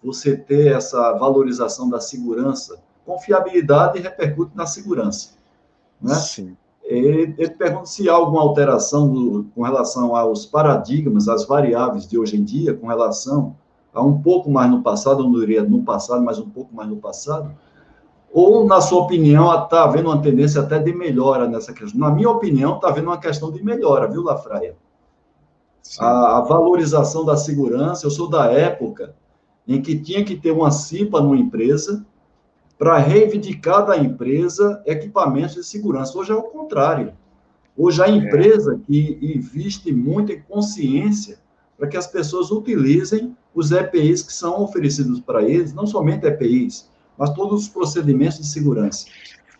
você 0.02 0.36
ter 0.36 0.74
essa 0.74 1.14
valorização 1.14 1.90
da 1.90 2.00
segurança? 2.00 2.80
Confiabilidade 3.06 4.00
repercute 4.00 4.56
na 4.56 4.66
segurança. 4.66 5.32
Né? 6.02 6.16
Sim. 6.16 6.56
Ele, 6.84 7.36
ele 7.38 7.50
pergunta 7.52 7.86
se 7.86 8.10
há 8.10 8.14
alguma 8.14 8.42
alteração 8.42 9.12
do, 9.12 9.46
com 9.54 9.62
relação 9.62 10.16
aos 10.16 10.46
paradigmas, 10.46 11.28
às 11.28 11.46
variáveis 11.46 12.08
de 12.08 12.18
hoje 12.18 12.38
em 12.38 12.44
dia, 12.44 12.74
com 12.74 12.88
relação 12.88 13.56
a 13.94 14.02
um 14.02 14.22
pouco 14.22 14.50
mais 14.50 14.70
no 14.70 14.82
passado, 14.82 15.24
eu 15.24 15.30
não 15.30 15.40
diria 15.40 15.64
no 15.64 15.84
passado, 15.84 16.24
mas 16.24 16.40
um 16.40 16.50
pouco 16.50 16.74
mais 16.74 16.90
no 16.90 16.98
passado, 16.98 17.56
ou, 18.32 18.66
na 18.66 18.80
sua 18.80 19.02
opinião, 19.02 19.52
está 19.64 19.84
havendo 19.84 20.10
uma 20.10 20.22
tendência 20.22 20.62
até 20.62 20.78
de 20.78 20.94
melhora 20.94 21.48
nessa 21.48 21.74
questão? 21.74 22.00
Na 22.00 22.12
minha 22.12 22.30
opinião, 22.30 22.76
está 22.76 22.90
havendo 22.90 23.08
uma 23.08 23.18
questão 23.18 23.52
de 23.52 23.64
melhora, 23.64 24.08
viu, 24.08 24.22
Lafraia? 24.22 24.76
A, 26.00 26.38
a, 26.38 26.42
valorização 26.42 27.26
da 27.26 27.36
segurança, 27.36 28.06
eu 28.06 28.12
sou 28.12 28.30
da 28.30 28.46
época 28.46 29.16
em 29.68 29.82
que 29.82 29.98
tinha 29.98 30.24
que 30.24 30.36
ter 30.36 30.52
uma 30.52 30.70
CIPA 30.70 31.22
numa 31.22 31.38
empresa 31.38 32.06
para 32.78 32.98
reivindicar 32.98 33.86
da 33.86 33.98
empresa 33.98 34.82
equipamentos 34.86 35.56
de 35.56 35.64
segurança. 35.64 36.18
Hoje 36.18 36.32
é 36.32 36.36
o 36.36 36.44
contrário. 36.44 37.14
Hoje 37.76 38.02
a 38.04 38.08
é. 38.08 38.12
empresa 38.12 38.80
que 38.86 39.18
investe 39.22 39.92
muito 39.92 40.32
em 40.32 40.42
consciência 40.42 41.40
para 41.80 41.88
que 41.88 41.96
as 41.96 42.06
pessoas 42.06 42.52
utilizem 42.52 43.36
os 43.56 43.72
EPIs 43.72 44.22
que 44.22 44.34
são 44.34 44.62
oferecidos 44.62 45.22
para 45.22 45.42
eles, 45.44 45.74
não 45.74 45.88
somente 45.88 46.28
EPIs, 46.28 46.90
mas 47.18 47.30
todos 47.30 47.64
os 47.64 47.70
procedimentos 47.70 48.38
de 48.38 48.46
segurança. 48.46 49.08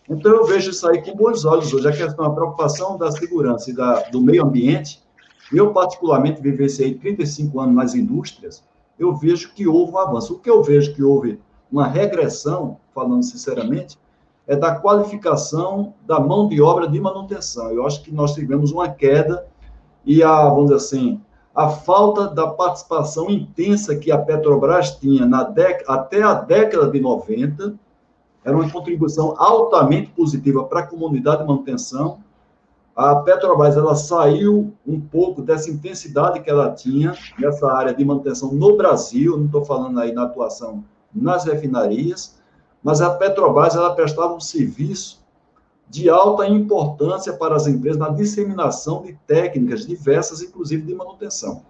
Então, 0.10 0.34
eu 0.34 0.46
vejo 0.46 0.72
isso 0.72 0.86
aí 0.88 1.02
com 1.02 1.16
bons 1.16 1.46
olhos 1.46 1.74
hoje, 1.74 1.88
a 1.88 1.92
questão, 1.94 2.26
a 2.26 2.34
preocupação 2.34 2.98
da 2.98 3.10
segurança 3.10 3.72
e 3.72 3.74
da, 3.74 4.02
do 4.10 4.22
meio 4.22 4.44
ambiente. 4.44 5.02
Eu, 5.54 5.72
particularmente, 5.72 6.42
vivenciei 6.42 6.94
35 6.94 7.58
anos 7.60 7.76
nas 7.76 7.96
indústrias, 7.96 8.64
eu 8.98 9.16
vejo 9.16 9.54
que 9.54 9.66
houve 9.66 9.94
um 9.94 9.98
avanço. 9.98 10.34
O 10.34 10.40
que 10.40 10.50
eu 10.50 10.62
vejo 10.62 10.94
que 10.94 11.02
houve 11.02 11.40
uma 11.72 11.88
regressão, 11.88 12.78
falando 12.94 13.24
sinceramente, 13.24 13.98
é 14.46 14.58
da 14.58 14.76
qualificação 14.76 15.94
da 16.06 16.20
mão 16.20 16.50
de 16.50 16.62
obra 16.62 16.88
de 16.88 17.00
manutenção. 17.00 17.72
Eu 17.72 17.86
acho 17.86 18.04
que 18.04 18.12
nós 18.12 18.34
tivemos 18.34 18.72
uma 18.72 18.90
queda 18.90 19.48
e 20.04 20.22
a, 20.22 20.50
vamos 20.50 20.66
dizer 20.66 20.76
assim, 20.76 21.22
a 21.54 21.70
falta 21.70 22.28
da 22.28 22.48
participação 22.48 23.30
intensa 23.30 23.96
que 23.96 24.12
a 24.12 24.18
Petrobras 24.18 24.92
tinha 24.98 25.26
na 25.26 25.44
dec 25.44 25.84
até 25.88 26.22
a 26.22 26.34
década 26.34 26.90
de 26.90 27.00
90 27.00 27.76
era 28.44 28.56
uma 28.56 28.70
contribuição 28.70 29.36
altamente 29.38 30.12
positiva 30.12 30.64
para 30.64 30.82
a 30.82 30.88
comunidade 30.88 31.42
de 31.42 31.48
manutenção. 31.48 32.20
A 32.96 33.16
Petrobras 33.18 33.76
ela 33.76 33.96
saiu 33.96 34.74
um 34.86 35.00
pouco 35.00 35.42
dessa 35.42 35.70
intensidade 35.70 36.40
que 36.40 36.50
ela 36.50 36.72
tinha 36.72 37.14
nessa 37.38 37.72
área 37.72 37.94
de 37.94 38.04
manutenção 38.04 38.54
no 38.54 38.78
Brasil, 38.78 39.38
não 39.38 39.46
estou 39.46 39.66
falando 39.66 40.00
aí 40.00 40.12
na 40.12 40.24
atuação 40.24 40.84
nas 41.14 41.46
refinarias, 41.46 42.40
mas 42.84 43.02
a 43.02 43.10
Petrobras 43.10 43.76
ela 43.76 43.96
prestava 43.96 44.34
um 44.34 44.40
serviço 44.40 45.20
de 45.90 46.10
alta 46.10 46.48
importância 46.48 47.34
para 47.34 47.56
as 47.56 47.66
empresas 47.66 48.00
na 48.00 48.10
disseminação 48.10 49.02
de 49.02 49.14
técnicas 49.26 49.88
diversas, 49.88 50.42
inclusive 50.42 50.84
de 50.84 50.94
manutenção. 50.94 51.64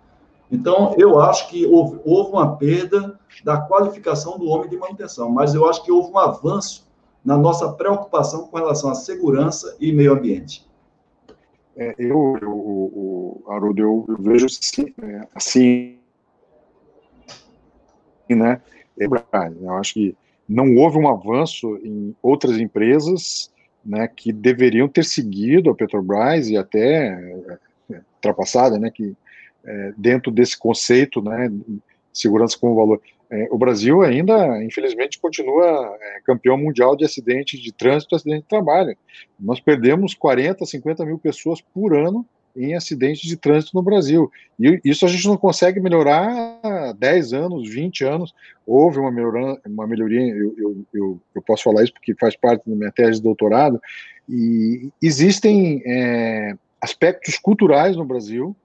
Então, 0.51 0.95
eu 0.97 1.19
acho 1.19 1.47
que 1.49 1.65
houve, 1.65 1.99
houve, 2.03 2.31
uma 2.31 2.57
perda 2.57 3.19
da 3.43 3.61
qualificação 3.61 4.37
do 4.37 4.47
homem 4.47 4.69
de 4.69 4.77
manutenção, 4.77 5.29
mas 5.29 5.53
eu 5.53 5.69
acho 5.69 5.83
que 5.83 5.91
houve 5.91 6.11
um 6.11 6.17
avanço 6.17 6.87
na 7.23 7.37
nossa 7.37 7.71
preocupação 7.73 8.47
com 8.47 8.57
relação 8.57 8.89
à 8.89 8.95
segurança 8.95 9.77
e 9.79 9.91
meio 9.91 10.13
ambiente. 10.13 10.67
É, 11.77 11.95
eu, 11.97 12.37
eu, 12.41 13.43
Haroldo, 13.47 13.81
eu, 13.81 14.05
eu 14.09 14.17
vejo 14.17 14.47
assim, 14.47 14.93
é, 15.01 15.27
assim 15.33 15.99
né? 18.35 18.61
Eu 18.97 19.73
acho 19.73 19.93
que 19.93 20.15
não 20.47 20.75
houve 20.75 20.97
um 20.97 21.07
avanço 21.07 21.77
em 21.77 22.15
outras 22.21 22.59
empresas 22.59 23.51
né, 23.85 24.07
que 24.07 24.31
deveriam 24.31 24.87
ter 24.87 25.05
seguido 25.05 25.69
a 25.69 25.75
Petrobras 25.75 26.49
e 26.49 26.57
até 26.57 27.07
é, 27.89 28.01
ultrapassada, 28.15 28.77
né, 28.77 28.89
que 28.89 29.15
é, 29.65 29.93
dentro 29.97 30.31
desse 30.31 30.57
conceito, 30.57 31.21
né, 31.21 31.51
segurança 32.13 32.57
como 32.59 32.75
valor. 32.75 33.01
É, 33.31 33.47
o 33.51 33.57
Brasil 33.57 34.01
ainda, 34.01 34.63
infelizmente, 34.63 35.19
continua 35.19 35.95
é, 36.01 36.21
campeão 36.25 36.57
mundial 36.57 36.95
de 36.95 37.05
acidente 37.05 37.59
de 37.59 37.71
trânsito 37.71 38.15
e 38.15 38.17
acidente 38.17 38.41
de 38.41 38.47
trabalho. 38.47 38.97
Nós 39.39 39.59
perdemos 39.59 40.15
40, 40.15 40.65
50 40.65 41.05
mil 41.05 41.19
pessoas 41.19 41.61
por 41.61 41.95
ano 41.95 42.25
em 42.59 42.75
acidentes 42.75 43.21
de 43.21 43.37
trânsito 43.37 43.75
no 43.75 43.81
Brasil. 43.81 44.29
E 44.59 44.81
isso 44.83 45.05
a 45.05 45.09
gente 45.09 45.25
não 45.27 45.37
consegue 45.37 45.79
melhorar 45.79 46.59
há 46.61 46.91
10 46.91 47.33
anos, 47.33 47.69
20 47.69 48.03
anos. 48.03 48.33
Houve 48.67 48.99
uma, 48.99 49.11
melhora, 49.11 49.57
uma 49.65 49.87
melhoria, 49.87 50.21
eu, 50.21 50.53
eu, 50.57 50.85
eu, 50.93 51.21
eu, 51.35 51.41
posso 51.41 51.63
falar 51.63 51.83
isso 51.83 51.93
porque 51.93 52.13
faz 52.19 52.35
parte 52.35 52.69
da 52.69 52.75
minha 52.75 52.91
tese 52.91 53.19
de 53.19 53.23
doutorado, 53.23 53.81
e 54.27 54.89
existem 55.01 55.81
é, 55.85 56.53
aspectos 56.81 57.37
culturais 57.37 57.95
no 57.95 58.05
Brasil 58.05 58.55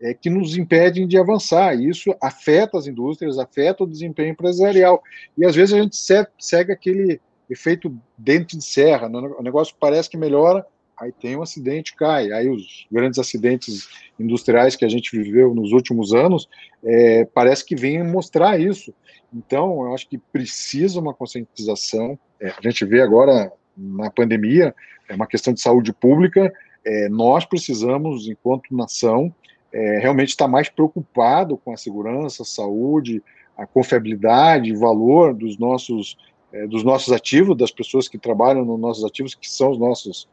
é, 0.00 0.14
que 0.14 0.30
nos 0.30 0.56
impedem 0.56 1.06
de 1.06 1.18
avançar. 1.18 1.78
E 1.78 1.88
isso 1.88 2.14
afeta 2.20 2.78
as 2.78 2.86
indústrias, 2.86 3.38
afeta 3.38 3.84
o 3.84 3.86
desempenho 3.86 4.30
empresarial. 4.30 5.02
E 5.36 5.44
às 5.44 5.54
vezes 5.54 5.74
a 5.74 5.80
gente 5.80 5.96
segue 5.96 6.72
aquele 6.72 7.20
efeito 7.50 7.94
dente 8.16 8.56
de 8.56 8.64
serra, 8.64 9.08
né? 9.08 9.18
o 9.18 9.42
negócio 9.42 9.74
parece 9.78 10.08
que 10.08 10.16
melhora, 10.16 10.64
aí 11.02 11.12
tem 11.12 11.36
um 11.36 11.42
acidente, 11.42 11.96
cai. 11.96 12.30
Aí 12.32 12.48
os 12.48 12.86
grandes 12.90 13.18
acidentes 13.18 13.88
industriais 14.18 14.76
que 14.76 14.84
a 14.84 14.88
gente 14.88 15.10
viveu 15.10 15.52
nos 15.52 15.72
últimos 15.72 16.14
anos, 16.14 16.48
é, 16.84 17.24
parece 17.24 17.64
que 17.64 17.74
vêm 17.74 18.04
mostrar 18.04 18.58
isso. 18.60 18.94
Então, 19.34 19.84
eu 19.84 19.94
acho 19.94 20.08
que 20.08 20.16
precisa 20.16 21.00
uma 21.00 21.12
conscientização. 21.12 22.16
É, 22.40 22.50
a 22.50 22.60
gente 22.62 22.84
vê 22.84 23.00
agora 23.00 23.52
na 23.76 24.10
pandemia, 24.10 24.74
é 25.08 25.14
uma 25.14 25.26
questão 25.26 25.52
de 25.52 25.60
saúde 25.60 25.92
pública. 25.92 26.52
É, 26.84 27.08
nós 27.08 27.44
precisamos, 27.44 28.28
enquanto 28.28 28.76
nação, 28.76 29.34
é, 29.72 29.98
realmente 29.98 30.28
estar 30.28 30.46
mais 30.46 30.68
preocupado 30.68 31.56
com 31.56 31.72
a 31.72 31.76
segurança, 31.76 32.42
a 32.42 32.46
saúde, 32.46 33.20
a 33.56 33.66
confiabilidade, 33.66 34.72
valor 34.76 35.34
dos 35.34 35.58
nossos 35.58 36.16
é, 36.52 36.66
dos 36.66 36.84
nossos 36.84 37.10
ativos, 37.14 37.56
das 37.56 37.70
pessoas 37.70 38.06
que 38.06 38.18
trabalham 38.18 38.62
nos 38.62 38.78
nossos 38.78 39.04
ativos, 39.04 39.34
que 39.34 39.50
são 39.50 39.70
os 39.70 39.78
nossos 39.78 40.28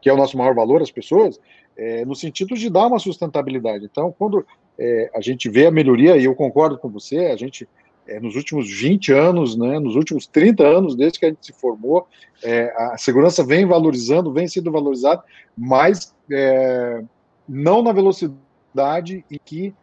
que 0.00 0.08
é 0.08 0.12
o 0.12 0.16
nosso 0.16 0.36
maior 0.36 0.54
valor, 0.54 0.82
as 0.82 0.90
pessoas, 0.90 1.40
é, 1.76 2.04
no 2.04 2.14
sentido 2.14 2.54
de 2.54 2.68
dar 2.68 2.86
uma 2.86 2.98
sustentabilidade. 2.98 3.84
Então, 3.84 4.14
quando 4.16 4.44
é, 4.78 5.10
a 5.14 5.20
gente 5.20 5.48
vê 5.48 5.66
a 5.66 5.70
melhoria, 5.70 6.16
e 6.16 6.24
eu 6.24 6.34
concordo 6.34 6.78
com 6.78 6.88
você, 6.88 7.26
a 7.26 7.36
gente, 7.36 7.68
é, 8.06 8.20
nos 8.20 8.36
últimos 8.36 8.70
20 8.70 9.12
anos, 9.12 9.56
né, 9.56 9.78
nos 9.78 9.96
últimos 9.96 10.26
30 10.26 10.64
anos, 10.64 10.96
desde 10.96 11.18
que 11.18 11.26
a 11.26 11.28
gente 11.28 11.44
se 11.44 11.52
formou, 11.52 12.06
é, 12.42 12.72
a 12.76 12.98
segurança 12.98 13.44
vem 13.44 13.66
valorizando, 13.66 14.32
vem 14.32 14.48
sendo 14.48 14.70
valorizada, 14.72 15.22
mas 15.56 16.14
é, 16.30 17.02
não 17.48 17.82
na 17.82 17.92
velocidade 17.92 19.24
em 19.30 19.38
que 19.44 19.74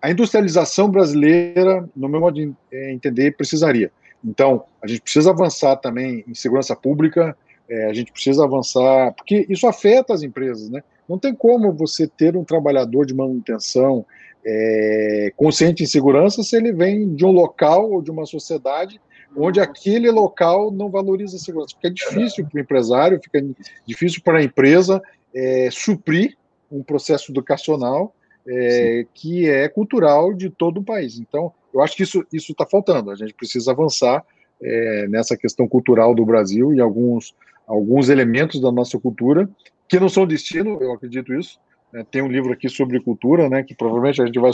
a 0.00 0.10
industrialização 0.10 0.90
brasileira, 0.90 1.88
no 1.94 2.08
meu 2.08 2.20
modo 2.20 2.34
de 2.34 2.52
é, 2.72 2.92
entender, 2.92 3.36
precisaria. 3.36 3.92
Então, 4.24 4.64
a 4.82 4.86
gente 4.86 5.00
precisa 5.00 5.30
avançar 5.30 5.76
também 5.76 6.24
em 6.26 6.34
segurança 6.34 6.74
pública, 6.74 7.36
é, 7.72 7.86
a 7.86 7.92
gente 7.94 8.12
precisa 8.12 8.44
avançar, 8.44 9.14
porque 9.14 9.46
isso 9.48 9.66
afeta 9.66 10.12
as 10.12 10.22
empresas, 10.22 10.68
né? 10.68 10.82
Não 11.08 11.18
tem 11.18 11.34
como 11.34 11.72
você 11.72 12.06
ter 12.06 12.36
um 12.36 12.44
trabalhador 12.44 13.06
de 13.06 13.14
manutenção 13.14 14.04
é, 14.44 15.32
consciente 15.36 15.82
em 15.82 15.86
segurança 15.86 16.42
se 16.42 16.54
ele 16.54 16.70
vem 16.70 17.14
de 17.14 17.24
um 17.24 17.32
local 17.32 17.90
ou 17.90 18.02
de 18.02 18.10
uma 18.10 18.26
sociedade 18.26 19.00
onde 19.34 19.58
aquele 19.58 20.10
local 20.10 20.70
não 20.70 20.90
valoriza 20.90 21.36
a 21.36 21.40
segurança. 21.40 21.74
Fica 21.74 21.90
difícil 21.90 22.46
para 22.46 22.58
o 22.58 22.60
empresário, 22.60 23.20
fica 23.22 23.42
difícil 23.86 24.20
para 24.22 24.40
a 24.40 24.42
empresa 24.42 25.00
é, 25.34 25.70
suprir 25.70 26.36
um 26.70 26.82
processo 26.82 27.32
educacional 27.32 28.14
é, 28.46 29.06
que 29.14 29.48
é 29.48 29.66
cultural 29.66 30.34
de 30.34 30.50
todo 30.50 30.80
o 30.80 30.84
país. 30.84 31.18
Então, 31.18 31.50
eu 31.72 31.80
acho 31.80 31.96
que 31.96 32.02
isso 32.02 32.26
está 32.30 32.66
faltando. 32.66 33.10
A 33.10 33.14
gente 33.14 33.32
precisa 33.32 33.70
avançar 33.70 34.22
é, 34.62 35.08
nessa 35.08 35.36
questão 35.36 35.66
cultural 35.66 36.14
do 36.14 36.26
Brasil 36.26 36.74
e 36.74 36.80
alguns 36.80 37.34
alguns 37.66 38.08
elementos 38.08 38.60
da 38.60 38.70
nossa 38.70 38.98
cultura 38.98 39.48
que 39.88 40.00
não 40.00 40.08
são 40.08 40.26
destino, 40.26 40.78
eu 40.80 40.92
acredito 40.92 41.34
isso. 41.34 41.58
É, 41.94 42.02
tem 42.04 42.22
um 42.22 42.28
livro 42.28 42.52
aqui 42.52 42.68
sobre 42.68 43.00
cultura, 43.00 43.48
né, 43.50 43.62
que 43.62 43.74
provavelmente 43.74 44.22
a 44.22 44.26
gente 44.26 44.38
vai 44.38 44.50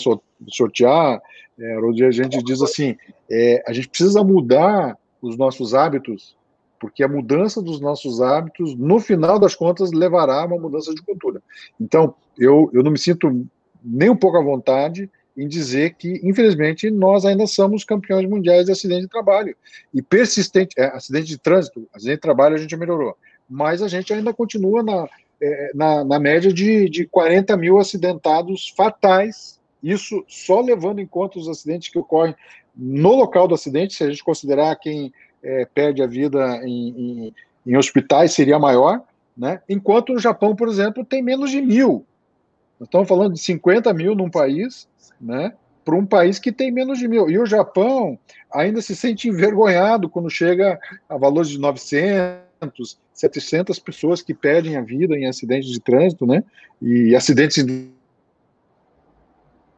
sortear, 0.49 1.21
é, 1.59 1.79
onde 1.79 2.05
a 2.05 2.11
gente 2.11 2.43
diz 2.43 2.61
assim, 2.61 2.97
é, 3.31 3.63
a 3.67 3.73
gente 3.73 3.89
precisa 3.89 4.25
mudar 4.25 4.99
os 5.23 5.37
nossos 5.37 5.75
hábitos, 5.75 6.37
porque 6.81 7.03
a 7.03 7.09
mudança 7.09 7.63
dos 7.63 7.81
nossos 7.81 8.21
hábitos, 8.21 8.75
no 8.77 8.99
final 8.99 9.39
das 9.39 9.55
contas, 9.55 9.93
levará 9.93 10.43
a 10.43 10.47
uma 10.47 10.59
mudança 10.59 10.93
de 10.95 11.03
cultura. 11.03 11.41
Então, 11.81 12.15
eu, 12.37 12.71
eu 12.73 12.83
não 12.83 12.91
me 12.91 12.99
sinto 12.99 13.47
nem 13.85 14.11
um 14.11 14.17
pouco 14.17 14.37
à 14.37 14.43
vontade 14.43 15.09
em 15.39 15.47
dizer 15.47 15.95
que, 15.95 16.21
infelizmente, 16.25 16.91
nós 16.91 17.25
ainda 17.25 17.47
somos 17.47 17.85
campeões 17.85 18.29
mundiais 18.29 18.67
de 18.67 18.73
acidente 18.73 19.03
de 19.03 19.09
trabalho. 19.09 19.57
E 19.95 20.03
persistente, 20.03 20.75
é, 20.77 20.87
acidente 20.87 21.29
de 21.29 21.39
trânsito, 21.39 21.89
acidente 21.95 22.17
de 22.17 22.23
trabalho 22.23 22.57
a 22.57 22.59
gente 22.59 22.77
melhorou, 22.77 23.17
mas 23.49 23.81
a 23.81 23.87
gente 23.87 24.13
ainda 24.13 24.35
continua 24.35 24.83
na, 24.83 25.07
é, 25.41 25.71
na, 25.73 26.05
na, 26.05 26.19
média 26.19 26.53
de, 26.53 26.89
de 26.89 27.07
40 27.07 27.57
mil 27.57 27.79
acidentados 27.79 28.75
fatais, 28.77 29.61
isso 29.81 30.25
só 30.27 30.61
levando 30.61 30.99
em 30.99 31.07
conta 31.07 31.39
os 31.39 31.49
acidentes 31.49 31.89
que 31.89 32.01
ocorrem 32.01 32.35
no 32.77 33.15
local 33.15 33.47
do 33.47 33.55
acidente, 33.55 33.95
se 33.95 34.03
a 34.03 34.11
gente 34.11 34.25
considerar 34.25 34.75
quem 34.75 35.13
é, 35.41 35.65
perde 35.67 36.03
a 36.03 36.07
vida 36.07 36.61
em, 36.65 36.89
em, 36.89 37.35
em 37.65 37.77
hospitais, 37.77 38.33
seria 38.33 38.59
maior, 38.59 39.03
né? 39.37 39.61
enquanto 39.69 40.13
no 40.13 40.19
Japão, 40.19 40.57
por 40.57 40.69
exemplo, 40.69 41.05
tem 41.05 41.23
menos 41.23 41.53
de 41.53 41.63
mil. 41.63 42.05
Nós 42.81 42.89
estamos 42.89 43.09
falando 43.09 43.35
de 43.35 43.41
50 43.41 43.95
mil 43.95 44.17
num 44.17 44.31
país 44.31 44.89
né, 45.21 45.53
para 45.85 45.97
um 45.97 46.05
país 46.05 46.39
que 46.39 46.53
tem 46.53 46.71
menos 46.71 46.99
de 46.99 47.09
mil. 47.09 47.31
E 47.31 47.39
o 47.39 47.47
Japão 47.47 48.19
ainda 48.53 48.83
se 48.83 48.95
sente 48.95 49.29
envergonhado 49.29 50.09
quando 50.09 50.29
chega 50.29 50.79
a 51.09 51.17
valores 51.17 51.49
de 51.49 51.59
900, 51.59 52.99
700 53.15 53.79
pessoas 53.79 54.23
que 54.23 54.35
perdem 54.35 54.77
a 54.77 54.83
vida 54.83 55.17
em 55.17 55.27
acidentes 55.27 55.71
de 55.71 55.81
trânsito, 55.81 56.27
né, 56.27 56.45
e 56.81 57.15
acidentes 57.15 57.65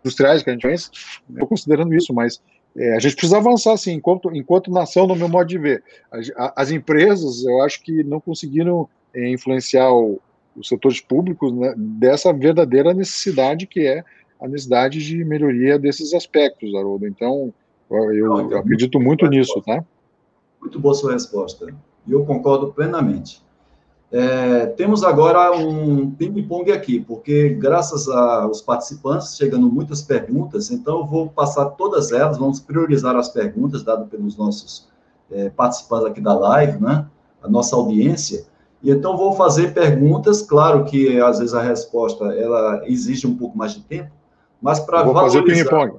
industriais 0.02 0.42
que 0.42 0.50
a 0.50 0.52
gente 0.52 0.62
faz, 0.62 0.90
estou 1.28 1.46
considerando 1.46 1.94
isso, 1.94 2.12
mas 2.12 2.40
é, 2.76 2.94
a 2.94 2.98
gente 2.98 3.16
precisa 3.16 3.38
avançar, 3.38 3.76
sim, 3.76 3.92
enquanto, 3.92 4.34
enquanto 4.34 4.70
nação, 4.70 5.06
no 5.06 5.16
meu 5.16 5.28
modo 5.28 5.48
de 5.48 5.58
ver. 5.58 5.82
As, 6.10 6.30
as 6.56 6.70
empresas, 6.70 7.44
eu 7.44 7.62
acho 7.62 7.82
que 7.82 8.04
não 8.04 8.20
conseguiram 8.20 8.88
é, 9.14 9.28
influenciar 9.28 9.92
o, 9.92 10.20
os 10.56 10.68
setores 10.68 11.00
públicos 11.00 11.52
né, 11.52 11.74
dessa 11.76 12.32
verdadeira 12.32 12.94
necessidade 12.94 13.66
que 13.66 13.86
é 13.86 14.04
a 14.40 14.48
necessidade 14.48 15.04
de 15.04 15.24
melhoria 15.24 15.78
desses 15.78 16.14
aspectos, 16.14 16.74
Haroldo. 16.74 17.06
Então, 17.06 17.52
eu, 17.90 18.50
eu 18.50 18.58
acredito 18.58 18.98
muito 19.00 19.26
nisso, 19.26 19.60
tá? 19.62 19.84
Muito 20.60 20.78
boa 20.78 20.94
sua 20.94 21.12
resposta. 21.12 21.66
E 22.06 22.12
eu 22.12 22.24
concordo 22.24 22.72
plenamente. 22.72 23.42
É, 24.12 24.66
temos 24.66 25.04
agora 25.04 25.52
um 25.56 26.10
ping-pong 26.10 26.72
aqui, 26.72 26.98
porque 26.98 27.50
graças 27.50 28.08
aos 28.08 28.60
participantes, 28.60 29.36
chegando 29.36 29.70
muitas 29.70 30.02
perguntas, 30.02 30.70
então 30.70 30.98
eu 30.98 31.06
vou 31.06 31.28
passar 31.28 31.66
todas 31.70 32.10
elas, 32.10 32.36
vamos 32.36 32.58
priorizar 32.58 33.14
as 33.14 33.28
perguntas 33.28 33.84
dadas 33.84 34.08
pelos 34.08 34.36
nossos 34.36 34.88
é, 35.30 35.48
participantes 35.50 36.06
aqui 36.06 36.20
da 36.20 36.36
live, 36.36 36.82
né? 36.82 37.06
A 37.40 37.48
nossa 37.48 37.76
audiência. 37.76 38.44
E 38.82 38.90
então 38.90 39.16
vou 39.16 39.34
fazer 39.34 39.72
perguntas, 39.72 40.42
claro 40.42 40.84
que 40.84 41.20
às 41.20 41.38
vezes 41.38 41.54
a 41.54 41.62
resposta 41.62 42.24
ela 42.34 42.82
exige 42.86 43.26
um 43.26 43.36
pouco 43.36 43.56
mais 43.56 43.74
de 43.74 43.80
tempo, 43.82 44.10
mas 44.60 44.80
para 44.80 45.02
vou 45.02 45.14
fazer 45.14 45.42
ping-pong. 45.42 45.98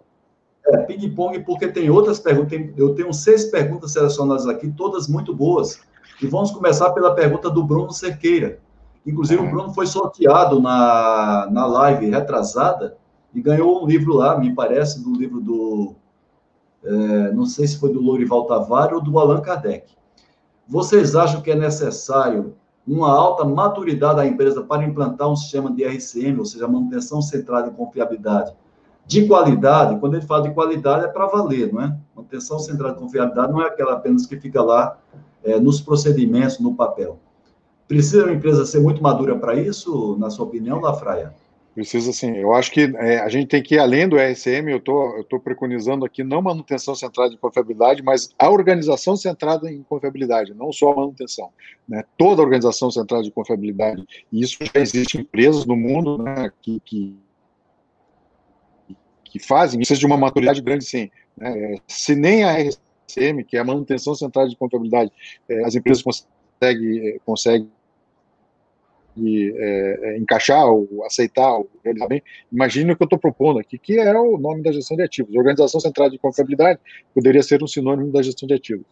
É, 0.68 0.78
ping-pong, 0.78 1.39
porque 1.39 1.68
tem 1.68 1.89
outras 1.89 2.20
perguntas, 2.20 2.59
eu 2.78 2.93
tenho 2.93 3.12
seis 3.14 3.45
perguntas 3.45 3.93
selecionadas 3.93 4.47
aqui, 4.47 4.72
todas 4.72 5.07
muito 5.07 5.36
boas 5.36 5.80
e 6.22 6.28
vamos 6.28 6.51
começar 6.51 6.91
pela 6.91 7.16
pergunta 7.16 7.49
do 7.49 7.64
Bruno 7.64 7.91
Cerqueira. 7.91 8.59
Inclusive, 9.05 9.41
o 9.41 9.49
Bruno 9.49 9.74
foi 9.74 9.88
sorteado 9.88 10.62
na, 10.62 11.47
na 11.51 11.66
live 11.66 12.12
retrasada 12.12 12.95
e 13.34 13.41
ganhou 13.41 13.84
um 13.84 13.88
livro 13.88 14.14
lá, 14.14 14.38
me 14.38 14.53
parece, 14.53 15.03
do 15.03 15.14
livro 15.14 15.41
do. 15.41 15.95
É, 16.84 17.32
não 17.32 17.45
sei 17.45 17.68
se 17.68 17.80
foi 17.80 17.91
do 17.91 18.01
Lourival 18.01 18.45
Tavares 18.45 18.93
ou 18.93 19.01
do 19.01 19.18
Allan 19.18 19.41
Kardec. 19.41 19.91
Vocês 20.68 21.16
acham 21.16 21.41
que 21.41 21.49
é 21.49 21.55
necessário 21.55 22.55
uma 22.88 23.12
alta 23.12 23.46
maturidade 23.46 24.16
da 24.16 24.26
empresa 24.26 24.64
para 24.64 24.84
implantar 24.84 25.30
um 25.30 25.36
sistema 25.36 25.72
de 25.72 25.84
RCM, 25.84 26.40
ou 26.40 26.46
seja, 26.46 26.68
manutenção 26.68 27.22
centrada 27.22 27.70
em 27.70 27.74
confiabilidade, 27.74 28.54
de 29.06 29.28
qualidade? 29.28 30.00
Quando 30.00 30.16
ele 30.16 30.26
fala 30.26 30.44
de 30.44 30.54
qualidade, 30.54 31.06
é 31.06 31.08
para 31.08 31.28
valer, 31.28 31.72
não 31.72 31.82
é? 31.82 31.98
Manutenção 32.16 32.60
centrada 32.60 32.96
em 32.96 33.00
confiabilidade 33.00 33.52
não 33.52 33.62
é 33.62 33.68
aquela 33.68 33.94
apenas 33.94 34.26
que 34.26 34.40
fica 34.40 34.62
lá 34.62 34.98
é, 35.44 35.60
nos 35.60 35.82
procedimentos, 35.82 36.60
no 36.60 36.76
papel. 36.76 37.20
Precisa 37.88 38.24
uma 38.24 38.34
empresa 38.34 38.66
ser 38.66 38.80
muito 38.80 39.02
madura 39.04 39.38
para 39.38 39.56
isso, 39.56 40.16
na 40.18 40.30
sua 40.30 40.46
opinião, 40.46 40.80
Lafraia? 40.80 41.34
Precisa 41.74 42.12
sim. 42.12 42.36
Eu 42.36 42.54
acho 42.54 42.70
que 42.70 42.82
é, 42.82 43.20
a 43.20 43.30
gente 43.30 43.48
tem 43.48 43.64
que 43.64 43.76
ir 43.76 43.80
além 43.80 44.08
do 44.08 44.18
RSM. 44.18 44.70
Eu 44.70 44.80
tô, 44.80 45.20
estou 45.20 45.40
preconizando 45.40 46.06
aqui 46.06 46.24
não 46.24 46.42
manutenção 46.42 46.94
centrada 46.94 47.34
em 47.34 47.38
confiabilidade, 47.38 48.04
mas 48.04 48.30
a 48.38 48.50
organização 48.50 49.16
centrada 49.16 49.72
em 49.72 49.82
confiabilidade, 49.84 50.54
não 50.54 50.72
só 50.72 50.92
a 50.92 50.96
manutenção. 50.96 51.50
Né? 51.88 52.04
Toda 52.18 52.42
a 52.42 52.46
organização 52.46 52.92
centrada 52.92 53.26
em 53.26 53.32
confiabilidade. 53.32 54.06
E 54.32 54.42
isso 54.42 54.58
já 54.62 54.82
existe 54.82 55.18
empresas 55.18 55.66
no 55.66 55.78
mundo 55.78 56.22
né, 56.22 56.52
que, 56.62 56.82
que, 56.82 57.16
que 59.24 59.40
fazem. 59.40 59.80
Isso 59.82 59.96
de 59.96 60.06
uma 60.06 60.18
maturidade 60.18 60.62
grande, 60.62 60.84
sim. 60.84 61.10
Né? 61.38 61.78
Se 61.88 62.16
nem 62.16 62.44
a 62.44 62.54
RSM 62.54 62.92
CM, 63.12 63.44
que 63.44 63.58
é 63.58 63.60
a 63.60 63.64
manutenção 63.64 64.16
central 64.16 64.48
de 64.48 64.56
contabilidade, 64.56 65.12
é, 65.50 65.64
as 65.66 65.76
empresas 65.76 66.02
conseguem, 66.02 67.16
é, 67.16 67.20
conseguem 69.12 69.53
é, 69.55 69.99
é, 70.01 70.18
encaixar, 70.18 70.66
ou 70.66 70.88
aceitar, 71.05 71.53
ou 71.53 71.70
realizar 71.84 72.07
bem, 72.07 72.24
imagine 72.51 72.91
o 72.91 72.95
que 72.95 73.03
eu 73.03 73.05
estou 73.05 73.20
propondo 73.20 73.59
aqui, 73.59 73.78
que 73.78 73.99
é 73.99 74.20
o 74.20 74.38
nome 74.38 74.64
da 74.64 74.72
gestão 74.72 74.97
de 74.97 75.03
ativos. 75.03 75.36
Organização 75.36 75.80
Central 75.80 76.09
de 76.09 76.18
Contabilidade 76.18 76.80
poderia 77.14 77.43
ser 77.43 77.64
um 77.64 77.68
sinônimo 77.68 78.12
da 78.12 78.22
gestão 78.22 78.47
de 78.47 78.53
ativos. 78.53 78.86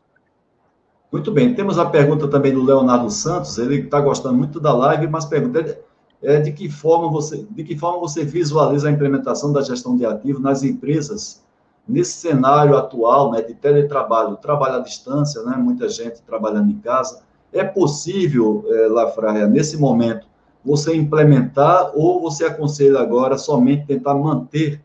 Muito 1.11 1.32
bem, 1.32 1.55
temos 1.55 1.80
a 1.80 1.86
pergunta 1.86 2.28
também 2.28 2.53
do 2.53 2.63
Leonardo 2.63 3.09
Santos, 3.09 3.57
ele 3.57 3.82
está 3.82 3.99
gostando 3.99 4.38
muito 4.38 4.59
da 4.59 4.74
live, 4.74 5.07
mas 5.07 5.26
pergunta 5.26 5.80
é 6.22 6.39
de 6.39 6.51
que 6.51 6.70
forma 6.70 7.09
você, 7.09 7.45
de 7.49 7.63
que 7.63 7.78
forma 7.78 7.99
você 7.99 8.24
visualiza 8.24 8.89
a 8.89 8.91
implementação 8.91 9.51
da 9.51 9.61
gestão 9.61 9.95
de 9.95 10.05
ativos 10.05 10.41
nas 10.41 10.63
empresas 10.63 11.41
nesse 11.88 12.11
cenário 12.11 12.78
atual 12.78 13.32
né, 13.32 13.41
de 13.41 13.55
teletrabalho, 13.55 14.36
trabalho 14.36 14.76
à 14.76 14.80
distância, 14.80 15.41
né, 15.41 15.55
muita 15.57 15.89
gente 15.89 16.22
trabalhando 16.22 16.70
em 16.70 16.78
casa, 16.78 17.24
é 17.52 17.64
possível, 17.64 18.64
é, 18.68 18.88
Lafraia, 18.88 19.47
nesse 19.47 19.78
momento, 19.78 20.28
você 20.64 20.95
implementar 20.95 21.91
ou 21.95 22.22
você 22.22 22.45
aconselha 22.45 23.00
agora 23.00 23.38
somente 23.38 23.88
tentar 23.88 24.14
manter 24.14 24.82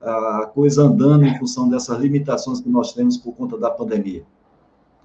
a 0.00 0.50
coisa 0.52 0.82
andando 0.82 1.24
em 1.24 1.38
função 1.38 1.68
dessas 1.68 1.98
limitações 1.98 2.60
que 2.60 2.68
nós 2.68 2.92
temos 2.92 3.16
por 3.16 3.34
conta 3.34 3.56
da 3.58 3.70
pandemia? 3.70 4.22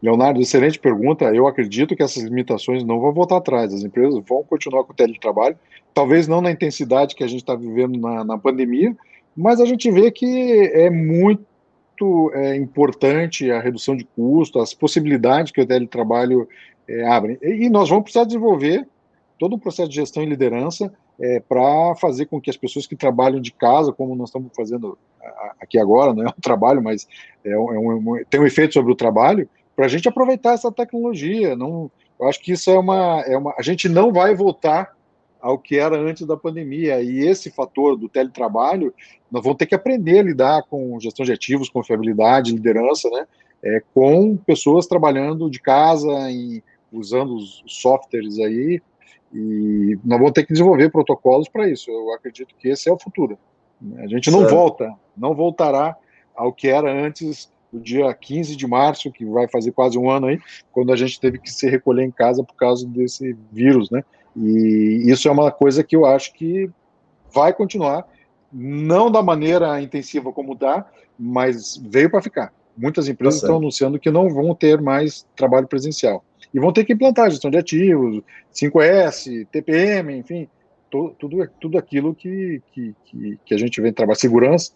Leonardo, 0.02 0.42
excelente 0.42 0.80
pergunta. 0.80 1.26
Eu 1.26 1.48
acredito 1.48 1.96
que 1.96 2.02
essas 2.02 2.24
limitações 2.24 2.84
não 2.84 3.00
vão 3.00 3.14
voltar 3.14 3.38
atrás. 3.38 3.74
As 3.74 3.84
empresas 3.84 4.20
vão 4.28 4.44
continuar 4.44 4.84
com 4.84 4.94
o 4.94 4.96
teletrabalho, 4.96 5.58
talvez 5.94 6.28
não 6.28 6.42
na 6.42 6.52
intensidade 6.52 7.16
que 7.16 7.24
a 7.24 7.28
gente 7.28 7.42
está 7.42 7.56
vivendo 7.56 8.00
na, 8.00 8.24
na 8.24 8.38
pandemia, 8.38 8.96
mas 9.36 9.62
a 9.62 9.66
gente 9.66 9.89
vê 9.92 10.10
que 10.12 10.72
é 10.74 10.89
muito 10.89 11.46
é, 12.34 12.56
importante 12.56 13.52
a 13.52 13.60
redução 13.60 13.96
de 13.96 14.04
custo, 14.04 14.60
as 14.60 14.74
possibilidades 14.74 15.52
que 15.52 15.62
o 15.62 15.68
teletrabalho 15.68 16.48
é, 16.92 17.08
abre. 17.08 17.39
E, 17.42 17.70
nós 17.70 17.89
vamos 17.89 18.04
precisar 18.04 18.26
desenvolver 18.26 18.88
todo 19.38 19.56
um 19.56 19.60
processo 19.60 19.89
de 19.89 19.96
gestão 19.96 20.22
e 20.22 20.26
liderança 20.26 20.92
é, 21.20 21.39
para 21.39 21.96
fazer 21.96 22.26
com 22.26 22.39
que 22.39 22.50
as 22.50 22.58
pessoas 22.58 22.86
que 22.86 22.96
trabalham 22.96 23.39
de 23.39 23.52
casa, 23.52 23.92
como 23.92 24.16
nós 24.16 24.30
estamos 24.30 24.52
fazendo 24.56 24.98
aqui 25.60 25.80
agora, 25.80 26.14
não 26.14 26.24
é 26.24 26.28
um 26.28 26.34
trabalho, 26.42 26.82
mas 26.82 27.08
é 27.44 27.58
um, 27.58 27.74
é 27.74 27.80
um, 27.80 28.24
tem 28.30 28.39
um 28.39 28.46
efeito 28.46 28.74
sobre 28.74 28.92
o 28.92 28.96
trabalho, 28.96 29.48
para 29.76 29.86
a 29.86 29.89
gente 29.89 30.08
aproveitar 30.08 30.54
essa 30.54 30.72
tecnologia. 30.72 31.56
Não, 31.56 31.89
eu 32.20 32.28
acho 32.28 32.39
que 32.42 32.52
isso 32.52 32.70
é 32.70 32.78
uma, 32.78 33.22
é 33.22 33.38
uma. 33.38 33.54
A 33.58 33.62
gente 33.62 33.88
não 33.89 34.12
vai 34.12 34.36
voltar 34.36 34.96
ao 35.42 35.58
que 35.58 35.78
era 35.78 35.98
antes 35.98 36.26
da 36.26 36.38
pandemia. 36.38 37.02
E 37.02 37.20
esse 37.20 37.50
fator 37.50 37.98
do 37.98 38.08
teletrabalho, 38.08 38.94
nós 39.32 39.44
vamos 39.44 39.58
ter 39.58 39.66
que 39.66 39.76
aprender 39.76 40.20
a 40.20 40.24
lidar 40.24 40.64
com 40.70 41.00
gestão 41.00 41.26
de 41.26 41.32
ativos, 41.32 41.70
confiabilidade, 41.70 42.54
liderança, 42.54 43.10
né? 43.10 43.26
É, 43.64 43.82
com 43.94 44.38
pessoas 44.38 44.88
trabalhando 44.88 45.50
de 45.50 45.60
casa, 45.60 46.10
e 46.32 46.64
usando 46.92 47.36
os 47.36 47.64
softwares 47.68 48.39
aí, 48.39 48.82
e 49.34 49.98
nós 50.04 50.20
vamos 50.20 50.34
ter 50.34 50.44
que 50.44 50.54
desenvolver 50.54 50.89
protocolos 50.89 51.48
para 51.48 51.70
isso. 51.70 51.89
Eu 51.89 52.14
acredito 52.14 52.54
que 52.58 52.68
esse 52.68 52.89
é 52.89 52.92
o 52.92 53.00
futuro. 53.00 53.38
A 53.98 54.08
gente 54.08 54.30
não 54.30 54.42
certo. 54.42 54.54
volta, 54.54 54.94
não 55.16 55.34
voltará 55.34 55.96
ao 56.36 56.52
que 56.52 56.68
era 56.68 56.92
antes 56.92 57.52
do 57.72 57.80
dia 57.80 58.14
15 58.14 58.56
de 58.56 58.68
março, 58.68 59.12
que 59.12 59.26
vai 59.26 59.48
fazer 59.48 59.72
quase 59.72 59.98
um 59.98 60.10
ano 60.10 60.28
aí, 60.28 60.39
quando 60.72 60.92
a 60.92 60.96
gente 60.96 61.20
teve 61.20 61.39
que 61.39 61.50
se 61.50 61.70
recolher 61.70 62.04
em 62.04 62.12
casa 62.12 62.44
por 62.44 62.56
causa 62.56 62.86
desse 62.86 63.36
vírus, 63.52 63.89
né? 63.89 64.04
E 64.36 65.04
isso 65.06 65.28
é 65.28 65.32
uma 65.32 65.52
coisa 65.52 65.84
que 65.84 65.96
eu 65.96 66.06
acho 66.06 66.34
que 66.34 66.70
vai 67.34 67.54
continuar, 67.54 68.06
não 68.52 69.10
da 69.10 69.24
maneira 69.24 69.82
intensiva 69.82 70.34
como 70.34 70.56
dá, 70.56 70.86
mas 71.18 71.78
veio 71.78 72.10
para 72.10 72.22
ficar. 72.22 72.54
Muitas 72.78 73.08
empresas 73.08 73.39
tá 73.39 73.48
estão 73.48 73.58
anunciando 73.58 74.00
que 74.00 74.12
não 74.12 74.30
vão 74.30 74.54
ter 74.54 74.82
mais 74.82 75.26
trabalho 75.36 75.68
presencial. 75.68 76.24
E 76.54 76.60
vão 76.60 76.74
ter 76.74 76.84
que 76.84 76.93
implantar 76.93 77.30
gestão 77.30 77.49
de 77.49 77.58
ativos, 77.58 78.22
5S, 78.54 79.47
TPM, 79.52 80.18
enfim, 80.18 80.47
tudo, 80.89 81.16
tudo, 81.18 81.49
tudo 81.60 81.78
aquilo 81.78 82.14
que, 82.14 82.62
que, 82.74 82.95
que, 83.06 83.39
que 83.45 83.54
a 83.54 83.58
gente 83.58 83.80
vem 83.82 83.93
trabalhar, 83.93 84.16
segurança. 84.16 84.72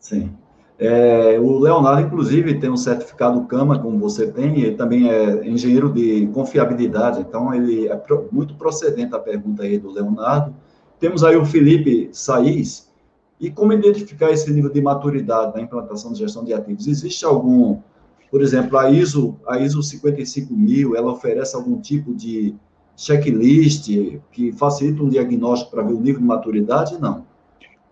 Sim. 0.00 0.30
É, 0.78 1.38
o 1.38 1.58
Leonardo, 1.58 2.06
inclusive, 2.06 2.58
tem 2.58 2.70
um 2.70 2.76
certificado 2.76 3.44
CAMA, 3.44 3.78
como 3.78 3.98
você 3.98 4.26
tem, 4.32 4.62
ele 4.62 4.74
também 4.74 5.08
é 5.10 5.46
engenheiro 5.46 5.92
de 5.92 6.26
confiabilidade, 6.28 7.20
então 7.20 7.54
ele 7.54 7.86
é 7.86 7.94
pro, 7.94 8.28
muito 8.32 8.54
procedente 8.54 9.14
a 9.14 9.18
pergunta 9.18 9.62
aí 9.62 9.78
do 9.78 9.92
Leonardo. 9.92 10.54
Temos 10.98 11.22
aí 11.22 11.36
o 11.36 11.44
Felipe 11.44 12.08
Saiz, 12.12 12.90
e 13.42 13.50
como 13.50 13.72
identificar 13.72 14.30
esse 14.30 14.50
nível 14.52 14.70
de 14.70 14.80
maturidade 14.80 15.54
na 15.54 15.60
implantação 15.60 16.12
de 16.12 16.20
gestão 16.20 16.44
de 16.44 16.54
ativos? 16.54 16.86
Existe 16.86 17.24
algum, 17.24 17.80
por 18.32 18.40
exemplo, 18.40 18.78
a 18.78 18.90
ISO, 18.90 19.38
a 19.46 19.58
ISO 19.58 19.82
55000, 19.82 20.96
ela 20.96 21.12
oferece 21.12 21.54
algum 21.54 21.78
tipo 21.78 22.14
de 22.14 22.54
checklist 22.96 23.90
que 24.32 24.52
facilita 24.52 25.02
um 25.02 25.08
diagnóstico 25.10 25.70
para 25.70 25.82
ver 25.82 25.92
o 25.92 26.00
nível 26.00 26.22
de 26.22 26.26
maturidade? 26.26 26.98
Não. 26.98 27.26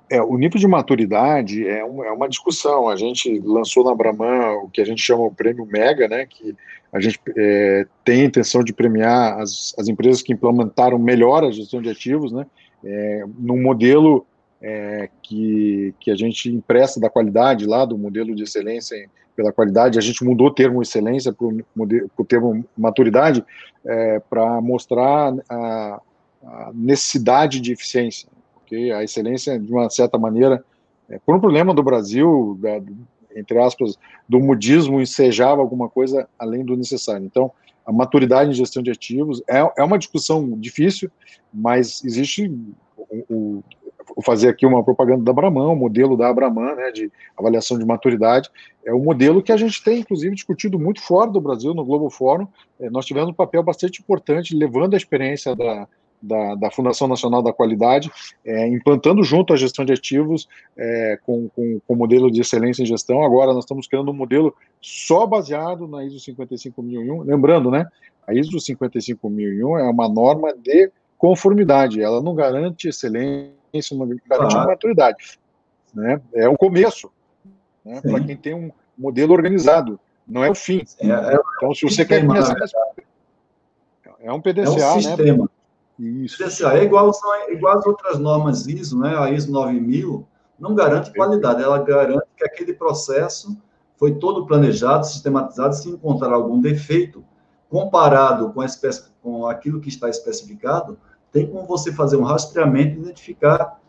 É, 0.08 0.22
o 0.22 0.38
nível 0.38 0.58
de 0.58 0.66
maturidade 0.66 1.68
é, 1.68 1.84
um, 1.84 2.02
é, 2.02 2.10
uma 2.10 2.26
discussão. 2.26 2.88
A 2.88 2.96
gente 2.96 3.38
lançou 3.44 3.84
na 3.84 3.94
Brahman 3.94 4.62
o 4.64 4.70
que 4.70 4.80
a 4.80 4.84
gente 4.84 5.02
chama 5.02 5.24
o 5.24 5.30
prêmio 5.30 5.66
Mega, 5.66 6.08
né, 6.08 6.24
que 6.24 6.56
a 6.90 6.98
gente 6.98 7.20
é, 7.36 7.86
tem 8.02 8.22
a 8.22 8.24
intenção 8.24 8.64
de 8.64 8.72
premiar 8.72 9.38
as, 9.38 9.74
as, 9.78 9.88
empresas 9.88 10.22
que 10.22 10.32
implementaram 10.32 10.98
melhor 10.98 11.44
a 11.44 11.50
gestão 11.50 11.82
de 11.82 11.90
ativos, 11.90 12.32
né, 12.32 12.46
é, 12.82 13.24
num 13.38 13.62
modelo 13.62 14.26
é, 14.62 15.10
que, 15.22 15.94
que 16.00 16.10
a 16.10 16.16
gente 16.16 16.48
empresta 16.48 16.98
da 16.98 17.10
qualidade 17.10 17.66
lá, 17.66 17.84
do 17.84 17.98
modelo 17.98 18.34
de 18.34 18.44
excelência 18.44 18.96
pela 19.40 19.52
qualidade. 19.52 19.98
A 19.98 20.02
gente 20.02 20.22
mudou 20.22 20.48
o 20.48 20.54
termo 20.54 20.82
excelência 20.82 21.32
para 21.32 21.46
o 21.46 22.24
termo 22.24 22.64
maturidade 22.76 23.42
é, 23.86 24.20
para 24.20 24.60
mostrar 24.60 25.32
a, 25.48 26.00
a 26.44 26.70
necessidade 26.74 27.60
de 27.60 27.72
eficiência 27.72 28.28
porque 28.70 28.92
a 28.92 29.02
excelência, 29.02 29.58
de 29.58 29.72
uma 29.72 29.90
certa 29.90 30.16
maneira, 30.16 30.64
é, 31.08 31.18
por 31.18 31.34
um 31.34 31.40
problema 31.40 31.74
do 31.74 31.82
Brasil, 31.82 32.56
da, 32.60 32.80
entre 33.34 33.58
aspas, 33.58 33.98
do 34.28 34.38
mudismo 34.38 35.00
ensejava 35.00 35.60
alguma 35.60 35.88
coisa 35.88 36.28
além 36.38 36.64
do 36.64 36.76
necessário. 36.76 37.26
Então, 37.26 37.50
a 37.84 37.90
maturidade 37.90 38.50
em 38.50 38.54
gestão 38.54 38.80
de 38.80 38.92
ativos 38.92 39.42
é, 39.48 39.58
é 39.76 39.82
uma 39.82 39.98
discussão 39.98 40.48
difícil, 40.56 41.10
mas 41.52 42.04
existe 42.04 42.48
o, 42.96 43.24
o 43.28 43.64
fazer 44.22 44.48
aqui 44.48 44.66
uma 44.66 44.82
propaganda 44.82 45.22
da 45.22 45.30
Abraman, 45.30 45.68
o 45.68 45.76
modelo 45.76 46.16
da 46.16 46.28
Abraman, 46.28 46.74
né, 46.74 46.90
de 46.90 47.10
avaliação 47.36 47.78
de 47.78 47.84
maturidade, 47.84 48.50
é 48.84 48.92
um 48.92 49.02
modelo 49.02 49.42
que 49.42 49.52
a 49.52 49.56
gente 49.56 49.82
tem, 49.82 50.00
inclusive, 50.00 50.34
discutido 50.34 50.78
muito 50.78 51.00
fora 51.00 51.30
do 51.30 51.40
Brasil, 51.40 51.74
no 51.74 51.84
Globo 51.84 52.10
Fórum. 52.10 52.46
É, 52.78 52.90
nós 52.90 53.06
tivemos 53.06 53.30
um 53.30 53.34
papel 53.34 53.62
bastante 53.62 54.00
importante, 54.00 54.56
levando 54.56 54.94
a 54.94 54.96
experiência 54.96 55.54
da, 55.54 55.86
da, 56.20 56.54
da 56.54 56.70
Fundação 56.70 57.08
Nacional 57.08 57.42
da 57.42 57.52
Qualidade, 57.52 58.10
é, 58.44 58.68
implantando 58.68 59.22
junto 59.22 59.52
a 59.52 59.56
gestão 59.56 59.84
de 59.84 59.92
ativos 59.92 60.48
é, 60.76 61.18
com, 61.24 61.48
com, 61.48 61.80
com 61.86 61.94
modelo 61.94 62.30
de 62.30 62.40
excelência 62.40 62.82
em 62.82 62.86
gestão. 62.86 63.24
Agora 63.24 63.52
nós 63.52 63.64
estamos 63.64 63.86
criando 63.86 64.10
um 64.10 64.14
modelo 64.14 64.54
só 64.80 65.26
baseado 65.26 65.86
na 65.86 66.04
ISO 66.04 66.18
55001. 66.20 67.22
Lembrando, 67.22 67.70
né, 67.70 67.86
a 68.26 68.34
ISO 68.34 68.60
55001 68.60 69.78
é 69.78 69.90
uma 69.90 70.08
norma 70.08 70.54
de 70.54 70.90
conformidade, 71.16 72.00
ela 72.00 72.22
não 72.22 72.34
garante 72.34 72.88
excelência 72.88 73.59
isso 73.72 73.96
não 73.96 74.06
garante 74.26 74.52
claro. 74.52 74.68
maturidade. 74.68 75.38
Né? 75.94 76.20
É 76.34 76.48
o 76.48 76.56
começo, 76.56 77.10
né? 77.84 78.00
para 78.00 78.20
quem 78.20 78.36
tem 78.36 78.54
um 78.54 78.70
modelo 78.96 79.32
organizado, 79.32 79.98
não 80.26 80.44
é 80.44 80.50
o 80.50 80.54
fim. 80.54 80.84
É, 81.00 81.08
é, 81.08 81.40
então, 81.56 81.74
se 81.74 81.82
você 81.82 82.04
quer 82.04 82.24
começar. 82.24 82.54
É 84.20 84.30
um 84.32 84.40
PDCA, 84.40 84.60
é 84.62 84.70
um 84.70 84.94
né? 84.94 85.02
sistema. 85.02 85.50
Né? 85.98 86.24
Isso. 86.24 86.38
PDCA 86.38 86.78
é 86.78 86.84
igual, 86.84 87.12
são 87.12 87.50
igual 87.50 87.78
as 87.78 87.86
outras 87.86 88.18
normas 88.18 88.66
ISO, 88.66 88.98
né? 88.98 89.16
a 89.18 89.30
ISO 89.30 89.50
9000, 89.50 90.26
não 90.58 90.74
garante 90.74 91.12
qualidade, 91.12 91.62
ela 91.62 91.82
garante 91.82 92.26
que 92.36 92.44
aquele 92.44 92.74
processo 92.74 93.56
foi 93.96 94.14
todo 94.14 94.46
planejado, 94.46 95.06
sistematizado, 95.06 95.74
se 95.74 95.88
encontrar 95.88 96.32
algum 96.32 96.60
defeito, 96.60 97.24
comparado 97.68 98.52
com, 98.52 98.60
a 98.60 98.66
espécie, 98.66 99.04
com 99.22 99.46
aquilo 99.46 99.80
que 99.80 99.88
está 99.88 100.08
especificado, 100.08 100.98
tem 101.32 101.46
como 101.46 101.66
você 101.66 101.92
fazer 101.92 102.16
um 102.16 102.24
rastreamento 102.24 102.98
e 102.98 103.02
identificar 103.02 103.80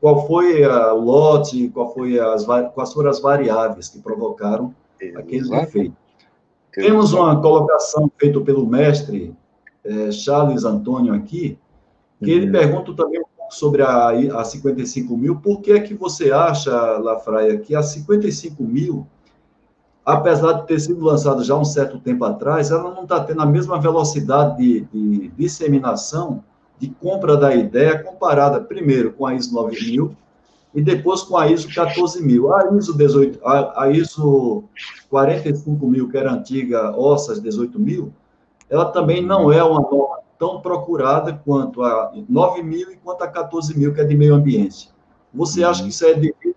qual 0.00 0.26
foi 0.26 0.64
a, 0.64 0.92
o 0.94 1.00
lote, 1.00 1.68
qual 1.68 1.92
foi 1.92 2.18
as, 2.18 2.44
quais 2.44 2.92
foram 2.92 3.10
as 3.10 3.20
variáveis 3.20 3.88
que 3.88 4.00
provocaram 4.00 4.74
aquele 5.16 5.48
defeito. 5.48 5.94
Temos 6.72 7.12
uma 7.12 7.40
colocação 7.40 8.10
feita 8.18 8.40
pelo 8.40 8.66
mestre 8.66 9.34
é, 9.84 10.10
Charles 10.10 10.64
Antônio 10.64 11.12
aqui, 11.12 11.58
que 12.18 12.30
uhum. 12.30 12.36
ele 12.36 12.50
pergunta 12.50 12.94
também 12.94 13.20
um 13.20 13.24
pouco 13.36 13.54
sobre 13.54 13.82
a, 13.82 14.10
a 14.10 14.44
55 14.44 15.16
mil. 15.16 15.36
Por 15.36 15.60
que 15.60 15.72
é 15.72 15.80
que 15.80 15.94
você 15.94 16.30
acha, 16.30 16.70
Lafraia, 16.98 17.58
que 17.58 17.74
a 17.74 17.82
55 17.82 18.62
mil, 18.62 19.06
apesar 20.04 20.52
de 20.52 20.66
ter 20.66 20.80
sido 20.80 21.04
lançada 21.04 21.42
já 21.42 21.56
um 21.56 21.64
certo 21.64 21.98
tempo 21.98 22.24
atrás, 22.24 22.70
ela 22.70 22.94
não 22.94 23.02
está 23.02 23.22
tendo 23.22 23.42
a 23.42 23.46
mesma 23.46 23.80
velocidade 23.80 24.56
de, 24.56 24.80
de 24.92 25.28
disseminação 25.28 26.44
de 26.80 26.88
compra 26.88 27.36
da 27.36 27.54
ideia 27.54 28.02
comparada 28.02 28.58
primeiro 28.58 29.12
com 29.12 29.26
a 29.26 29.34
ISO 29.34 29.54
9000 29.54 30.16
e 30.74 30.80
depois 30.80 31.22
com 31.22 31.36
a 31.36 31.46
ISO 31.46 31.68
14000. 31.68 32.54
A 32.54 32.74
ISO 32.74 32.96
18, 32.96 33.46
a, 33.46 33.84
a 33.84 33.90
ISO 33.90 34.64
45000, 35.10 36.08
que 36.08 36.16
era 36.16 36.32
antiga, 36.32 36.96
OSAS 36.96 37.38
18000, 37.38 38.10
ela 38.70 38.86
também 38.86 39.22
não 39.22 39.52
é 39.52 39.62
uma 39.62 39.80
norma 39.80 40.20
tão 40.38 40.60
procurada 40.60 41.38
quanto 41.44 41.82
a 41.82 42.12
9000 42.26 42.92
e 42.92 42.96
quanto 42.96 43.22
a 43.22 43.28
14000, 43.28 43.92
que 43.92 44.00
é 44.00 44.04
de 44.04 44.16
meio 44.16 44.34
ambiente. 44.34 44.90
Você 45.34 45.62
acha 45.62 45.82
que 45.82 45.90
isso 45.90 46.04
é 46.06 46.14
devido? 46.14 46.49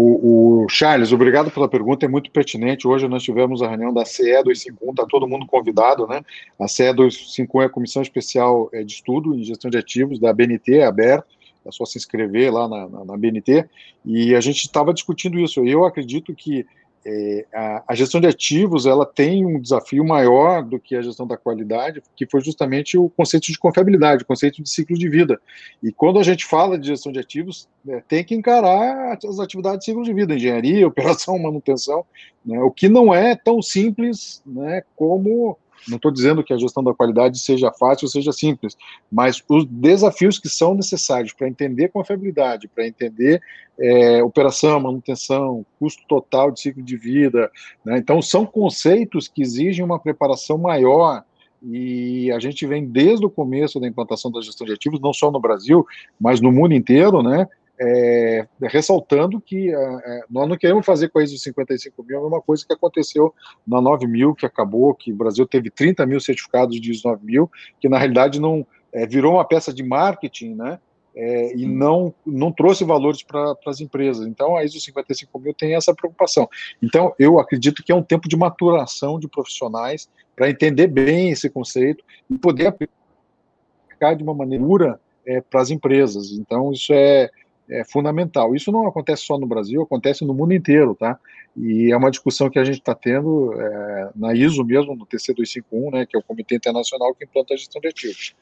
O, 0.00 0.62
o, 0.62 0.68
Charles, 0.68 1.10
obrigado 1.10 1.50
pela 1.50 1.68
pergunta, 1.68 2.06
é 2.06 2.08
muito 2.08 2.30
pertinente. 2.30 2.86
Hoje 2.86 3.08
nós 3.08 3.20
tivemos 3.20 3.62
a 3.62 3.68
reunião 3.68 3.92
da 3.92 4.04
CE 4.04 4.22
251, 4.44 4.90
está 4.92 5.04
todo 5.04 5.26
mundo 5.26 5.44
convidado, 5.44 6.06
né? 6.06 6.22
A 6.56 6.68
CE 6.68 6.92
251 6.92 7.62
é 7.62 7.64
a 7.64 7.68
Comissão 7.68 8.00
Especial 8.00 8.70
é, 8.72 8.84
de 8.84 8.92
Estudo 8.92 9.34
em 9.34 9.42
Gestão 9.42 9.68
de 9.68 9.76
Ativos 9.76 10.20
da 10.20 10.32
BNT, 10.32 10.76
é 10.76 10.86
aberto, 10.86 11.26
é 11.66 11.72
só 11.72 11.84
se 11.84 11.98
inscrever 11.98 12.52
lá 12.54 12.68
na, 12.68 12.88
na, 12.88 13.04
na 13.06 13.16
BNT, 13.16 13.68
e 14.04 14.36
a 14.36 14.40
gente 14.40 14.58
estava 14.58 14.94
discutindo 14.94 15.36
isso. 15.36 15.64
Eu 15.64 15.84
acredito 15.84 16.32
que 16.32 16.64
é, 17.10 17.46
a, 17.54 17.84
a, 17.88 17.94
gestão 17.94 18.20
de 18.20 18.26
ativos 18.26 18.84
ela 18.84 19.06
tem 19.06 19.46
um 19.46 19.58
desafio 19.58 20.04
maior 20.04 20.62
do 20.62 20.78
que 20.78 20.94
a 20.94 21.00
gestão 21.00 21.26
da 21.26 21.38
qualidade, 21.38 22.02
que 22.14 22.26
foi 22.26 22.42
justamente 22.42 22.98
o 22.98 23.08
conceito 23.08 23.46
de 23.50 23.58
confiabilidade, 23.58 24.24
o 24.24 24.26
conceito 24.26 24.62
de 24.62 24.68
ciclo 24.68 24.96
de 24.96 25.08
vida. 25.08 25.40
E 25.82 25.90
quando 25.90 26.18
a 26.18 26.22
gente 26.22 26.44
fala 26.44 26.78
de 26.78 26.88
gestão 26.88 27.10
de 27.10 27.18
ativos, 27.18 27.66
né, 27.82 28.02
tem 28.06 28.22
que 28.22 28.34
encarar 28.34 29.18
as 29.24 29.40
atividades 29.40 29.80
de 29.80 29.84
ciclo 29.86 30.04
de 30.04 30.12
vida, 30.12 30.34
engenharia, 30.34 30.86
operação, 30.86 31.38
manutenção, 31.38 32.04
né, 32.44 32.60
o 32.60 32.70
que 32.70 32.90
não 32.90 33.14
é 33.14 33.34
tão 33.34 33.62
simples 33.62 34.42
né, 34.44 34.82
como 34.94 35.56
não 35.86 35.96
estou 35.96 36.10
dizendo 36.10 36.42
que 36.42 36.52
a 36.52 36.58
gestão 36.58 36.82
da 36.82 36.94
qualidade 36.94 37.38
seja 37.38 37.70
fácil 37.72 38.06
ou 38.06 38.10
seja 38.10 38.32
simples, 38.32 38.76
mas 39.10 39.42
os 39.48 39.64
desafios 39.66 40.38
que 40.38 40.48
são 40.48 40.74
necessários 40.74 41.32
para 41.32 41.48
entender 41.48 41.88
confiabilidade, 41.88 42.68
para 42.68 42.86
entender 42.86 43.40
é, 43.78 44.22
operação, 44.22 44.80
manutenção, 44.80 45.64
custo 45.78 46.02
total 46.08 46.50
de 46.50 46.60
ciclo 46.60 46.82
de 46.82 46.96
vida, 46.96 47.50
né? 47.84 47.98
então 47.98 48.20
são 48.20 48.44
conceitos 48.44 49.28
que 49.28 49.42
exigem 49.42 49.84
uma 49.84 49.98
preparação 49.98 50.58
maior 50.58 51.22
e 51.62 52.30
a 52.32 52.38
gente 52.38 52.66
vem 52.66 52.86
desde 52.86 53.26
o 53.26 53.30
começo 53.30 53.80
da 53.80 53.88
implantação 53.88 54.30
da 54.30 54.40
gestão 54.40 54.66
de 54.66 54.72
ativos, 54.72 55.00
não 55.00 55.12
só 55.12 55.30
no 55.30 55.40
Brasil, 55.40 55.86
mas 56.20 56.40
no 56.40 56.52
mundo 56.52 56.72
inteiro, 56.72 57.22
né, 57.22 57.48
é, 57.80 58.46
ressaltando 58.62 59.40
que 59.40 59.70
é, 59.70 59.74
é, 59.74 60.20
nós 60.28 60.48
não 60.48 60.56
queremos 60.56 60.84
fazer 60.84 61.08
com 61.08 61.18
a 61.18 61.22
ISO 61.22 61.38
55 61.38 62.02
mil 62.02 62.18
a 62.18 62.22
mesma 62.22 62.42
coisa 62.42 62.66
que 62.66 62.72
aconteceu 62.72 63.32
na 63.66 63.80
9 63.80 64.06
mil, 64.06 64.34
que 64.34 64.44
acabou, 64.44 64.94
que 64.94 65.12
o 65.12 65.16
Brasil 65.16 65.46
teve 65.46 65.70
30 65.70 66.04
mil 66.04 66.20
certificados 66.20 66.80
de 66.80 66.90
ISO 66.90 67.06
9 67.08 67.24
mil, 67.24 67.50
que 67.80 67.88
na 67.88 67.98
realidade 67.98 68.40
não 68.40 68.66
é, 68.92 69.06
virou 69.06 69.34
uma 69.34 69.44
peça 69.44 69.72
de 69.72 69.82
marketing, 69.82 70.54
né? 70.54 70.78
É, 71.20 71.56
e 71.56 71.66
não, 71.66 72.14
não 72.24 72.52
trouxe 72.52 72.84
valores 72.84 73.24
para 73.24 73.56
as 73.66 73.80
empresas. 73.80 74.24
Então, 74.24 74.56
a 74.56 74.62
ISO 74.62 74.78
55 74.80 75.36
mil 75.40 75.52
tem 75.52 75.74
essa 75.74 75.92
preocupação. 75.92 76.48
Então, 76.80 77.12
eu 77.18 77.40
acredito 77.40 77.82
que 77.82 77.90
é 77.90 77.94
um 77.94 78.04
tempo 78.04 78.28
de 78.28 78.36
maturação 78.36 79.18
de 79.18 79.26
profissionais 79.26 80.08
para 80.36 80.48
entender 80.48 80.86
bem 80.86 81.30
esse 81.30 81.50
conceito 81.50 82.04
e 82.30 82.38
poder 82.38 82.68
aplicar 82.68 84.14
de 84.14 84.22
uma 84.22 84.32
maneira 84.32 85.00
é, 85.26 85.40
para 85.40 85.60
as 85.60 85.70
empresas. 85.70 86.30
Então, 86.30 86.70
isso 86.70 86.92
é, 86.92 87.28
é 87.68 87.84
fundamental. 87.84 88.54
Isso 88.54 88.72
não 88.72 88.86
acontece 88.86 89.22
só 89.22 89.38
no 89.38 89.46
Brasil, 89.46 89.82
acontece 89.82 90.24
no 90.24 90.34
mundo 90.34 90.54
inteiro, 90.54 90.94
tá? 90.94 91.18
E 91.56 91.92
é 91.92 91.96
uma 91.96 92.10
discussão 92.10 92.48
que 92.48 92.58
a 92.58 92.64
gente 92.64 92.78
está 92.78 92.94
tendo 92.94 93.52
é, 93.60 94.10
na 94.14 94.34
ISO 94.34 94.64
mesmo, 94.64 94.94
no 94.94 95.06
TC251, 95.06 95.92
né, 95.92 96.06
que 96.06 96.16
é 96.16 96.20
o 96.20 96.22
Comitê 96.22 96.54
Internacional 96.56 97.14
que 97.14 97.24
implanta 97.24 97.54
a 97.54 97.56
gestão 97.56 97.80
de 97.80 97.88
ativos. 97.88 98.34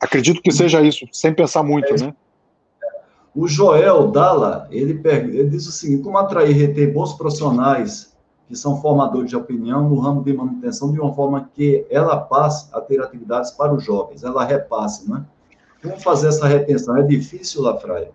Acredito 0.00 0.42
que 0.42 0.50
seja 0.50 0.80
isso, 0.80 1.06
sem 1.12 1.32
pensar 1.32 1.62
muito, 1.62 1.94
é, 1.94 2.06
né? 2.06 2.14
O 3.34 3.46
Joel 3.46 4.10
Dalla, 4.10 4.66
ele, 4.70 5.00
ele 5.04 5.50
diz 5.50 5.66
o 5.66 5.72
seguinte, 5.72 6.02
como 6.02 6.16
atrair 6.16 6.50
e 6.50 6.54
reter 6.54 6.92
bons 6.92 7.12
profissionais 7.14 8.16
que 8.48 8.56
são 8.56 8.80
formadores 8.80 9.28
de 9.28 9.36
opinião 9.36 9.88
no 9.88 9.98
ramo 9.98 10.22
de 10.22 10.32
manutenção 10.32 10.92
de 10.92 11.00
uma 11.00 11.12
forma 11.14 11.50
que 11.54 11.84
ela 11.90 12.16
passe 12.16 12.68
a 12.72 12.80
ter 12.80 13.00
atividades 13.00 13.50
para 13.50 13.74
os 13.74 13.84
jovens, 13.84 14.22
ela 14.22 14.44
repasse, 14.44 15.10
né? 15.10 15.24
Como 15.82 16.00
fazer 16.00 16.28
essa 16.28 16.46
retenção? 16.46 16.96
É 16.96 17.02
difícil, 17.02 17.62
Lafraia? 17.62 18.10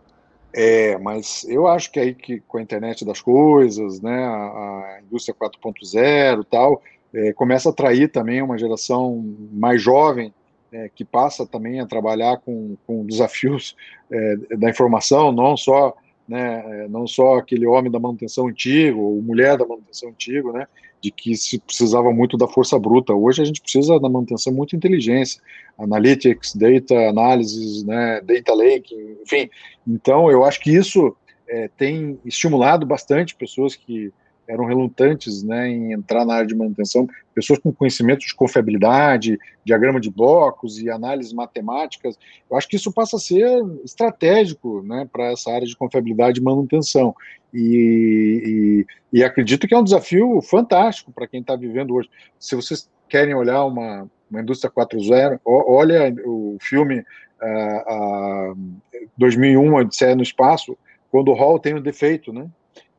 É, 0.54 0.97
mas 0.97 1.45
eu 1.47 1.68
acho 1.68 1.91
que 1.91 1.99
aí 1.99 2.14
que 2.14 2.41
com 2.41 2.58
a 2.58 2.62
internet 2.62 3.06
das 3.06 3.22
coisas, 3.22 4.02
né, 4.02 4.24
a, 4.24 4.97
a 4.97 4.99
indústria 5.04 5.34
4.0 5.34 6.41
e 6.41 6.45
tal, 6.45 6.82
é, 7.14 7.34
começa 7.34 7.70
a 7.70 7.72
atrair 7.72 8.12
também 8.12 8.41
uma 8.41 8.58
geração 8.58 9.24
mais 9.52 9.82
jovem 9.82 10.34
é, 10.72 10.89
que 10.93 11.04
passa 11.04 11.45
também 11.45 11.80
a 11.80 11.86
trabalhar 11.86 12.38
com, 12.38 12.76
com 12.86 13.06
desafios 13.06 13.76
é, 14.12 14.36
da 14.58 14.70
informação, 14.70 15.32
não 15.32 15.56
só 15.56 15.95
né, 16.28 16.64
é, 16.66 16.88
não 16.88 17.06
só 17.06 17.36
aquele 17.38 17.66
homem 17.66 17.91
da 17.91 17.99
manutenção 17.99 18.47
antigo, 18.47 19.02
ou 19.02 19.22
mulher 19.22 19.58
da 19.58 19.66
manutenção 19.66 20.10
antigo, 20.10 20.54
né, 20.54 20.68
de 21.02 21.12
que 21.12 21.36
se 21.36 21.60
precisava 21.60 22.12
muito 22.12 22.38
da 22.38 22.47
força 22.47 22.78
bruta. 22.78 23.14
Hoje 23.14 23.41
a 23.41 23.45
gente 23.45 23.62
precisa 23.62 23.99
da 23.99 24.08
manutenção 24.08 24.54
muito 24.54 24.76
inteligência, 24.76 25.41
analytics, 25.78 26.56
data 26.56 26.95
analysis, 27.10 27.84
né, 27.84 28.22
data 28.22 28.54
lake, 28.54 28.95
enfim. 29.24 29.49
Então 29.88 30.30
eu 30.30 30.45
acho 30.45 30.60
que 30.60 30.72
isso 30.72 31.16
é, 31.47 31.70
tem 31.76 32.20
estimulado 32.24 32.86
bastante 32.86 33.36
pessoas 33.36 33.76
que 33.76 34.14
eram 34.47 34.65
relutantes 34.65 35.43
né, 35.43 35.69
em 35.69 35.93
entrar 35.93 36.25
na 36.25 36.35
área 36.35 36.47
de 36.47 36.55
manutenção, 36.55 37.07
pessoas 37.33 37.59
com 37.59 37.71
conhecimento 37.71 38.19
de 38.19 38.35
confiabilidade, 38.35 39.39
diagrama 39.63 39.99
de 39.99 40.09
blocos 40.09 40.79
e 40.79 40.89
análises 40.89 41.31
matemáticas. 41.31 42.17
Eu 42.49 42.57
acho 42.57 42.67
que 42.67 42.75
isso 42.75 42.91
passa 42.91 43.15
a 43.15 43.19
ser 43.19 43.47
estratégico 43.83 44.81
né, 44.83 45.07
para 45.11 45.31
essa 45.31 45.51
área 45.51 45.65
de 45.65 45.75
confiabilidade 45.75 46.39
e 46.39 46.43
manutenção. 46.43 47.15
E, 47.53 48.85
e, 49.13 49.19
e 49.19 49.23
acredito 49.23 49.67
que 49.67 49.73
é 49.73 49.77
um 49.77 49.83
desafio 49.83 50.41
fantástico 50.41 51.11
para 51.11 51.27
quem 51.27 51.41
está 51.41 51.55
vivendo 51.55 51.93
hoje. 51.95 52.09
Se 52.39 52.55
vocês 52.55 52.89
querem 53.07 53.33
olhar 53.33 53.63
uma, 53.65 54.09
uma 54.29 54.41
indústria 54.41 54.71
4.0, 54.71 55.39
olha 55.45 56.13
o 56.25 56.57
filme 56.61 56.99
uh, 57.41 58.53
uh, 58.53 58.57
2001, 59.17 59.75
Odisseia 59.75 60.15
no 60.15 60.23
Espaço, 60.23 60.77
quando 61.09 61.29
o 61.29 61.33
Hall 61.33 61.59
tem 61.59 61.75
um 61.75 61.81
defeito, 61.81 62.31
né? 62.31 62.47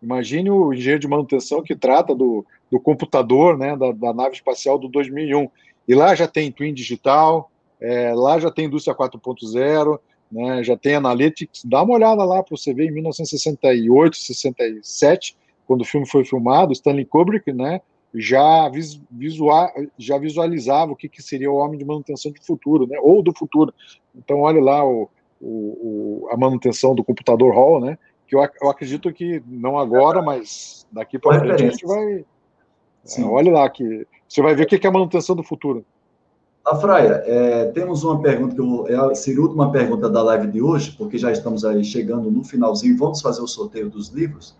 Imagine 0.02 0.50
o 0.50 0.72
engenheiro 0.72 1.00
de 1.00 1.08
manutenção 1.08 1.62
que 1.62 1.76
trata 1.76 2.14
do, 2.14 2.44
do 2.70 2.80
computador, 2.80 3.56
né, 3.56 3.76
da, 3.76 3.92
da 3.92 4.12
nave 4.12 4.34
espacial 4.34 4.78
do 4.78 4.88
2001. 4.88 5.48
E 5.86 5.94
lá 5.94 6.14
já 6.14 6.26
tem 6.26 6.50
Twin 6.50 6.74
Digital, 6.74 7.50
é, 7.80 8.12
lá 8.14 8.38
já 8.38 8.50
tem 8.50 8.66
Indústria 8.66 8.96
4.0, 8.96 9.98
né, 10.30 10.64
já 10.64 10.76
tem 10.76 10.94
Analytics. 10.94 11.64
Dá 11.64 11.82
uma 11.82 11.94
olhada 11.94 12.24
lá 12.24 12.42
para 12.42 12.56
você 12.56 12.74
ver 12.74 12.88
em 12.88 12.92
1968, 12.92 14.16
67, 14.16 15.36
quando 15.66 15.82
o 15.82 15.84
filme 15.84 16.08
foi 16.08 16.24
filmado, 16.24 16.72
Stanley 16.72 17.04
Kubrick, 17.04 17.52
né, 17.52 17.80
já, 18.14 18.68
visual, 19.10 19.70
já 19.96 20.18
visualizava 20.18 20.92
o 20.92 20.96
que, 20.96 21.08
que 21.08 21.22
seria 21.22 21.50
o 21.50 21.56
homem 21.56 21.78
de 21.78 21.84
manutenção 21.84 22.32
de 22.32 22.44
futuro, 22.44 22.86
né, 22.86 22.98
ou 23.00 23.22
do 23.22 23.32
futuro. 23.32 23.72
Então, 24.14 24.40
olha 24.40 24.60
lá 24.60 24.84
o, 24.84 25.08
o, 25.40 26.24
o, 26.24 26.28
a 26.30 26.36
manutenção 26.36 26.94
do 26.94 27.04
computador 27.04 27.54
Hall, 27.54 27.80
né, 27.80 27.98
que 28.32 28.36
eu, 28.36 28.48
eu 28.62 28.70
acredito 28.70 29.12
que 29.12 29.42
não 29.46 29.78
agora, 29.78 30.22
mas 30.22 30.86
daqui 30.90 31.18
para 31.18 31.38
frente 31.38 31.52
a 31.52 31.70
gente 31.70 31.86
vai. 31.86 32.24
É, 33.18 33.22
olha 33.24 33.52
lá 33.52 33.68
que 33.68 34.06
você 34.26 34.40
vai 34.40 34.54
ver 34.54 34.64
o 34.64 34.66
que 34.66 34.86
é 34.86 34.88
a 34.88 34.92
manutenção 34.92 35.36
do 35.36 35.42
futuro. 35.42 35.84
A 36.64 36.76
Fraia, 36.76 37.22
é, 37.26 37.66
temos 37.72 38.04
uma 38.04 38.22
pergunta 38.22 38.54
que 38.54 38.60
eu, 38.60 38.86
é, 39.10 39.14
seria 39.14 39.40
a 39.40 39.42
última 39.42 39.70
pergunta 39.70 40.08
da 40.08 40.22
live 40.22 40.46
de 40.46 40.62
hoje, 40.62 40.92
porque 40.92 41.18
já 41.18 41.30
estamos 41.30 41.64
aí 41.64 41.84
chegando 41.84 42.30
no 42.30 42.42
finalzinho. 42.44 42.96
Vamos 42.96 43.20
fazer 43.20 43.42
o 43.42 43.48
sorteio 43.48 43.90
dos 43.90 44.08
livros. 44.08 44.56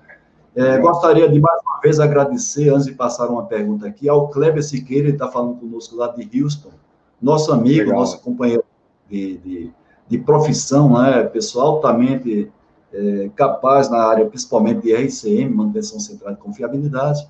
É, 0.54 0.76
gostaria 0.78 1.28
de 1.28 1.40
mais 1.40 1.62
uma 1.64 1.80
vez 1.80 1.98
agradecer, 1.98 2.68
antes 2.68 2.86
de 2.86 2.92
passar 2.92 3.28
uma 3.28 3.46
pergunta 3.46 3.86
aqui, 3.86 4.08
ao 4.08 4.28
Kleber 4.28 4.62
Siqueira, 4.62 5.06
ele 5.06 5.14
está 5.14 5.28
falando 5.28 5.58
conosco 5.58 5.96
lá 5.96 6.08
de 6.08 6.42
Houston, 6.42 6.72
nosso 7.20 7.52
amigo, 7.52 7.86
Legal. 7.86 8.00
nosso 8.00 8.20
companheiro 8.20 8.64
de, 9.08 9.38
de, 9.38 9.72
de 10.08 10.18
profissão, 10.18 10.92
né, 11.00 11.22
pessoal 11.22 11.76
altamente 11.76 12.52
é, 12.92 13.30
capaz 13.34 13.90
na 13.90 13.98
área, 13.98 14.26
principalmente 14.26 14.82
de 14.82 14.94
RCM, 14.94 15.54
manutenção 15.54 15.98
central 15.98 16.34
de 16.34 16.40
confiabilidade. 16.40 17.26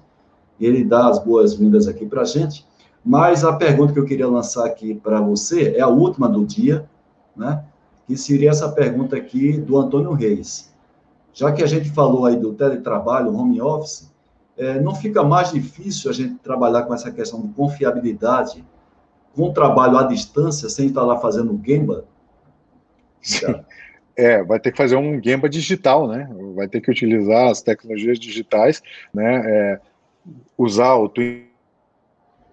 Ele 0.61 0.85
dá 0.85 1.09
as 1.09 1.19
boas-vindas 1.19 1.89
aqui 1.89 2.07
para 2.07 2.23
a 2.23 2.25
gente. 2.25 2.67
Mas 3.05 3.45
a 3.45 3.53
pergunta 3.53 3.93
que 3.93 3.99
eu 3.99 4.05
queria 4.05 4.29
lançar 4.29 4.65
aqui 4.65 4.95
para 4.95 5.21
você 5.21 5.75
é 5.77 5.81
a 5.81 5.89
última 5.89 6.29
do 6.29 6.45
dia, 6.45 6.89
né? 7.37 7.65
Que 8.07 8.17
seria 8.17 8.51
essa 8.51 8.71
pergunta 8.71 9.17
aqui 9.17 9.59
do 9.59 9.77
Antônio 9.77 10.13
Reis. 10.13 10.73
Já 11.33 11.51
que 11.51 11.63
a 11.63 11.67
gente 11.67 11.91
falou 11.91 12.27
aí 12.27 12.37
do 12.37 12.53
teletrabalho, 12.53 13.35
home 13.35 13.61
office, 13.61 14.13
é, 14.57 14.81
não 14.81 14.95
fica 14.95 15.23
mais 15.25 15.51
difícil 15.51 16.11
a 16.11 16.15
gente 16.15 16.35
trabalhar 16.37 16.83
com 16.83 16.95
essa 16.95 17.11
questão 17.11 17.41
de 17.41 17.49
confiabilidade 17.49 18.65
com 19.35 19.53
trabalho 19.53 19.97
à 19.97 20.03
distância, 20.05 20.69
sem 20.69 20.89
estar 20.89 21.03
lá 21.03 21.19
fazendo 21.19 21.61
Gemba? 21.65 22.05
Sim. 23.21 23.55
É, 24.17 24.43
vai 24.43 24.61
ter 24.61 24.73
que 24.73 24.77
fazer 24.77 24.97
um 24.97 25.23
Gemba 25.23 25.49
digital, 25.49 26.07
né? 26.07 26.29
Vai 26.55 26.69
ter 26.69 26.81
que 26.81 26.91
utilizar 26.91 27.49
as 27.49 27.63
tecnologias 27.63 28.19
digitais, 28.19 28.83
né? 29.13 29.43
É, 29.45 29.81
usar 30.57 30.95
o 30.97 31.09
Twin 31.09 31.47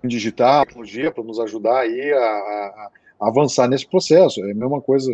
digital, 0.04 0.66
tecnologia 0.66 1.12
para 1.12 1.24
nos 1.24 1.40
ajudar 1.40 1.80
aí 1.80 2.14
a, 2.14 2.18
a, 2.18 2.92
a, 3.20 3.28
avançar 3.28 3.68
nesse 3.68 3.88
processo. 3.88 4.44
É 4.46 4.52
a 4.52 4.56
mesma 4.56 4.82
coisa. 4.82 5.14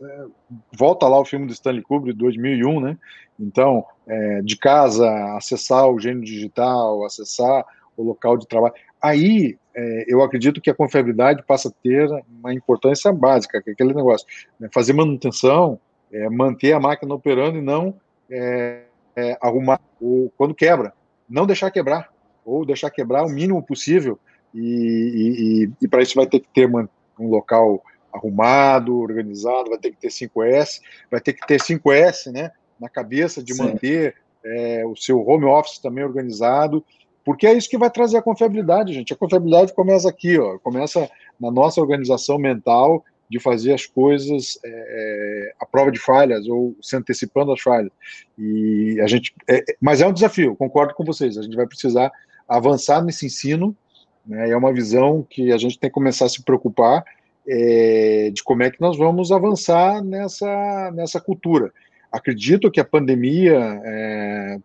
É, 0.00 0.24
volta 0.72 1.06
lá 1.06 1.20
o 1.20 1.24
filme 1.24 1.46
do 1.46 1.52
Stanley 1.52 1.82
Kubrick 1.82 2.16
de 2.16 2.24
2001, 2.24 2.80
né? 2.80 2.98
Então, 3.38 3.84
é, 4.06 4.42
de 4.42 4.56
casa, 4.56 5.08
acessar 5.36 5.88
o 5.88 6.00
gênio 6.00 6.24
digital, 6.24 7.04
acessar 7.04 7.64
o 7.96 8.02
local 8.02 8.36
de 8.36 8.46
trabalho. 8.46 8.74
Aí 9.00 9.58
é, 9.78 10.04
eu 10.08 10.20
acredito 10.22 10.60
que 10.60 10.70
a 10.70 10.74
confiabilidade 10.74 11.44
passa 11.46 11.68
a 11.68 11.72
ter 11.82 12.08
uma 12.28 12.52
importância 12.52 13.12
básica, 13.12 13.62
que 13.62 13.70
é 13.70 13.72
aquele 13.72 13.94
negócio, 13.94 14.26
né, 14.58 14.68
fazer 14.74 14.92
manutenção, 14.92 15.78
é, 16.12 16.28
manter 16.28 16.72
a 16.72 16.80
máquina 16.80 17.14
operando 17.14 17.58
e 17.58 17.62
não 17.62 17.94
é, 18.28 18.82
é 19.14 19.38
arrumar 19.40 19.80
o, 20.00 20.32
quando 20.36 20.52
quebra, 20.52 20.92
não 21.30 21.46
deixar 21.46 21.70
quebrar, 21.70 22.12
ou 22.44 22.66
deixar 22.66 22.90
quebrar 22.90 23.24
o 23.24 23.28
mínimo 23.28 23.62
possível, 23.62 24.18
e, 24.52 25.68
e, 25.70 25.84
e 25.84 25.86
para 25.86 26.02
isso 26.02 26.16
vai 26.16 26.26
ter 26.26 26.40
que 26.40 26.48
ter 26.48 26.66
uma, 26.66 26.90
um 27.16 27.28
local 27.28 27.80
arrumado, 28.12 28.98
organizado, 28.98 29.70
vai 29.70 29.78
ter 29.78 29.92
que 29.92 30.00
ter 30.00 30.08
5S, 30.08 30.80
vai 31.08 31.20
ter 31.20 31.34
que 31.34 31.46
ter 31.46 31.60
5S 31.60 32.32
né, 32.32 32.50
na 32.80 32.88
cabeça 32.88 33.44
de 33.44 33.54
Sim. 33.54 33.62
manter 33.62 34.16
é, 34.44 34.84
o 34.84 34.96
seu 34.96 35.24
home 35.24 35.44
office 35.44 35.78
também 35.78 36.02
organizado, 36.02 36.84
porque 37.28 37.46
é 37.46 37.52
isso 37.52 37.68
que 37.68 37.76
vai 37.76 37.90
trazer 37.90 38.16
a 38.16 38.22
confiabilidade, 38.22 38.94
gente. 38.94 39.12
A 39.12 39.16
confiabilidade 39.16 39.74
começa 39.74 40.08
aqui, 40.08 40.38
ó, 40.38 40.58
começa 40.60 41.10
na 41.38 41.50
nossa 41.50 41.78
organização 41.78 42.38
mental 42.38 43.04
de 43.28 43.38
fazer 43.38 43.74
as 43.74 43.84
coisas 43.84 44.58
é, 44.64 44.70
é 44.70 45.52
à 45.60 45.66
prova 45.66 45.92
de 45.92 45.98
falhas 45.98 46.48
ou 46.48 46.74
se 46.80 46.96
antecipando 46.96 47.52
as 47.52 47.60
falhas. 47.60 47.92
E 48.38 48.98
a 49.02 49.06
gente, 49.06 49.34
é, 49.46 49.58
é, 49.58 49.76
mas 49.78 50.00
é 50.00 50.06
um 50.06 50.12
desafio. 50.14 50.56
Concordo 50.56 50.94
com 50.94 51.04
vocês. 51.04 51.36
A 51.36 51.42
gente 51.42 51.54
vai 51.54 51.66
precisar 51.66 52.10
avançar 52.48 53.04
nesse 53.04 53.26
ensino. 53.26 53.76
Né, 54.24 54.48
é 54.48 54.56
uma 54.56 54.72
visão 54.72 55.22
que 55.28 55.52
a 55.52 55.58
gente 55.58 55.78
tem 55.78 55.90
que 55.90 55.94
começar 55.94 56.24
a 56.24 56.30
se 56.30 56.42
preocupar 56.42 57.04
é, 57.46 58.30
de 58.32 58.42
como 58.42 58.62
é 58.62 58.70
que 58.70 58.80
nós 58.80 58.96
vamos 58.96 59.30
avançar 59.32 60.02
nessa 60.02 60.90
nessa 60.94 61.20
cultura. 61.20 61.74
Acredito 62.10 62.70
que 62.70 62.80
a 62.80 62.86
pandemia 62.86 63.82
é, 63.84 64.58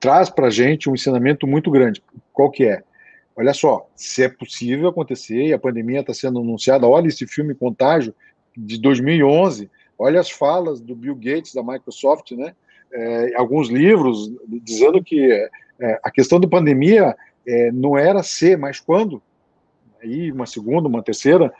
traz 0.00 0.30
para 0.30 0.46
a 0.46 0.50
gente 0.50 0.88
um 0.88 0.94
ensinamento 0.94 1.46
muito 1.46 1.70
grande. 1.70 2.02
Qual 2.32 2.50
que 2.50 2.64
é? 2.64 2.82
Olha 3.36 3.54
só, 3.54 3.88
se 3.94 4.22
é 4.22 4.28
possível 4.28 4.88
acontecer, 4.88 5.46
e 5.46 5.52
a 5.52 5.58
pandemia 5.58 6.00
está 6.00 6.12
sendo 6.12 6.40
anunciada, 6.40 6.88
olha 6.88 7.08
esse 7.08 7.26
filme 7.26 7.54
Contágio, 7.54 8.14
de 8.56 8.80
2011, 8.80 9.70
olha 9.98 10.20
as 10.20 10.30
falas 10.30 10.80
do 10.80 10.94
Bill 10.96 11.14
Gates, 11.14 11.54
da 11.54 11.62
Microsoft, 11.62 12.32
né? 12.32 12.54
É, 12.92 13.34
alguns 13.36 13.68
livros 13.68 14.32
dizendo 14.48 15.02
que 15.02 15.30
é, 15.78 16.00
a 16.02 16.10
questão 16.10 16.40
da 16.40 16.48
pandemia 16.48 17.16
é, 17.46 17.70
não 17.70 17.96
era 17.96 18.22
ser, 18.22 18.58
mas 18.58 18.80
quando, 18.80 19.22
aí 20.02 20.32
uma 20.32 20.46
segunda, 20.46 20.88
uma 20.88 21.02
terceira, 21.02 21.52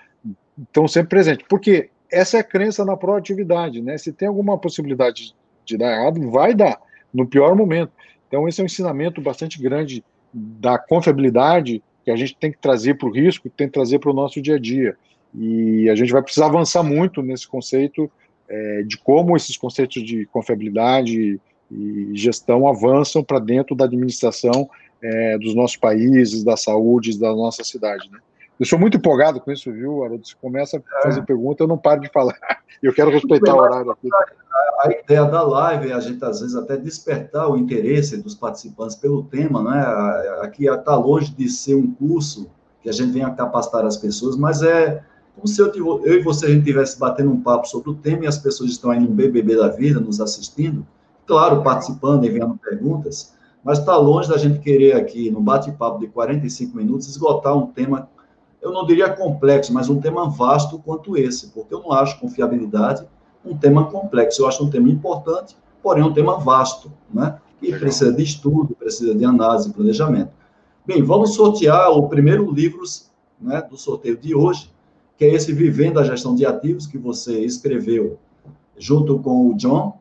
estão 0.60 0.88
sempre 0.88 1.10
presentes. 1.10 1.46
Porque 1.48 1.90
essa 2.10 2.36
é 2.36 2.40
a 2.40 2.44
crença 2.44 2.84
na 2.84 2.96
proatividade, 2.96 3.80
né? 3.80 3.96
Se 3.96 4.12
tem 4.12 4.28
alguma 4.28 4.58
possibilidade 4.58 5.34
de 5.64 5.76
dar 5.76 5.92
errado, 5.92 6.30
vai 6.30 6.54
dar, 6.54 6.80
no 7.14 7.26
pior 7.26 7.54
momento. 7.54 7.92
Então, 8.30 8.46
esse 8.46 8.60
é 8.60 8.62
um 8.62 8.66
ensinamento 8.66 9.20
bastante 9.20 9.60
grande 9.60 10.04
da 10.32 10.78
confiabilidade 10.78 11.82
que 12.04 12.12
a 12.12 12.16
gente 12.16 12.36
tem 12.36 12.52
que 12.52 12.58
trazer 12.58 12.94
para 12.94 13.08
o 13.08 13.12
risco, 13.12 13.50
tem 13.50 13.66
que 13.66 13.72
trazer 13.72 13.98
para 13.98 14.08
o 14.08 14.14
nosso 14.14 14.40
dia 14.40 14.54
a 14.54 14.58
dia. 14.58 14.96
E 15.34 15.90
a 15.90 15.96
gente 15.96 16.12
vai 16.12 16.22
precisar 16.22 16.46
avançar 16.46 16.84
muito 16.84 17.22
nesse 17.22 17.48
conceito 17.48 18.08
é, 18.48 18.82
de 18.84 18.96
como 18.98 19.36
esses 19.36 19.56
conceitos 19.56 20.04
de 20.04 20.26
confiabilidade 20.26 21.40
e 21.72 22.10
gestão 22.14 22.68
avançam 22.68 23.24
para 23.24 23.40
dentro 23.40 23.74
da 23.74 23.86
administração 23.86 24.70
é, 25.02 25.36
dos 25.36 25.52
nossos 25.52 25.76
países, 25.76 26.44
da 26.44 26.56
saúde, 26.56 27.18
da 27.18 27.34
nossa 27.34 27.64
cidade. 27.64 28.08
Né? 28.12 28.18
Eu 28.60 28.66
sou 28.66 28.78
muito 28.78 28.98
empolgado 28.98 29.40
com 29.40 29.50
isso, 29.50 29.72
viu, 29.72 30.04
Haroldo? 30.04 30.26
Você 30.26 30.34
começa 30.40 30.76
a 30.76 31.02
fazer 31.02 31.20
é. 31.20 31.24
pergunta, 31.24 31.64
eu 31.64 31.66
não 31.66 31.78
paro 31.78 32.00
de 32.00 32.08
falar. 32.10 32.36
Eu 32.82 32.94
quero 32.94 33.10
respeitar 33.10 33.54
o 33.54 33.58
horário 33.58 33.90
aqui 33.90 34.08
a 34.82 34.90
ideia 34.90 35.24
da 35.26 35.42
live 35.42 35.90
é 35.90 35.94
a 35.94 36.00
gente, 36.00 36.24
às 36.24 36.40
vezes, 36.40 36.56
até 36.56 36.76
despertar 36.76 37.50
o 37.50 37.56
interesse 37.56 38.16
dos 38.16 38.34
participantes 38.34 38.96
pelo 38.96 39.24
tema, 39.24 39.62
né? 39.62 39.80
Aqui 40.40 40.66
está 40.66 40.96
longe 40.96 41.32
de 41.32 41.48
ser 41.50 41.74
um 41.74 41.90
curso 41.90 42.50
que 42.82 42.88
a 42.88 42.92
gente 42.92 43.12
venha 43.12 43.30
capacitar 43.30 43.84
as 43.84 43.98
pessoas, 43.98 44.36
mas 44.36 44.62
é 44.62 45.02
como 45.34 45.46
se 45.46 45.60
eu, 45.60 45.70
eu 46.04 46.18
e 46.18 46.22
você 46.22 46.46
a 46.46 46.48
gente 46.48 46.60
estivesse 46.60 46.98
batendo 46.98 47.30
um 47.30 47.40
papo 47.42 47.68
sobre 47.68 47.90
o 47.90 47.94
tema 47.94 48.24
e 48.24 48.26
as 48.26 48.38
pessoas 48.38 48.70
estão 48.70 48.90
aí 48.90 49.00
no 49.00 49.08
BBB 49.08 49.56
da 49.56 49.68
vida, 49.68 50.00
nos 50.00 50.20
assistindo, 50.20 50.86
claro, 51.26 51.62
participando, 51.62 52.24
enviando 52.24 52.56
perguntas, 52.56 53.34
mas 53.62 53.78
está 53.78 53.96
longe 53.96 54.30
da 54.30 54.38
gente 54.38 54.60
querer 54.60 54.96
aqui, 54.96 55.30
num 55.30 55.42
bate-papo 55.42 55.98
de 55.98 56.08
45 56.08 56.74
minutos, 56.74 57.06
esgotar 57.06 57.54
um 57.54 57.66
tema, 57.66 58.08
eu 58.62 58.72
não 58.72 58.86
diria 58.86 59.08
complexo, 59.10 59.72
mas 59.72 59.88
um 59.88 60.00
tema 60.00 60.28
vasto 60.28 60.78
quanto 60.78 61.16
esse, 61.16 61.48
porque 61.48 61.72
eu 61.72 61.80
não 61.80 61.92
acho 61.92 62.18
confiabilidade 62.20 63.06
um 63.44 63.56
tema 63.56 63.90
complexo. 63.90 64.42
Eu 64.42 64.48
acho 64.48 64.64
um 64.64 64.70
tema 64.70 64.88
importante, 64.88 65.56
porém 65.82 66.04
um 66.04 66.12
tema 66.12 66.38
vasto, 66.38 66.92
né? 67.12 67.38
E 67.60 67.72
precisa 67.72 68.12
de 68.12 68.22
estudo, 68.22 68.74
precisa 68.74 69.14
de 69.14 69.24
análise 69.24 69.68
e 69.68 69.72
planejamento. 69.72 70.30
Bem, 70.86 71.02
vamos 71.02 71.34
sortear 71.34 71.90
o 71.90 72.08
primeiro 72.08 72.50
livro 72.50 72.82
né, 73.40 73.62
do 73.62 73.76
sorteio 73.76 74.16
de 74.16 74.34
hoje, 74.34 74.70
que 75.16 75.24
é 75.24 75.34
esse 75.34 75.52
Vivendo 75.52 75.98
a 75.98 76.04
Gestão 76.04 76.34
de 76.34 76.44
Ativos, 76.46 76.86
que 76.86 76.98
você 76.98 77.40
escreveu 77.44 78.18
junto 78.78 79.18
com 79.18 79.48
o 79.48 79.54
John. 79.56 79.98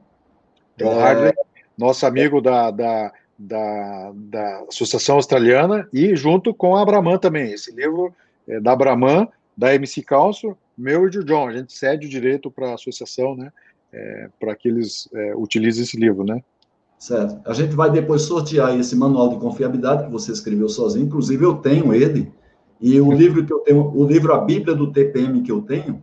John 0.77 0.91
é... 0.91 1.33
nosso 1.77 2.05
amigo 2.05 2.41
da, 2.41 2.71
da, 2.71 3.11
da, 3.37 4.11
da, 4.15 4.63
Associação 4.69 5.15
Australiana, 5.15 5.87
e 5.91 6.15
junto 6.15 6.53
com 6.53 6.75
a 6.75 6.81
Abraman 6.81 7.17
também. 7.17 7.51
Esse 7.51 7.73
livro 7.75 8.13
é 8.49 8.59
da 8.59 8.73
Abraman, 8.73 9.27
da 9.55 9.73
MC 9.73 10.03
Council, 10.03 10.57
meu 10.77 11.07
e 11.07 11.09
do 11.09 11.23
John, 11.23 11.47
a 11.47 11.53
gente 11.53 11.73
cede 11.73 12.07
o 12.07 12.09
direito 12.09 12.49
para 12.49 12.71
a 12.71 12.73
associação, 12.75 13.35
né, 13.35 13.51
é, 13.91 14.29
para 14.39 14.55
que 14.55 14.67
eles 14.67 15.09
é, 15.13 15.35
utilizem 15.35 15.83
esse 15.83 15.97
livro, 15.97 16.23
né. 16.23 16.41
Certo. 16.97 17.39
A 17.49 17.53
gente 17.53 17.75
vai 17.75 17.89
depois 17.89 18.23
sortear 18.23 18.77
esse 18.77 18.95
manual 18.95 19.29
de 19.29 19.37
confiabilidade 19.37 20.05
que 20.05 20.11
você 20.11 20.31
escreveu 20.31 20.67
sozinho, 20.67 21.05
inclusive 21.05 21.45
eu 21.45 21.55
tenho 21.55 21.93
ele, 21.93 22.31
e 22.81 22.99
o 22.99 23.11
livro 23.11 23.45
que 23.45 23.53
eu 23.53 23.59
tenho, 23.59 23.91
o 23.95 24.05
livro 24.05 24.33
A 24.33 24.39
Bíblia 24.39 24.75
do 24.75 24.91
TPM 24.91 25.41
que 25.41 25.51
eu 25.51 25.61
tenho, 25.61 26.01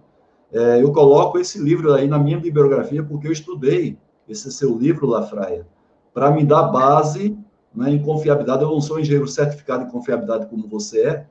é, 0.53 0.83
eu 0.83 0.93
coloco 0.93 1.39
esse 1.39 1.59
livro 1.59 1.93
aí 1.93 2.07
na 2.07 2.19
minha 2.19 2.39
bibliografia 2.39 3.03
porque 3.03 3.27
eu 3.27 3.33
estudei 3.33 3.99
esse 4.29 4.51
seu 4.53 4.77
livro, 4.77 5.07
Lafraia, 5.07 5.67
para 6.13 6.31
me 6.31 6.45
dar 6.45 6.65
base 6.65 7.37
né, 7.75 7.91
em 7.91 8.03
confiabilidade. 8.03 8.63
Eu 8.63 8.71
não 8.71 8.81
sou 8.81 9.01
engenheiro 9.01 9.27
certificado 9.27 9.85
em 9.85 9.91
confiabilidade 9.91 10.47
como 10.47 10.67
você 10.69 11.07
é, 11.07 11.27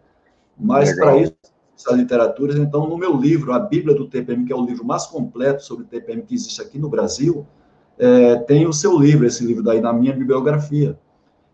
mas 0.57 0.95
para 0.95 1.17
isso, 1.17 1.35
essas 1.77 1.95
literaturas, 1.95 2.55
então, 2.55 2.87
no 2.87 2.97
meu 2.97 3.15
livro, 3.15 3.51
A 3.51 3.59
Bíblia 3.59 3.95
do 3.95 4.07
TPM, 4.07 4.45
que 4.45 4.53
é 4.53 4.55
o 4.55 4.65
livro 4.65 4.85
mais 4.85 5.05
completo 5.05 5.63
sobre 5.63 5.85
TPM 5.85 6.21
que 6.21 6.33
existe 6.33 6.61
aqui 6.61 6.79
no 6.79 6.89
Brasil, 6.89 7.45
é, 7.97 8.35
tem 8.37 8.65
o 8.65 8.73
seu 8.73 8.97
livro, 8.97 9.25
esse 9.25 9.45
livro 9.45 9.63
daí 9.63 9.81
na 9.81 9.91
minha 9.91 10.13
bibliografia. 10.13 10.97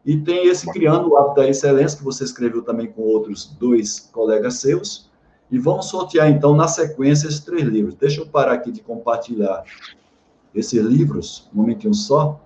E 0.06 0.18
tem 0.18 0.48
esse 0.48 0.66
Criando 0.72 1.10
o 1.10 1.18
Hábito 1.18 1.36
da 1.36 1.48
Excelência, 1.48 1.98
que 1.98 2.04
você 2.04 2.24
escreveu 2.24 2.64
também 2.64 2.88
com 2.92 3.02
outros 3.04 3.56
dois 3.60 4.00
colegas 4.12 4.56
seus. 4.56 5.10
E 5.50 5.60
vamos 5.60 5.88
sortear, 5.88 6.30
então, 6.30 6.56
na 6.56 6.68
sequência, 6.68 7.28
esses 7.28 7.42
três 7.42 7.64
livros. 7.64 7.96
Deixa 7.96 8.22
eu 8.22 8.26
parar 8.26 8.54
aqui 8.54 8.72
de 8.72 8.82
compartilhar 8.82 9.64
esses 10.56 10.82
livros, 10.82 11.50
um 11.54 11.58
momentinho 11.58 11.94
só. 11.94 12.42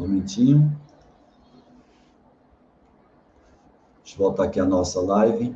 Momentinho. 0.00 0.76
Deixa 4.02 4.16
eu 4.16 4.26
voltar 4.26 4.44
aqui 4.44 4.58
a 4.58 4.64
nossa 4.64 5.00
live. 5.00 5.54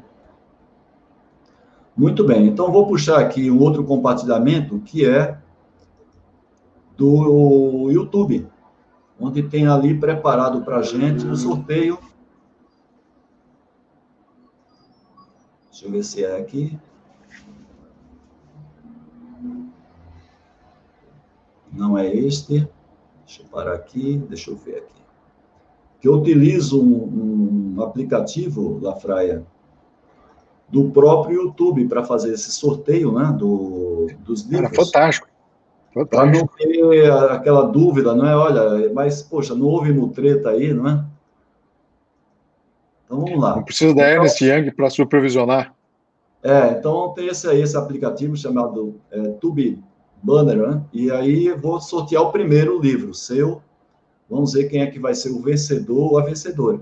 Muito 1.97 2.25
bem, 2.25 2.47
então 2.47 2.73
vou 2.73 2.87
puxar 2.87 3.21
aqui 3.21 3.51
um 3.51 3.61
outro 3.61 3.85
compartilhamento 3.85 4.81
que 4.81 5.07
é 5.07 5.41
do 6.97 7.91
YouTube, 7.91 8.49
onde 9.19 9.45
tem 9.45 9.67
ali 9.67 9.99
preparado 9.99 10.63
para 10.63 10.79
a 10.79 10.83
gente 10.83 11.27
o 11.27 11.37
sorteio. 11.37 11.99
Deixa 15.71 15.87
eu 15.87 15.91
ver 15.91 16.05
se 16.05 16.25
é 16.25 16.37
aqui. 16.37 16.79
Não 21.73 21.99
é 21.99 22.07
este. 22.13 22.69
Deixa 23.35 23.43
eu 23.43 23.47
parar 23.51 23.75
aqui, 23.75 24.17
deixa 24.29 24.51
eu 24.51 24.57
ver 24.57 24.77
aqui. 24.77 25.03
Que 26.01 26.07
eu 26.07 26.15
utilizo 26.15 26.81
um, 26.81 27.75
um 27.77 27.83
aplicativo, 27.83 28.79
Lafraia, 28.81 29.45
do 30.69 30.91
próprio 30.91 31.43
YouTube 31.43 31.89
para 31.89 32.05
fazer 32.05 32.33
esse 32.33 32.53
sorteio, 32.53 33.11
né, 33.13 33.35
do, 33.37 34.07
dos 34.21 34.43
livros. 34.43 34.73
Era 34.73 34.85
fantástico. 34.85 35.29
Para 36.11 36.27
não 36.27 36.47
ter 36.47 37.11
aquela 37.31 37.63
dúvida, 37.63 38.15
não 38.15 38.27
é? 38.27 38.37
Olha, 38.37 38.93
mas, 38.93 39.23
poxa, 39.23 39.55
não 39.55 39.67
houve 39.67 39.93
mutreta 39.93 40.51
aí, 40.51 40.73
não 40.73 40.89
é? 40.89 41.05
Então, 43.05 43.21
vamos 43.21 43.41
lá. 43.41 43.57
Não 43.57 43.65
precisa 43.65 43.95
da 43.95 44.03
então, 44.03 44.25
Ernest 44.25 44.45
Young 44.45 44.71
para 44.73 44.91
supervisionar. 44.91 45.75
É, 46.43 46.73
então 46.73 47.13
tem 47.15 47.27
esse 47.29 47.49
aí, 47.49 47.63
esse 47.63 47.77
aplicativo 47.77 48.37
chamado 48.37 49.01
é, 49.11 49.23
Tube 49.41 49.83
Banner, 50.25 50.57
né? 50.57 50.83
E 50.93 51.11
aí 51.11 51.51
vou 51.51 51.79
sortear 51.81 52.23
o 52.23 52.33
primeiro 52.33 52.81
livro 52.81 53.13
seu. 53.13 53.61
Vamos 54.29 54.55
ver 54.55 54.65
quem 54.65 54.81
é 54.81 54.87
que 54.87 54.99
vai 54.99 55.15
ser 55.15 55.31
o 55.31 55.43
vencedor 55.43 56.13
ou 56.13 56.19
a 56.19 56.25
vencedora. 56.25 56.81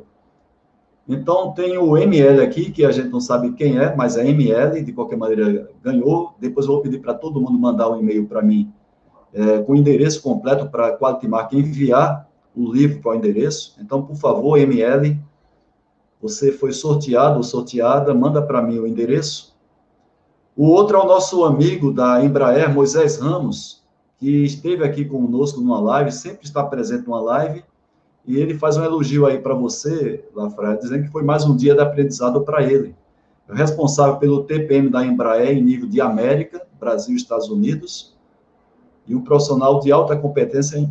Então, 1.09 1.53
tem 1.53 1.77
o 1.77 1.99
ML 1.99 2.41
aqui, 2.41 2.71
que 2.71 2.85
a 2.85 2.93
gente 2.93 3.09
não 3.09 3.21
sabe 3.21 3.53
quem 3.53 3.79
é, 3.79 3.95
mas 3.97 4.17
é 4.17 4.25
ML, 4.25 4.81
de 4.83 4.93
qualquer 4.93 5.17
maneira, 5.17 5.69
ganhou. 5.83 6.35
Depois 6.39 6.67
eu 6.67 6.75
vou 6.75 6.83
pedir 6.83 7.01
para 7.01 7.13
todo 7.13 7.41
mundo 7.41 7.59
mandar 7.59 7.91
um 7.91 7.99
e-mail 7.99 8.27
para 8.27 8.41
mim 8.41 8.73
é, 9.35 9.59
com 9.59 9.73
o 9.73 9.77
endereço 9.77 10.23
completo 10.23 10.69
para 10.71 10.89
a 10.89 10.97
Quality 10.97 11.27
Mark 11.27 11.53
enviar 11.53 12.29
o 12.55 12.71
livro 12.73 13.01
para 13.01 13.13
o 13.13 13.15
endereço. 13.15 13.77
Então, 13.81 14.03
por 14.03 14.15
favor, 14.17 14.57
ML, 14.57 15.19
você 16.21 16.53
foi 16.53 16.73
sorteado 16.73 17.39
ou 17.39 17.43
sorteada, 17.43 18.15
manda 18.15 18.41
para 18.41 18.63
mim 18.63 18.79
o 18.79 18.87
endereço. 18.87 19.52
O 20.57 20.67
outro 20.67 20.99
é 20.99 21.01
o 21.01 21.07
nosso 21.07 21.45
amigo 21.45 21.93
da 21.93 22.23
Embraer, 22.23 22.73
Moisés 22.73 23.19
Ramos, 23.19 23.83
que 24.19 24.45
esteve 24.45 24.85
aqui 24.85 25.05
conosco 25.05 25.61
numa 25.61 25.81
live, 25.81 26.13
sempre 26.13 26.45
está 26.45 26.63
presente 26.63 27.07
numa 27.07 27.21
live 27.21 27.65
e 28.27 28.37
ele 28.37 28.55
faz 28.55 28.77
um 28.77 28.85
elogio 28.85 29.27
aí 29.27 29.39
para 29.39 29.55
você, 29.55 30.25
Lafraia, 30.35 30.77
dizendo 30.77 31.05
que 31.05 31.11
foi 31.11 31.23
mais 31.23 31.45
um 31.45 31.57
dia 31.57 31.75
de 31.75 31.81
aprendizado 31.81 32.43
para 32.43 32.63
ele. 32.63 32.95
É 33.49 33.55
responsável 33.55 34.17
pelo 34.19 34.45
TPM 34.45 34.91
da 34.91 35.05
Embraer 35.05 35.57
em 35.57 35.63
nível 35.63 35.89
de 35.89 36.01
América, 36.01 36.65
Brasil 36.79 37.15
e 37.15 37.17
Estados 37.17 37.49
Unidos, 37.49 38.17
e 39.07 39.15
um 39.15 39.23
profissional 39.23 39.81
de 39.81 39.91
alta 39.91 40.17
competência 40.17 40.89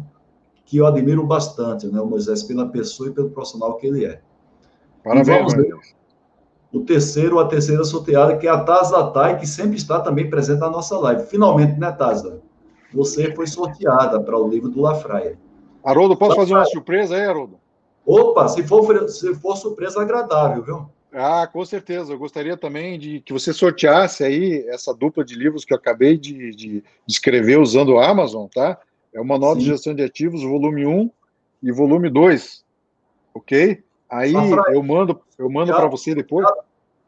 que 0.66 0.78
eu 0.78 0.86
admiro 0.86 1.26
bastante, 1.26 1.88
né, 1.88 2.02
o 2.02 2.06
Moisés, 2.06 2.44
pela 2.44 2.68
pessoa 2.68 3.10
e 3.10 3.14
pelo 3.14 3.30
profissional 3.30 3.76
que 3.76 3.88
ele 3.88 4.06
é. 4.06 4.22
Parabéns, 5.04 5.28
vamos 5.28 5.54
ver 5.54 6.01
o 6.72 6.82
terceiro, 6.82 7.40
a 7.40 7.48
terceira 7.48 7.84
sorteada, 7.84 8.38
que 8.38 8.48
é 8.48 8.50
a 8.50 8.64
Tazda 8.64 9.12
Tai, 9.12 9.38
que 9.38 9.48
sempre 9.48 9.78
está 9.78 10.00
também 10.00 10.30
presente 10.30 10.60
na 10.60 10.70
nossa 10.70 10.98
live. 10.98 11.24
Finalmente, 11.24 11.80
né, 11.80 11.92
Tazda? 11.92 12.42
Você 12.94 13.34
foi 13.36 13.48
sorteada 13.48 14.20
para 14.20 14.38
o 14.38 14.50
livro 14.50 14.70
do 14.70 14.82
Lafraia. 14.82 15.38
Haroldo, 15.84 16.16
posso 16.16 16.36
fazer 16.36 16.54
uma 16.54 16.66
surpresa 16.66 17.16
aí, 17.16 17.26
Haroldo? 17.26 17.60
Opa, 18.06 18.48
se 18.48 18.64
for, 18.64 19.10
se 19.10 19.34
for 19.36 19.56
surpresa 19.56 20.02
agradável, 20.02 20.64
viu? 20.64 20.86
Ah, 21.14 21.46
com 21.46 21.64
certeza. 21.66 22.14
Eu 22.14 22.20
gostaria 22.20 22.56
também 22.56 22.98
de 22.98 23.20
que 23.20 23.34
você 23.34 23.52
sorteasse 23.52 24.24
aí 24.24 24.66
essa 24.70 24.94
dupla 24.94 25.26
de 25.26 25.36
livros 25.36 25.66
que 25.66 25.74
eu 25.74 25.78
acabei 25.78 26.18
de, 26.18 26.52
de, 26.52 26.84
escrever 27.08 27.60
usando 27.60 27.90
o 27.90 28.00
Amazon, 28.00 28.48
tá? 28.48 28.80
É 29.14 29.20
uma 29.20 29.38
nova 29.38 29.60
de 29.60 29.66
gestão 29.66 29.94
de 29.94 30.04
ativos, 30.04 30.42
volume 30.42 30.86
1 30.86 31.12
e 31.64 31.72
volume 31.72 32.10
2. 32.10 32.64
Ok? 33.34 33.84
Aí 34.12 34.34
eu 34.34 34.84
mando, 34.84 35.20
eu 35.40 35.50
mando 35.50 35.74
para 35.74 35.88
você 35.88 36.14
depois. 36.14 36.46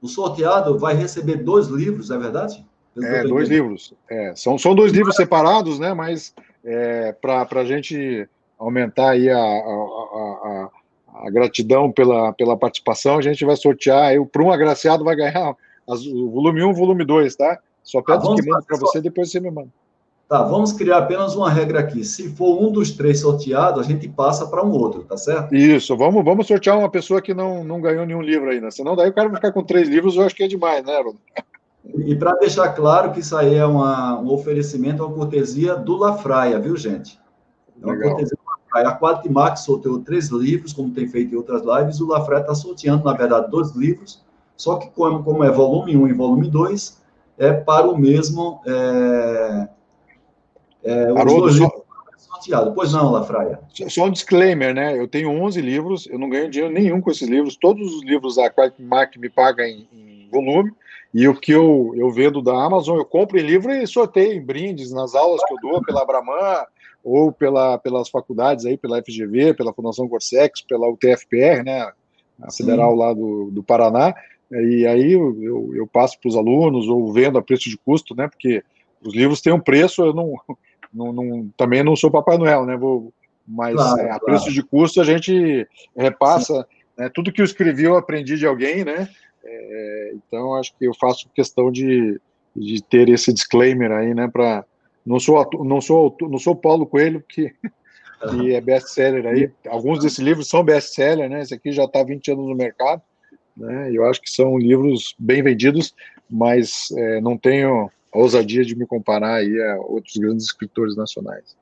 O 0.01 0.07
sorteado 0.07 0.79
vai 0.79 0.95
receber 0.95 1.37
dois 1.37 1.67
livros, 1.67 2.09
é 2.09 2.17
verdade? 2.17 2.65
é, 3.01 3.23
dois 3.23 3.49
livros. 3.49 3.93
É, 4.09 4.33
são, 4.35 4.57
são 4.57 4.75
dois 4.75 4.91
livros 4.91 5.15
separados, 5.15 5.79
né? 5.79 5.93
Mas 5.93 6.33
é, 6.63 7.11
para 7.13 7.47
a 7.51 7.65
gente 7.65 8.27
aumentar 8.57 9.11
aí 9.11 9.29
a, 9.29 9.37
a, 9.37 9.39
a, 9.39 10.69
a, 11.25 11.29
gratidão 11.29 11.91
pela, 11.91 12.31
pela 12.33 12.55
participação, 12.55 13.17
a 13.17 13.21
gente 13.21 13.43
vai 13.43 13.55
sortear, 13.57 14.13
para 14.31 14.43
um 14.43 14.51
agraciado 14.51 15.03
vai 15.03 15.15
ganhar 15.15 15.55
as, 15.89 16.05
o 16.05 16.29
volume 16.29 16.63
1 16.63 16.69
o 16.69 16.73
volume 16.73 17.03
2, 17.03 17.35
tá? 17.35 17.59
Só 17.83 18.01
peço 18.01 18.35
que 18.35 18.49
manda 18.49 18.63
para 18.65 18.77
você, 18.77 19.01
depois 19.01 19.29
você 19.29 19.39
me 19.39 19.51
manda. 19.51 19.69
Tá, 20.33 20.41
vamos 20.41 20.73
criar 20.73 20.97
apenas 20.97 21.35
uma 21.35 21.47
regra 21.47 21.79
aqui. 21.79 22.03
Se 22.03 22.27
for 22.27 22.59
um 22.59 22.71
dos 22.71 22.89
três 22.89 23.19
sorteado, 23.19 23.79
a 23.79 23.83
gente 23.83 24.09
passa 24.09 24.47
para 24.47 24.65
um 24.65 24.71
outro, 24.71 25.03
tá 25.03 25.15
certo? 25.15 25.53
Isso, 25.53 25.95
vamos, 25.95 26.25
vamos 26.25 26.47
sortear 26.47 26.75
uma 26.75 26.89
pessoa 26.89 27.21
que 27.21 27.35
não, 27.35 27.63
não 27.63 27.79
ganhou 27.79 28.03
nenhum 28.03 28.21
livro 28.23 28.49
ainda. 28.49 28.71
Senão 28.71 28.95
daí 28.95 29.11
o 29.11 29.13
cara 29.13 29.29
vai 29.29 29.35
ficar 29.35 29.51
com 29.51 29.63
três 29.63 29.87
livros, 29.87 30.15
eu 30.15 30.23
acho 30.23 30.33
que 30.33 30.41
é 30.41 30.47
demais, 30.47 30.83
né, 30.83 30.99
Bruno? 31.03 31.19
E 32.07 32.15
para 32.15 32.33
deixar 32.37 32.69
claro 32.69 33.11
que 33.11 33.19
isso 33.19 33.37
aí 33.37 33.53
é 33.53 33.63
uma, 33.63 34.19
um 34.19 34.31
oferecimento, 34.31 35.05
uma 35.05 35.13
cortesia 35.13 35.75
do 35.75 35.97
Lafraia, 35.97 36.57
viu, 36.57 36.75
gente? 36.75 37.19
É 37.79 37.85
uma 37.85 37.93
Legal. 37.93 38.09
cortesia 38.09 38.37
a 38.73 38.97
Quadrimax 38.97 39.59
sorteou 39.59 39.99
três 39.99 40.29
livros, 40.29 40.73
como 40.73 40.89
tem 40.89 41.07
feito 41.07 41.35
em 41.35 41.37
outras 41.37 41.61
lives, 41.61 42.01
o 42.01 42.07
Lafré 42.07 42.39
está 42.39 42.55
sorteando, 42.55 43.03
na 43.03 43.13
verdade, 43.13 43.51
dois 43.51 43.75
livros, 43.75 44.25
só 44.57 44.77
que 44.77 44.89
como, 44.89 45.23
como 45.23 45.43
é 45.43 45.51
volume 45.51 45.95
1 45.95 46.07
e 46.07 46.13
volume 46.13 46.49
2, 46.49 47.03
é 47.37 47.53
para 47.53 47.87
o 47.87 47.95
mesmo... 47.95 48.61
É, 48.65 49.67
é, 50.83 51.19
Haroldo, 51.19 51.51
só... 51.51 51.69
sorteado. 52.17 52.73
Pois 52.73 52.93
não, 52.93 53.11
Lafraia. 53.11 53.59
Só 53.89 54.05
um 54.05 54.11
disclaimer, 54.11 54.73
né? 54.73 54.97
Eu 54.97 55.07
tenho 55.07 55.29
11 55.29 55.61
livros, 55.61 56.07
eu 56.07 56.19
não 56.19 56.29
ganho 56.29 56.49
dinheiro 56.49 56.73
nenhum 56.73 57.01
com 57.01 57.11
esses 57.11 57.27
livros, 57.27 57.55
todos 57.55 57.93
os 57.93 58.03
livros 58.03 58.35
da 58.35 58.49
Quadrimax 58.49 59.17
me 59.17 59.29
pagam 59.29 59.65
em, 59.65 59.87
em 59.93 60.29
volume, 60.29 60.71
e 61.13 61.27
o 61.27 61.39
que 61.39 61.51
eu, 61.51 61.93
eu 61.95 62.09
vendo 62.11 62.41
da 62.41 62.53
Amazon, 62.53 62.97
eu 62.97 63.05
compro 63.05 63.37
em 63.37 63.43
livro 63.43 63.71
e 63.71 63.85
sorteio 63.85 64.33
em 64.33 64.43
brindes 64.43 64.91
nas 64.91 65.13
aulas 65.13 65.41
que 65.45 65.53
eu 65.53 65.57
dou 65.61 65.83
pela 65.83 66.05
Brahman, 66.05 66.65
ou 67.03 67.31
pela, 67.31 67.77
pelas 67.77 68.09
faculdades 68.09 68.65
aí, 68.65 68.77
pela 68.77 69.01
FGV, 69.03 69.53
pela 69.53 69.73
Fundação 69.73 70.07
Corsex, 70.07 70.61
pela 70.61 70.89
UTFPR, 70.89 71.63
né, 71.63 71.91
a 72.41 72.51
federal 72.51 72.95
lá 72.95 73.13
do, 73.13 73.51
do 73.51 73.61
Paraná, 73.61 74.15
e 74.49 74.87
aí 74.87 75.13
eu, 75.13 75.37
eu, 75.41 75.75
eu 75.75 75.87
passo 75.87 76.19
para 76.19 76.29
os 76.29 76.35
alunos, 76.35 76.87
ou 76.87 77.11
vendo 77.11 77.37
a 77.37 77.41
preço 77.41 77.69
de 77.69 77.77
custo, 77.77 78.15
né, 78.15 78.27
porque 78.27 78.63
os 79.01 79.13
livros 79.13 79.41
têm 79.41 79.53
um 79.53 79.59
preço, 79.59 80.01
eu 80.01 80.13
não, 80.13 80.33
não, 80.93 81.11
não 81.11 81.49
também 81.57 81.83
não 81.83 81.95
sou 81.95 82.11
Papai 82.11 82.37
Noel, 82.37 82.65
né, 82.65 82.77
vou, 82.77 83.13
mas 83.47 83.75
claro, 83.75 84.01
é, 84.01 84.03
a 84.05 84.07
claro. 84.07 84.25
preço 84.25 84.51
de 84.51 84.63
custo 84.63 85.01
a 85.01 85.03
gente 85.03 85.67
repassa, 85.95 86.67
né, 86.97 87.09
tudo 87.13 87.31
que 87.31 87.41
eu 87.41 87.45
escrevi 87.45 87.83
eu 87.83 87.97
aprendi 87.97 88.37
de 88.37 88.45
alguém, 88.45 88.83
né, 88.83 89.09
é, 89.43 90.13
então 90.15 90.55
acho 90.55 90.73
que 90.77 90.85
eu 90.85 90.93
faço 90.93 91.29
questão 91.33 91.71
de, 91.71 92.19
de 92.55 92.83
ter 92.83 93.09
esse 93.09 93.33
disclaimer 93.33 93.91
aí, 93.91 94.13
né, 94.13 94.27
para 94.27 94.65
não 95.05 95.19
sou, 95.19 95.49
não 95.65 95.81
sou, 95.81 96.15
não 96.21 96.39
sou 96.39 96.55
Paulo 96.55 96.85
Coelho, 96.87 97.23
que, 97.27 97.53
que 98.29 98.55
é 98.55 98.61
best-seller 98.61 99.25
aí. 99.25 99.51
Alguns 99.67 99.99
desses 99.99 100.19
livros 100.19 100.47
são 100.47 100.63
best-seller, 100.63 101.29
né? 101.29 101.41
Esse 101.41 101.53
aqui 101.53 101.71
já 101.71 101.83
está 101.83 101.99
há 101.99 102.05
20 102.05 102.31
anos 102.31 102.47
no 102.47 102.55
mercado, 102.55 103.01
né? 103.55 103.89
Eu 103.91 104.05
acho 104.05 104.21
que 104.21 104.29
são 104.29 104.57
livros 104.57 105.13
bem 105.19 105.43
vendidos, 105.43 105.93
mas 106.29 106.89
é, 106.95 107.21
não 107.21 107.37
tenho 107.37 107.91
a 108.13 108.19
ousadia 108.19 108.63
de 108.63 108.75
me 108.75 108.85
comparar 108.85 109.35
aí 109.35 109.61
a 109.61 109.77
outros 109.77 110.15
grandes 110.17 110.45
escritores 110.45 110.95
nacionais. 110.95 111.55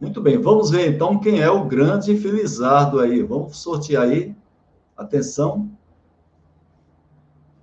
Muito 0.00 0.20
bem, 0.20 0.38
vamos 0.38 0.70
ver 0.70 0.88
então 0.88 1.18
quem 1.18 1.40
é 1.40 1.50
o 1.50 1.64
grande 1.64 2.16
Felizardo 2.16 3.00
aí. 3.00 3.22
Vamos 3.22 3.58
sortear 3.58 4.04
aí. 4.04 4.34
Atenção. 4.96 5.70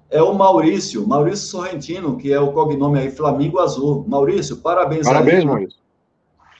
é 0.09 0.21
o 0.21 0.33
Maurício, 0.33 1.05
Maurício 1.05 1.47
Sorrentino, 1.47 2.17
que 2.17 2.31
é 2.31 2.39
o 2.39 2.53
cognome 2.53 2.99
aí 2.99 3.11
Flamingo 3.11 3.59
Azul. 3.59 4.05
Maurício, 4.07 4.57
parabéns. 4.57 5.05
Parabéns, 5.05 5.39
aí, 5.39 5.45
Maurício. 5.45 5.79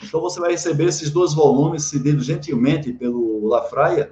Então 0.04 0.20
você 0.20 0.40
vai 0.40 0.52
receber 0.52 0.86
esses 0.86 1.10
dois 1.10 1.34
volumes 1.34 1.84
cedidos 1.86 2.26
gentilmente 2.26 2.92
pelo 2.92 3.48
Lafraia. 3.48 4.12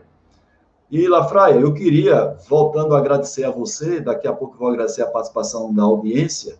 E, 0.89 1.07
Lafraia, 1.07 1.55
eu 1.55 1.73
queria, 1.73 2.37
voltando 2.47 2.95
a 2.95 2.99
agradecer 2.99 3.43
a 3.43 3.51
você, 3.51 3.99
daqui 3.99 4.27
a 4.27 4.33
pouco 4.33 4.57
vou 4.57 4.67
agradecer 4.67 5.01
a 5.01 5.07
participação 5.07 5.73
da 5.73 5.83
audiência, 5.83 6.57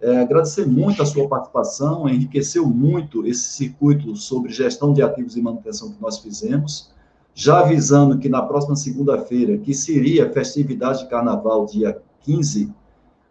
é, 0.00 0.20
agradecer 0.20 0.66
muito 0.66 1.02
a 1.02 1.06
sua 1.06 1.28
participação, 1.28 2.08
enriqueceu 2.08 2.66
muito 2.66 3.26
esse 3.26 3.42
circuito 3.42 4.14
sobre 4.16 4.52
gestão 4.52 4.92
de 4.92 5.02
ativos 5.02 5.36
e 5.36 5.42
manutenção 5.42 5.92
que 5.92 6.02
nós 6.02 6.18
fizemos, 6.18 6.92
já 7.34 7.60
avisando 7.60 8.18
que 8.18 8.28
na 8.28 8.42
próxima 8.42 8.76
segunda-feira, 8.76 9.58
que 9.58 9.74
seria 9.74 10.32
festividade 10.32 11.00
de 11.00 11.08
carnaval, 11.08 11.66
dia 11.66 12.00
15, 12.20 12.72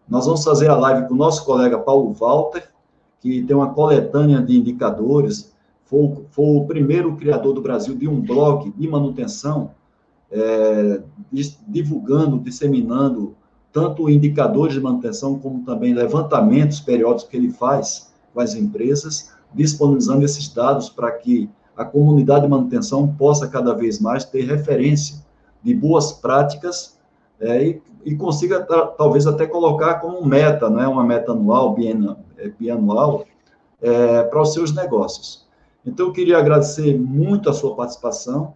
nós 0.07 0.25
vamos 0.25 0.43
fazer 0.43 0.69
a 0.69 0.75
live 0.75 1.07
com 1.07 1.13
o 1.13 1.17
nosso 1.17 1.45
colega 1.45 1.77
Paulo 1.79 2.11
Walter, 2.11 2.69
que 3.21 3.41
tem 3.43 3.55
uma 3.55 3.73
coletânea 3.73 4.41
de 4.41 4.57
indicadores, 4.57 5.53
foi, 5.85 6.25
foi 6.31 6.57
o 6.57 6.65
primeiro 6.65 7.15
criador 7.15 7.53
do 7.53 7.61
Brasil 7.61 7.95
de 7.95 8.07
um 8.07 8.19
blog 8.19 8.71
de 8.75 8.87
manutenção, 8.87 9.71
é, 10.29 11.01
divulgando, 11.67 12.39
disseminando 12.39 13.35
tanto 13.73 14.09
indicadores 14.09 14.75
de 14.75 14.79
manutenção, 14.79 15.39
como 15.39 15.65
também 15.65 15.93
levantamentos 15.93 16.79
periódicos 16.79 17.29
que 17.29 17.35
ele 17.35 17.49
faz 17.49 18.13
com 18.31 18.39
as 18.39 18.53
empresas, 18.53 19.33
disponibilizando 19.53 20.23
esses 20.23 20.47
dados 20.47 20.89
para 20.89 21.11
que 21.11 21.49
a 21.75 21.83
comunidade 21.83 22.43
de 22.43 22.47
manutenção 22.47 23.07
possa 23.07 23.47
cada 23.47 23.73
vez 23.73 23.99
mais 23.99 24.23
ter 24.23 24.45
referência 24.45 25.23
de 25.63 25.73
boas 25.73 26.11
práticas 26.11 26.99
é, 27.39 27.63
e, 27.63 27.81
e, 28.05 28.15
consiga 28.15 28.61
talvez 28.97 29.25
até 29.25 29.47
colocar 29.47 29.95
como 29.95 30.23
meta, 30.25 30.69
não 30.69 30.79
é 30.79 30.87
uma 30.87 31.03
meta 31.03 31.31
anual, 31.31 31.75
é, 32.37 32.47
bianual, 32.49 33.25
é, 33.81 34.23
para 34.23 34.41
os 34.41 34.53
seus 34.53 34.73
negócios. 34.73 35.47
Então, 35.85 36.07
eu 36.07 36.13
queria 36.13 36.37
agradecer 36.37 36.97
muito 36.97 37.49
a 37.49 37.53
sua 37.53 37.75
participação, 37.75 38.53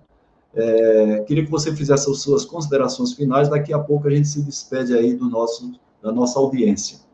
é, 0.57 1.23
queria 1.27 1.45
que 1.45 1.51
você 1.51 1.73
fizesse 1.75 2.09
as 2.09 2.19
suas 2.19 2.43
considerações 2.43 3.13
finais. 3.13 3.47
Daqui 3.47 3.71
a 3.71 3.79
pouco 3.79 4.07
a 4.07 4.11
gente 4.11 4.27
se 4.27 4.41
despede 4.41 4.95
aí 4.95 5.13
do 5.13 5.29
nosso, 5.29 5.79
da 6.01 6.11
nossa 6.11 6.39
audiência. 6.39 7.05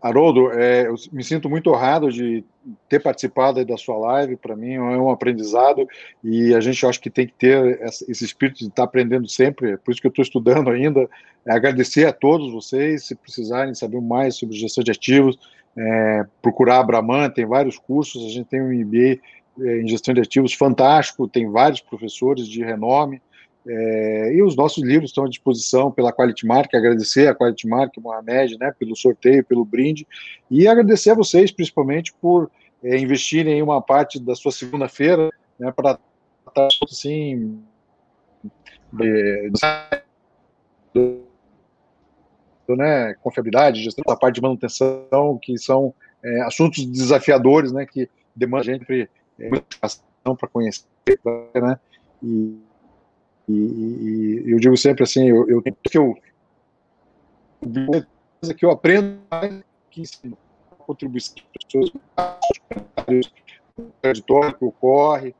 Haroldo, 0.00 0.52
é, 0.52 0.86
eu 0.86 0.94
me 1.12 1.24
sinto 1.24 1.50
muito 1.50 1.70
honrado 1.70 2.10
de 2.10 2.44
ter 2.88 3.00
participado 3.00 3.64
da 3.64 3.76
sua 3.76 3.98
live. 3.98 4.36
Para 4.36 4.54
mim 4.56 4.74
é 4.74 4.80
um 4.80 5.10
aprendizado 5.10 5.86
e 6.22 6.54
a 6.54 6.60
gente 6.60 6.86
acha 6.86 7.00
que 7.00 7.10
tem 7.10 7.26
que 7.26 7.34
ter 7.34 7.80
esse 7.82 8.24
espírito 8.24 8.60
de 8.60 8.68
estar 8.68 8.84
aprendendo 8.84 9.28
sempre. 9.28 9.72
É 9.72 9.76
por 9.76 9.90
isso 9.90 10.00
que 10.00 10.06
eu 10.06 10.10
estou 10.10 10.22
estudando 10.22 10.70
ainda. 10.70 11.08
É 11.44 11.52
agradecer 11.52 12.06
a 12.06 12.12
todos 12.12 12.52
vocês. 12.52 13.06
Se 13.06 13.14
precisarem 13.14 13.74
saber 13.74 14.00
mais 14.00 14.36
sobre 14.36 14.56
gestão 14.56 14.84
de 14.84 14.92
ativos, 14.92 15.36
é, 15.76 16.24
procurar 16.40 16.78
a 16.78 16.84
Braman. 16.84 17.28
Tem 17.30 17.44
vários 17.44 17.76
cursos. 17.76 18.24
A 18.24 18.28
gente 18.28 18.46
tem 18.46 18.62
um 18.62 18.72
MBA 18.72 19.18
em 19.58 19.88
gestão 19.88 20.14
de 20.14 20.20
ativos 20.20 20.52
fantástico, 20.54 21.28
tem 21.28 21.50
vários 21.50 21.80
professores 21.80 22.46
de 22.46 22.62
renome, 22.62 23.20
é, 23.66 24.32
e 24.34 24.42
os 24.42 24.56
nossos 24.56 24.82
livros 24.82 25.10
estão 25.10 25.24
à 25.24 25.28
disposição 25.28 25.90
pela 25.90 26.12
Quality 26.12 26.46
Mark, 26.46 26.74
agradecer 26.74 27.28
a 27.28 27.34
Quality 27.34 27.68
Mark, 27.68 27.92
Mohamed, 27.98 28.56
né, 28.58 28.72
pelo 28.78 28.96
sorteio, 28.96 29.44
pelo 29.44 29.64
brinde, 29.64 30.06
e 30.50 30.66
agradecer 30.66 31.10
a 31.10 31.14
vocês, 31.14 31.50
principalmente, 31.50 32.14
por 32.14 32.50
é, 32.82 32.96
investirem 32.96 33.58
em 33.58 33.62
uma 33.62 33.82
parte 33.82 34.18
da 34.18 34.34
sua 34.34 34.52
segunda-feira, 34.52 35.28
né, 35.58 35.70
para 35.72 35.98
estar, 36.46 36.68
assim, 36.82 37.60
de, 38.90 39.50
de, 40.94 41.18
né, 42.70 43.14
confiabilidade, 43.20 43.82
gestão 43.82 44.04
da 44.06 44.16
parte 44.16 44.36
de 44.36 44.42
manutenção, 44.42 45.38
que 45.42 45.58
são 45.58 45.92
é, 46.24 46.42
assuntos 46.42 46.86
desafiadores, 46.86 47.70
né, 47.70 47.84
que 47.84 48.08
demandam 48.34 48.64
gente 48.64 49.02
é, 49.02 49.08
para 50.36 50.48
conhecer, 50.48 50.86
né? 51.54 51.78
E, 52.22 52.58
e, 53.48 53.52
e, 53.52 54.42
eu 54.46 54.58
digo 54.58 54.76
sempre 54.76 55.04
assim, 55.04 55.28
eu, 55.28 55.48
eu 55.48 55.62
que 55.62 55.98
eu 55.98 56.14
que 58.56 58.64
eu 58.64 58.70
aprendo 58.70 59.20
que 59.90 60.02
ensino 60.02 60.36
contribuição 60.88 61.34
das 61.36 61.64
pessoas, 61.64 61.92
trajetória 64.00 64.54
que 64.54 64.64
ocorre. 64.64 65.34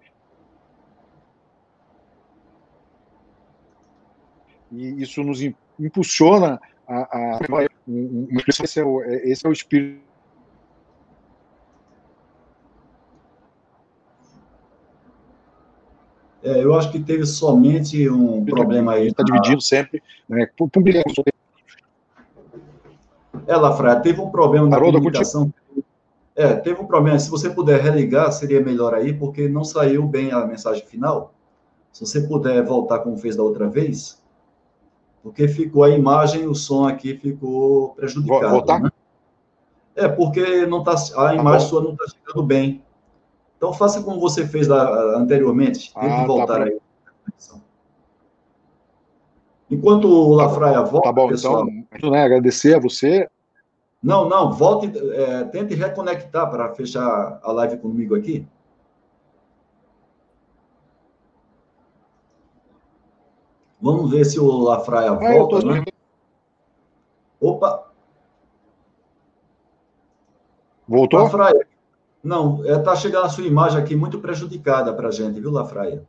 E 4.71 5.03
isso 5.03 5.25
nos 5.25 5.41
impulsiona 5.81 6.61
a, 6.87 6.95
a, 6.95 7.37
a 7.37 7.41
esse, 8.47 8.81
é 8.81 8.85
o, 8.85 9.03
esse 9.03 9.47
é 9.47 9.49
o 9.49 9.53
espírito 9.53 10.08
É, 16.43 16.63
eu 16.63 16.75
acho 16.75 16.91
que 16.93 17.01
teve 17.01 17.27
somente 17.27 18.09
um 18.09 18.45
problema 18.45 18.93
aí. 18.93 19.09
Está 19.09 19.23
dividindo 19.23 19.61
sempre. 19.61 20.03
Né, 20.29 20.49
É, 23.47 23.57
Lafra, 23.57 23.97
teve 23.97 24.21
um 24.21 24.31
problema 24.31 24.69
na 24.69 24.77
Haroldo, 24.77 24.99
comunicação. 24.99 25.53
É, 26.37 26.55
teve 26.55 26.81
um 26.81 26.87
problema. 26.87 27.19
Se 27.19 27.31
você 27.31 27.51
puder 27.51 27.81
religar, 27.81 28.31
seria 28.33 28.61
melhor 28.61 28.95
aí, 28.95 29.13
porque 29.13 29.49
não 29.49 29.65
saiu 29.65 30.07
bem 30.07 30.33
a 30.33 30.47
mensagem 30.47 30.87
final. 30.87 31.35
Se 31.93 32.07
você 32.07 32.21
puder 32.21 32.63
voltar 32.65 33.01
como 33.01 33.17
fez 33.17 33.35
da 33.35 33.43
outra 33.43 33.69
vez, 33.69 34.23
porque 35.23 35.49
ficou 35.49 35.83
a 35.83 35.91
imagem 35.91 36.43
e 36.43 36.47
o 36.47 36.55
som 36.55 36.87
aqui 36.87 37.17
ficou 37.17 37.91
prejudicado. 37.91 38.51
Voltar? 38.51 38.81
Né? 38.81 38.91
É, 39.97 40.07
porque 40.07 40.65
não 40.67 40.85
tá, 40.85 40.95
a 41.17 41.35
imagem 41.35 41.61
tá 41.61 41.61
sua 41.61 41.83
não 41.83 41.93
está 41.93 42.05
chegando 42.07 42.47
bem. 42.47 42.83
Então, 43.59 43.73
faça 43.73 44.01
como 44.03 44.21
você 44.21 44.47
fez 44.47 44.69
lá, 44.69 45.17
anteriormente. 45.17 45.93
Tente 45.93 46.07
ah, 46.07 46.25
voltar 46.25 46.59
tá 46.59 46.65
aí. 46.65 46.79
Enquanto 49.69 50.07
o 50.07 50.33
Lafraia 50.33 50.81
volta, 50.83 51.09
Tá 51.09 51.13
bom, 51.13 51.29
pessoal, 51.29 51.67
então, 51.69 52.11
né, 52.11 52.23
agradecer 52.23 52.77
a 52.77 52.81
você. 52.81 53.29
Não, 54.01 54.29
não, 54.29 54.53
volte, 54.53 54.97
é, 54.97 55.45
tente 55.45 55.75
reconectar 55.75 56.49
para 56.49 56.73
fechar 56.75 57.41
a 57.43 57.53
live 57.53 57.79
comigo 57.79 58.15
aqui. 58.15 58.47
Vamos 63.81 64.11
ver 64.11 64.25
se 64.25 64.39
o 64.39 64.47
Lafraia 64.47 65.11
ah, 65.11 65.15
volta, 65.15 65.67
né? 65.67 65.85
Opa! 67.41 67.91
Voltou? 70.87 71.25
Lafraia, 71.25 71.67
não, 72.23 72.65
está 72.65 72.93
é, 72.93 72.97
chegando 72.97 73.27
a 73.27 73.29
sua 73.29 73.47
imagem 73.47 73.81
aqui 73.81 73.95
muito 73.95 74.19
prejudicada 74.19 74.93
para 74.93 75.09
a 75.09 75.13
gente, 75.13 75.41
viu, 75.41 75.51
Lafraia? 75.51 76.03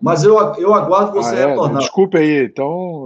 Mas 0.00 0.24
eu, 0.24 0.36
eu 0.56 0.74
aguardo 0.74 1.12
você 1.12 1.34
ah, 1.34 1.38
é? 1.38 1.46
retornar. 1.46 1.80
Desculpe 1.80 2.18
aí, 2.18 2.44
então. 2.44 3.04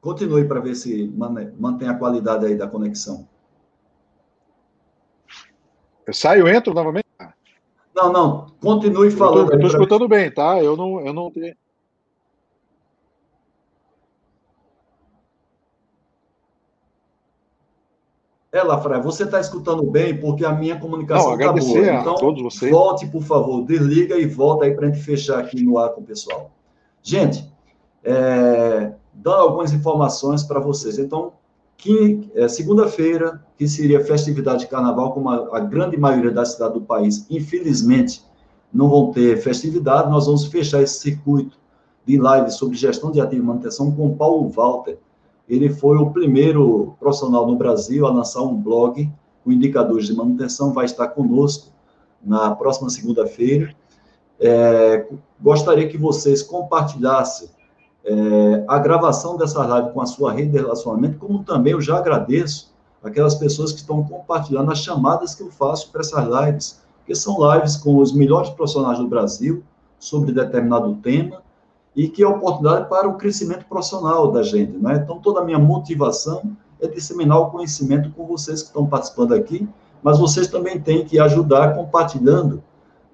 Continue 0.00 0.46
para 0.46 0.60
ver 0.60 0.74
se 0.74 1.12
mantém 1.58 1.88
a 1.88 1.94
qualidade 1.94 2.46
aí 2.46 2.54
da 2.54 2.66
conexão. 2.66 3.28
Eu 6.06 6.14
saio, 6.14 6.48
entro 6.48 6.74
novamente? 6.74 7.06
Não, 7.94 8.12
não. 8.12 8.46
Continue 8.60 9.10
falando. 9.10 9.50
Eu 9.50 9.56
estou 9.56 9.70
escutando 9.70 10.08
bem, 10.08 10.30
tá? 10.30 10.62
Eu 10.62 10.76
não, 10.76 11.00
eu 11.00 11.12
não 11.12 11.30
tenho. 11.30 11.54
É, 18.52 18.62
Lafra, 18.62 19.00
você 19.00 19.22
está 19.24 19.38
escutando 19.38 19.84
bem 19.84 20.18
porque 20.18 20.44
a 20.44 20.52
minha 20.52 20.78
comunicação 20.78 21.38
está 21.38 21.52
boa. 21.52 22.00
Então, 22.00 22.14
todos 22.16 22.42
vocês. 22.42 22.70
volte, 22.70 23.06
por 23.06 23.22
favor, 23.22 23.64
desliga 23.64 24.16
e 24.16 24.26
volta 24.26 24.64
aí 24.64 24.74
para 24.74 24.88
a 24.88 24.90
gente 24.90 25.02
fechar 25.02 25.38
aqui 25.38 25.62
no 25.62 25.78
ar 25.78 25.90
com 25.90 26.00
o 26.00 26.04
pessoal. 26.04 26.50
Gente, 27.00 27.48
é, 28.02 28.92
dando 29.14 29.36
algumas 29.36 29.72
informações 29.72 30.42
para 30.42 30.58
vocês. 30.58 30.98
Então, 30.98 31.32
é, 32.34 32.48
segunda-feira, 32.48 33.42
que 33.56 33.66
seria 33.68 34.04
festividade 34.04 34.60
de 34.60 34.66
carnaval, 34.66 35.12
como 35.12 35.30
a, 35.30 35.56
a 35.56 35.60
grande 35.60 35.96
maioria 35.96 36.30
da 36.30 36.44
cidade 36.44 36.74
do 36.74 36.80
país, 36.80 37.26
infelizmente, 37.30 38.22
não 38.72 38.88
vão 38.88 39.12
ter 39.12 39.38
festividade, 39.38 40.10
nós 40.10 40.26
vamos 40.26 40.46
fechar 40.46 40.82
esse 40.82 41.00
circuito 41.00 41.58
de 42.04 42.18
live 42.18 42.50
sobre 42.50 42.76
gestão 42.76 43.10
de 43.10 43.20
ativo 43.20 43.42
e 43.42 43.46
manutenção 43.46 43.90
com 43.92 44.14
Paulo 44.16 44.48
Walter, 44.48 44.98
ele 45.50 45.68
foi 45.68 45.98
o 45.98 46.10
primeiro 46.10 46.94
profissional 47.00 47.46
no 47.46 47.56
Brasil 47.56 48.06
a 48.06 48.10
lançar 48.10 48.42
um 48.42 48.56
blog 48.56 49.10
com 49.42 49.50
indicadores 49.50 50.06
de 50.06 50.14
manutenção, 50.14 50.72
vai 50.72 50.84
estar 50.84 51.08
conosco 51.08 51.68
na 52.24 52.54
próxima 52.54 52.88
segunda-feira. 52.88 53.74
É, 54.38 55.06
gostaria 55.40 55.88
que 55.88 55.98
vocês 55.98 56.42
compartilhassem 56.42 57.48
é, 58.04 58.64
a 58.68 58.78
gravação 58.78 59.36
dessa 59.36 59.66
live 59.66 59.92
com 59.92 60.00
a 60.00 60.06
sua 60.06 60.32
rede 60.32 60.50
de 60.50 60.58
relacionamento, 60.58 61.18
como 61.18 61.42
também 61.42 61.72
eu 61.72 61.80
já 61.80 61.98
agradeço 61.98 62.72
aquelas 63.02 63.34
pessoas 63.34 63.72
que 63.72 63.80
estão 63.80 64.04
compartilhando 64.04 64.70
as 64.70 64.78
chamadas 64.78 65.34
que 65.34 65.42
eu 65.42 65.50
faço 65.50 65.90
para 65.90 66.00
essas 66.00 66.24
lives, 66.26 66.80
que 67.06 67.14
são 67.14 67.38
lives 67.54 67.76
com 67.76 67.96
os 67.96 68.12
melhores 68.12 68.50
profissionais 68.50 68.98
do 68.98 69.08
Brasil 69.08 69.64
sobre 69.98 70.32
determinado 70.32 70.94
tema, 70.96 71.42
e 71.94 72.08
que 72.08 72.22
é 72.22 72.28
oportunidade 72.28 72.88
para 72.88 73.08
o 73.08 73.16
crescimento 73.16 73.64
profissional 73.66 74.30
da 74.30 74.42
gente. 74.42 74.72
Né? 74.78 75.00
Então, 75.02 75.18
toda 75.18 75.40
a 75.40 75.44
minha 75.44 75.58
motivação 75.58 76.56
é 76.80 76.86
disseminar 76.86 77.38
o 77.40 77.50
conhecimento 77.50 78.10
com 78.10 78.26
vocês 78.26 78.62
que 78.62 78.68
estão 78.68 78.86
participando 78.86 79.34
aqui, 79.34 79.68
mas 80.02 80.18
vocês 80.18 80.48
também 80.48 80.80
têm 80.80 81.04
que 81.04 81.18
ajudar 81.18 81.74
compartilhando 81.74 82.62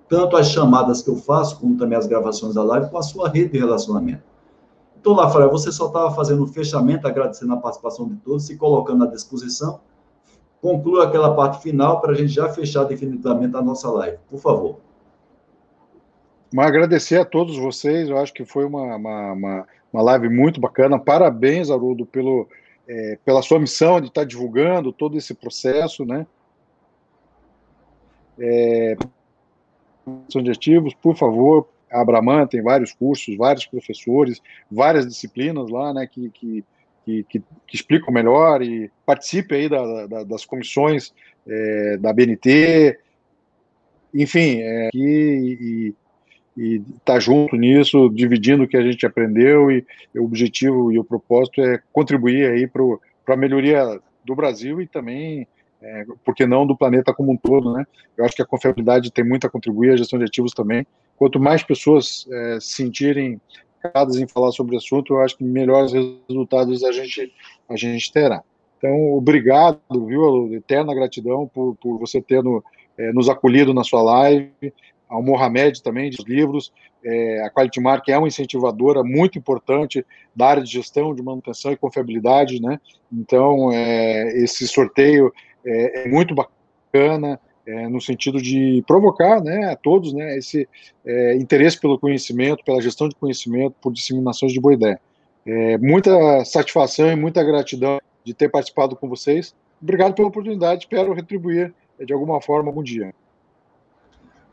tanto 0.08 0.36
as 0.36 0.48
chamadas 0.48 1.02
que 1.02 1.10
eu 1.10 1.16
faço, 1.16 1.58
como 1.58 1.76
também 1.76 1.98
as 1.98 2.06
gravações 2.06 2.54
da 2.54 2.62
live, 2.62 2.90
com 2.90 2.98
a 2.98 3.02
sua 3.02 3.28
rede 3.28 3.52
de 3.52 3.58
relacionamento. 3.58 4.22
Então, 5.00 5.14
Rafael, 5.14 5.50
você 5.50 5.72
só 5.72 5.86
estava 5.86 6.12
fazendo 6.12 6.44
o 6.44 6.46
fechamento, 6.46 7.06
agradecendo 7.06 7.52
a 7.54 7.56
participação 7.56 8.08
de 8.08 8.16
todos, 8.16 8.44
se 8.44 8.56
colocando 8.56 9.04
à 9.04 9.06
disposição. 9.06 9.80
Conclua 10.60 11.04
aquela 11.04 11.34
parte 11.34 11.62
final 11.62 12.00
para 12.00 12.12
a 12.12 12.14
gente 12.14 12.32
já 12.32 12.48
fechar 12.48 12.84
definitivamente 12.84 13.56
a 13.56 13.62
nossa 13.62 13.90
live, 13.90 14.18
por 14.28 14.38
favor. 14.38 14.85
Mas 16.52 16.66
agradecer 16.66 17.20
a 17.20 17.24
todos 17.24 17.56
vocês, 17.56 18.08
eu 18.08 18.18
acho 18.18 18.32
que 18.32 18.44
foi 18.44 18.64
uma, 18.64 18.96
uma, 18.96 19.32
uma, 19.32 19.68
uma 19.92 20.02
live 20.02 20.28
muito 20.28 20.60
bacana. 20.60 20.98
Parabéns, 20.98 21.70
Haroldo, 21.70 22.06
pelo, 22.06 22.48
é, 22.88 23.18
pela 23.24 23.42
sua 23.42 23.58
missão 23.58 24.00
de 24.00 24.08
estar 24.08 24.24
divulgando 24.24 24.92
todo 24.92 25.16
esse 25.16 25.34
processo, 25.34 26.04
né? 26.04 26.26
É, 28.38 28.96
de 30.28 30.50
ativos, 30.50 30.94
por 30.94 31.16
favor, 31.16 31.68
a 31.90 32.00
Abraman 32.00 32.46
tem 32.46 32.62
vários 32.62 32.92
cursos, 32.92 33.36
vários 33.36 33.66
professores, 33.66 34.40
várias 34.70 35.06
disciplinas 35.06 35.70
lá, 35.70 35.92
né, 35.92 36.06
que, 36.06 36.30
que, 36.30 36.64
que, 37.04 37.24
que 37.28 37.42
explicam 37.76 38.12
melhor 38.12 38.62
e 38.62 38.90
participe 39.04 39.54
aí 39.54 39.68
da, 39.68 40.06
da, 40.06 40.22
das 40.24 40.44
comissões 40.44 41.12
é, 41.46 41.96
da 41.96 42.12
BNT, 42.12 42.98
enfim, 44.14 44.60
é, 44.60 44.90
e 44.94 45.94
tá 47.04 47.18
junto 47.18 47.56
nisso, 47.56 48.08
dividindo 48.10 48.64
o 48.64 48.68
que 48.68 48.76
a 48.76 48.82
gente 48.82 49.04
aprendeu 49.04 49.70
e, 49.70 49.84
e 50.14 50.18
o 50.18 50.24
objetivo 50.24 50.90
e 50.90 50.98
o 50.98 51.04
propósito 51.04 51.60
é 51.60 51.80
contribuir 51.92 52.50
aí 52.50 52.66
para 52.66 53.34
a 53.34 53.36
melhoria 53.36 54.00
do 54.24 54.34
Brasil 54.34 54.80
e 54.80 54.86
também 54.86 55.46
é, 55.82 56.04
por 56.24 56.34
que 56.34 56.46
não 56.46 56.66
do 56.66 56.76
planeta 56.76 57.12
como 57.12 57.32
um 57.32 57.36
todo, 57.36 57.72
né? 57.72 57.84
Eu 58.16 58.24
acho 58.24 58.34
que 58.34 58.42
a 58.42 58.46
confiabilidade 58.46 59.12
tem 59.12 59.24
muito 59.24 59.46
a 59.46 59.50
contribuir, 59.50 59.90
a 59.90 59.96
gestão 59.96 60.18
de 60.18 60.24
ativos 60.24 60.52
também. 60.52 60.86
Quanto 61.16 61.38
mais 61.38 61.62
pessoas 61.62 62.26
é, 62.30 62.58
se 62.60 62.74
sentirem 62.74 63.40
capazes 63.82 64.20
em 64.20 64.26
falar 64.26 64.52
sobre 64.52 64.74
o 64.74 64.78
assunto, 64.78 65.14
eu 65.14 65.20
acho 65.20 65.36
que 65.36 65.44
melhores 65.44 65.92
resultados 65.92 66.82
a 66.82 66.92
gente, 66.92 67.32
a 67.68 67.76
gente 67.76 68.12
terá. 68.12 68.42
Então, 68.78 69.12
obrigado, 69.12 69.80
viu? 69.90 70.52
Eterna 70.54 70.94
gratidão 70.94 71.46
por, 71.46 71.76
por 71.76 71.98
você 71.98 72.20
ter 72.20 72.42
no, 72.42 72.62
é, 72.98 73.12
nos 73.12 73.28
acolhido 73.28 73.72
na 73.72 73.84
sua 73.84 74.02
live, 74.02 74.50
ao 75.08 75.22
Mohamed 75.22 75.82
também, 75.82 76.10
dos 76.10 76.24
livros. 76.26 76.72
É, 77.04 77.42
a 77.42 77.50
Quality 77.50 77.80
Mark 77.80 78.08
é 78.08 78.18
uma 78.18 78.28
incentivadora 78.28 79.02
muito 79.04 79.38
importante 79.38 80.04
da 80.34 80.48
área 80.48 80.62
de 80.62 80.70
gestão, 80.70 81.14
de 81.14 81.22
manutenção 81.22 81.72
e 81.72 81.76
confiabilidade, 81.76 82.60
né? 82.60 82.80
Então, 83.12 83.70
é, 83.72 84.28
esse 84.38 84.66
sorteio 84.66 85.32
é, 85.64 86.04
é 86.04 86.08
muito 86.08 86.34
bacana, 86.34 87.40
é, 87.66 87.88
no 87.88 88.00
sentido 88.00 88.40
de 88.40 88.82
provocar 88.86 89.42
né, 89.42 89.72
a 89.72 89.76
todos 89.76 90.12
né, 90.12 90.38
esse 90.38 90.68
é, 91.04 91.34
interesse 91.34 91.80
pelo 91.80 91.98
conhecimento, 91.98 92.64
pela 92.64 92.80
gestão 92.80 93.08
de 93.08 93.16
conhecimento, 93.16 93.74
por 93.80 93.92
disseminações 93.92 94.52
de 94.52 94.60
boa 94.60 94.74
ideia. 94.74 95.00
É, 95.44 95.76
muita 95.78 96.44
satisfação 96.44 97.10
e 97.10 97.16
muita 97.16 97.42
gratidão 97.42 98.00
de 98.24 98.32
ter 98.32 98.48
participado 98.48 98.94
com 98.94 99.08
vocês. 99.08 99.54
Obrigado 99.82 100.14
pela 100.14 100.28
oportunidade, 100.28 100.84
espero 100.84 101.12
retribuir 101.12 101.74
de 102.04 102.12
alguma 102.12 102.40
forma 102.40 102.68
algum 102.68 102.82
dia. 102.82 103.12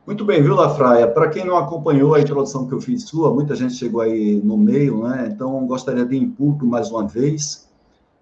Muito 0.06 0.26
bem, 0.26 0.44
viu, 0.44 0.54
Lafraia? 0.54 1.08
Para 1.08 1.30
quem 1.30 1.46
não 1.46 1.58
acompanhou 1.58 2.14
a 2.14 2.20
introdução 2.20 2.68
que 2.68 2.74
eu 2.74 2.82
fiz 2.82 3.04
sua, 3.04 3.34
muita 3.34 3.56
gente 3.56 3.74
chegou 3.76 4.02
aí 4.02 4.36
no 4.44 4.58
meio, 4.58 5.02
né? 5.02 5.30
Então, 5.34 5.66
gostaria 5.66 6.06
de 6.06 6.18
impulso 6.18 6.66
mais 6.66 6.92
uma 6.92 7.08
vez 7.08 7.70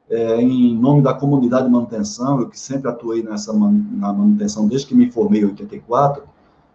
é, 0.08 0.42
em 0.42 0.78
nome 0.78 1.02
da 1.02 1.14
comunidade 1.14 1.66
de 1.66 1.72
manutenção, 1.72 2.40
eu 2.40 2.50
que 2.50 2.60
sempre 2.60 2.88
atuei 2.88 3.24
nessa 3.24 3.52
na 3.54 4.14
manutenção 4.14 4.68
desde 4.68 4.88
que 4.88 4.94
me 4.94 5.10
formei 5.10 5.42
em 5.42 5.46
84 5.46 6.24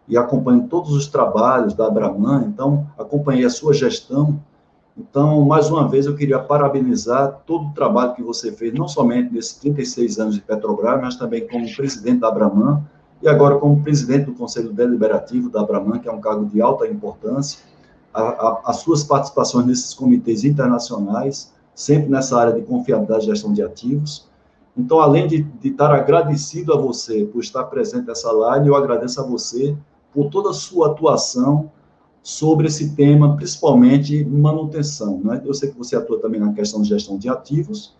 e 0.09 0.17
acompanho 0.17 0.67
todos 0.69 0.93
os 0.93 1.07
trabalhos 1.07 1.75
da 1.75 1.87
Abraman, 1.87 2.47
então 2.49 2.87
acompanhei 2.99 3.45
a 3.45 3.51
sua 3.51 3.75
gestão. 3.75 4.41
Então, 4.97 5.45
mais 5.45 5.71
uma 5.71 5.87
vez, 5.87 6.07
eu 6.07 6.17
queria 6.17 6.39
parabenizar 6.39 7.43
todo 7.47 7.67
o 7.67 7.75
trabalho 7.75 8.15
que 8.15 8.23
você 8.23 8.51
fez, 8.51 8.73
não 8.73 8.89
somente 8.89 9.33
nesses 9.33 9.53
36 9.59 10.19
anos 10.19 10.35
de 10.35 10.41
Petrobras, 10.41 11.01
mas 11.01 11.17
também 11.17 11.47
como 11.47 11.73
presidente 11.77 12.21
da 12.21 12.29
Abraman 12.29 12.83
e 13.23 13.29
agora 13.29 13.59
como 13.59 13.83
presidente 13.83 14.27
do 14.27 14.35
Conselho 14.35 14.73
Deliberativo 14.73 15.51
da 15.51 15.61
Abraman, 15.61 15.99
que 15.99 16.09
é 16.09 16.13
um 16.13 16.21
cargo 16.21 16.45
de 16.47 16.61
alta 16.61 16.87
importância. 16.87 17.61
A, 18.13 18.23
a, 18.23 18.63
as 18.67 18.77
suas 18.77 19.05
participações 19.05 19.67
nesses 19.67 19.95
comitês 19.95 20.45
internacionais, 20.45 21.53
sempre 21.75 22.11
nessa 22.11 22.39
área 22.39 22.53
de 22.53 22.63
confiabilidade 22.63 23.25
e 23.25 23.27
gestão 23.27 23.53
de 23.53 23.63
ativos. 23.63 24.27
Então, 24.77 25.01
além 25.01 25.27
de, 25.27 25.43
de 25.43 25.69
estar 25.69 25.91
agradecido 25.91 26.73
a 26.73 26.77
você 26.77 27.25
por 27.25 27.41
estar 27.41 27.65
presente 27.65 28.07
nessa 28.07 28.31
live, 28.31 28.69
eu 28.69 28.77
agradeço 28.77 29.21
a 29.21 29.25
você 29.25 29.77
por 30.13 30.29
toda 30.31 30.51
a 30.51 30.55
sua 30.55 30.89
atuação 30.89 31.71
sobre 32.23 32.67
esse 32.67 32.95
tema, 32.95 33.37
principalmente 33.37 34.25
manutenção. 34.25 35.21
Né? 35.23 35.43
Eu 35.45 35.55
sei 35.55 35.71
que 35.71 35.79
você 35.79 35.95
atua 35.97 36.19
também 36.19 36.41
na 36.41 36.53
questão 36.53 36.83
de 36.83 36.89
gestão 36.89 37.17
de 37.17 37.29
ativos, 37.29 37.95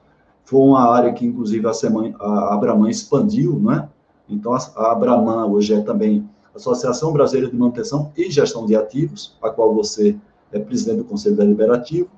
foi 0.45 0.61
uma 0.61 0.91
área 0.91 1.13
que, 1.13 1.27
inclusive, 1.27 1.67
a, 1.67 1.73
semana, 1.73 2.15
a 2.21 2.55
Abraman 2.55 2.89
expandiu, 2.89 3.59
né? 3.59 3.89
Então, 4.29 4.53
a, 4.53 4.93
Abraman 4.93 5.47
hoje 5.47 5.75
é 5.75 5.81
também 5.81 6.29
Associação 6.55 7.13
Brasileira 7.13 7.51
de 7.51 7.57
Manutenção 7.57 8.13
e 8.17 8.31
Gestão 8.31 8.67
de 8.67 8.75
Ativos, 8.75 9.37
a 9.43 9.51
qual 9.51 9.75
você 9.75 10.17
é 10.53 10.59
presidente 10.59 10.99
do 10.99 11.05
Conselho 11.05 11.37
Deliberativo. 11.37 12.09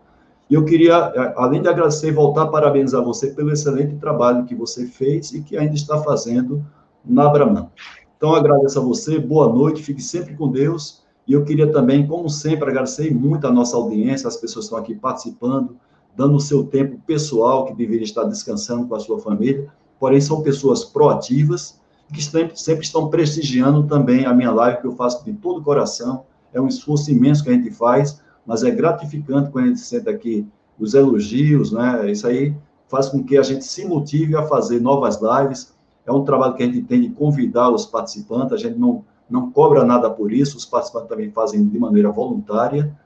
E 0.49 0.55
eu 0.55 0.65
queria, 0.65 1.13
é, 1.15 1.35
além 1.37 1.61
de 1.61 1.69
agradecer, 1.69 2.13
voltar 2.13 2.43
a 2.43 2.47
parabenizar 2.47 3.05
você 3.05 3.29
pelo 3.29 3.53
excelente 3.53 3.97
trabalho 3.97 4.45
que 4.45 4.55
você 4.55 4.87
fez 4.87 5.33
e 5.33 5.43
que 5.43 5.57
ainda 5.57 5.75
está 5.75 5.99
fazendo 6.03 6.65
na 7.05 7.29
Braman. 7.29 7.69
Então, 8.17 8.35
agradeço 8.35 8.79
a 8.79 8.83
você, 8.83 9.19
boa 9.19 9.53
noite, 9.53 9.83
fique 9.83 10.03
sempre 10.03 10.35
com 10.35 10.51
Deus. 10.51 11.03
E 11.27 11.35
eu 11.35 11.45
queria 11.45 11.71
também, 11.71 12.07
como 12.07 12.31
sempre, 12.31 12.71
agradecer 12.71 13.15
muito 13.15 13.47
a 13.47 13.53
nossa 13.53 13.77
audiência, 13.77 14.27
as 14.27 14.37
pessoas 14.37 14.65
que 14.65 14.75
estão 14.75 14.79
aqui 14.79 14.95
participando, 14.95 15.77
dando 16.17 16.37
o 16.37 16.41
seu 16.41 16.65
tempo 16.65 16.99
pessoal, 17.07 17.67
que 17.67 17.75
deveria 17.75 18.05
estar 18.05 18.25
descansando 18.25 18.89
com 18.89 18.95
a 18.95 19.01
sua 19.01 19.21
família. 19.21 19.71
Porém, 20.01 20.21
são 20.21 20.43
pessoas 20.43 20.85
proativas, 20.85 21.79
que 22.13 22.23
sempre, 22.23 22.85
estão 22.85 23.09
prestigiando 23.09 23.85
também 23.85 24.25
a 24.25 24.33
minha 24.33 24.51
live, 24.51 24.81
que 24.81 24.87
eu 24.87 24.93
faço 24.93 25.25
de 25.25 25.33
todo 25.33 25.61
o 25.61 25.63
coração. 25.63 26.25
É 26.53 26.61
um 26.61 26.67
esforço 26.67 27.11
imenso 27.11 27.45
que 27.45 27.51
a 27.51 27.53
gente 27.53 27.71
faz 27.71 28.21
mas 28.49 28.63
é 28.63 28.71
gratificante 28.71 29.51
quando 29.51 29.67
a 29.67 29.69
gente 29.69 29.81
senta 29.81 30.11
aqui 30.11 30.49
os 30.81 30.95
elogios, 30.95 31.71
né? 31.71 32.11
Isso 32.11 32.27
aí 32.27 32.57
faz 32.89 33.11
com 33.11 33.23
que 33.23 33.37
a 33.37 33.43
gente 33.43 33.63
se 33.63 33.85
motive 33.85 34.35
a 34.35 34.43
fazer 34.45 34.81
novas 34.81 35.21
lives. 35.21 35.75
É 36.07 36.11
um 36.11 36.25
trabalho 36.25 36.55
que 36.55 36.63
a 36.63 36.67
gente 36.67 36.81
tem 36.81 37.03
de 37.03 37.11
convidar 37.11 37.69
os 37.69 37.85
participantes, 37.85 38.55
a 38.55 38.57
gente 38.57 38.79
não, 38.79 39.05
não 39.29 39.51
cobra 39.51 39.85
nada 39.85 40.09
por 40.09 40.33
isso, 40.33 40.57
os 40.57 40.65
participantes 40.65 41.11
também 41.11 41.31
fazem 41.31 41.63
de 41.69 41.79
maneira 41.79 42.11
voluntária. 42.11 42.97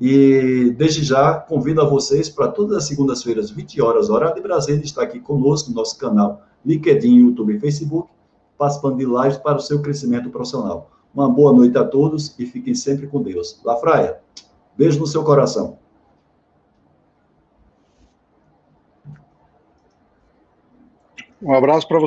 E 0.00 0.74
desde 0.76 1.04
já 1.04 1.34
convido 1.34 1.80
a 1.80 1.84
vocês 1.84 2.28
para 2.28 2.48
todas 2.48 2.78
as 2.78 2.84
segundas-feiras, 2.88 3.50
20 3.50 3.80
horas, 3.80 4.10
hora 4.10 4.32
de 4.32 4.40
Brasília, 4.40 4.82
estar 4.82 5.02
aqui 5.02 5.20
conosco 5.20 5.70
no 5.70 5.76
nosso 5.76 5.96
canal 5.96 6.42
LinkedIn, 6.66 7.20
YouTube 7.20 7.54
e 7.54 7.60
Facebook, 7.60 8.10
participando 8.58 8.98
de 8.98 9.06
lives 9.06 9.38
para 9.38 9.56
o 9.56 9.60
seu 9.60 9.80
crescimento 9.80 10.28
profissional. 10.28 10.90
Uma 11.14 11.28
boa 11.28 11.52
noite 11.52 11.78
a 11.78 11.84
todos 11.84 12.38
e 12.38 12.44
fiquem 12.44 12.74
sempre 12.74 13.06
com 13.06 13.22
Deus. 13.22 13.60
Lafraia. 13.64 14.20
Beijo 14.76 14.98
no 14.98 15.06
seu 15.06 15.24
coração. 15.24 15.78
Um 21.40 21.54
abraço 21.54 21.86
para 21.86 22.00
você. 22.00 22.06